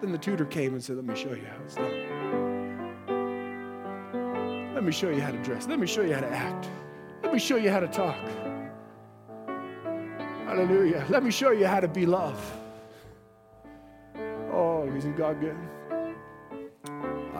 Then 0.00 0.12
the 0.12 0.18
tutor 0.18 0.46
came 0.46 0.72
and 0.72 0.82
said, 0.82 0.96
let 0.96 1.04
me 1.04 1.14
show 1.14 1.34
you 1.34 1.44
how 1.44 1.56
it's 1.62 1.74
done. 1.74 1.92
Let 4.74 4.82
me 4.82 4.90
show 4.90 5.10
you 5.10 5.20
how 5.20 5.30
to 5.30 5.42
dress. 5.42 5.66
Let 5.66 5.78
me 5.78 5.86
show 5.86 6.00
you 6.00 6.14
how 6.14 6.22
to 6.22 6.30
act. 6.30 6.70
Let 7.22 7.34
me 7.34 7.38
show 7.38 7.56
you 7.56 7.68
how 7.70 7.80
to 7.80 7.88
talk. 7.88 8.16
Hallelujah. 10.46 11.04
Let 11.10 11.22
me 11.22 11.30
show 11.30 11.50
you 11.50 11.66
how 11.66 11.80
to 11.80 11.88
be 11.88 12.06
love. 12.06 12.40
Oh, 14.50 14.90
isn't 14.96 15.18
God 15.18 15.38
good? 15.38 15.56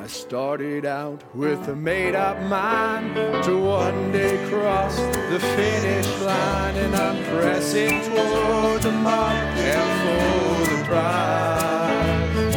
I 0.04 0.06
started 0.06 0.84
out 0.84 1.24
with 1.34 1.66
a 1.68 1.74
made 1.74 2.14
up 2.14 2.38
mind 2.42 3.14
to 3.44 3.58
one 3.58 4.12
day 4.12 4.36
cross 4.50 4.98
the 4.98 5.40
finish 5.40 6.06
line, 6.20 6.76
and 6.76 6.94
I'm 6.94 7.24
pressing 7.24 8.02
toward 8.02 8.82
the 8.82 8.92
mark 8.92 9.32
and 9.32 9.92
for 10.04 10.76
the 10.76 10.84
prize. 10.84 12.54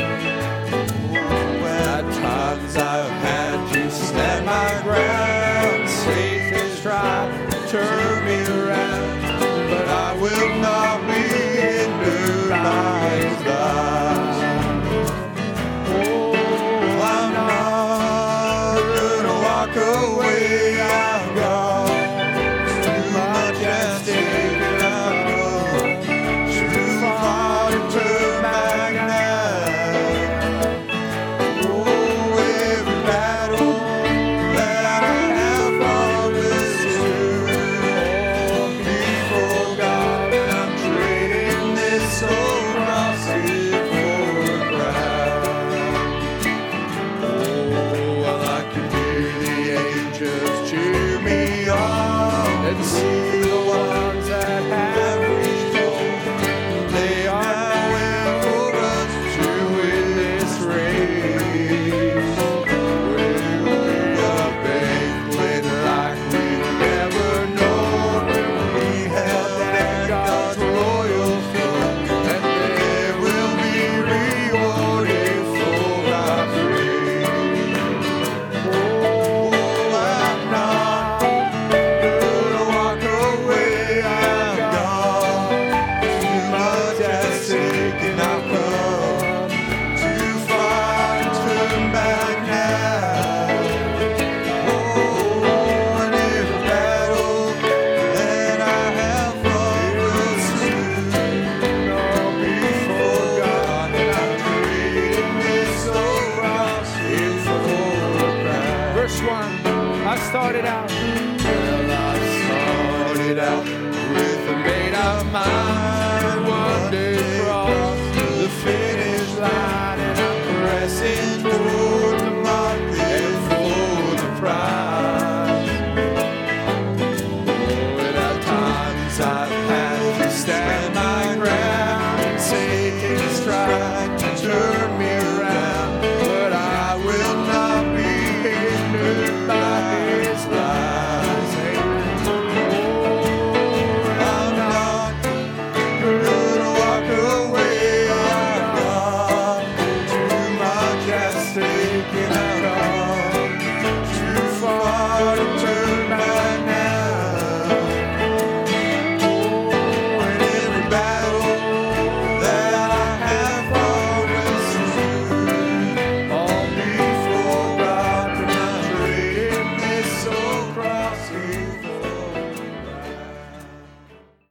At 1.88 2.04
times 2.20 2.76
I've 2.76 3.12
had 3.12 3.74
to 3.76 3.92
stand 3.92 4.46
my 4.46 4.82
ground, 4.84 5.90
Satan's 5.90 6.82
tried 6.82 7.50
to 7.50 7.68
turn 7.70 8.26
me 8.26 8.42
around, 8.60 9.70
but 9.70 9.88
I 9.88 10.18
will 10.20 10.57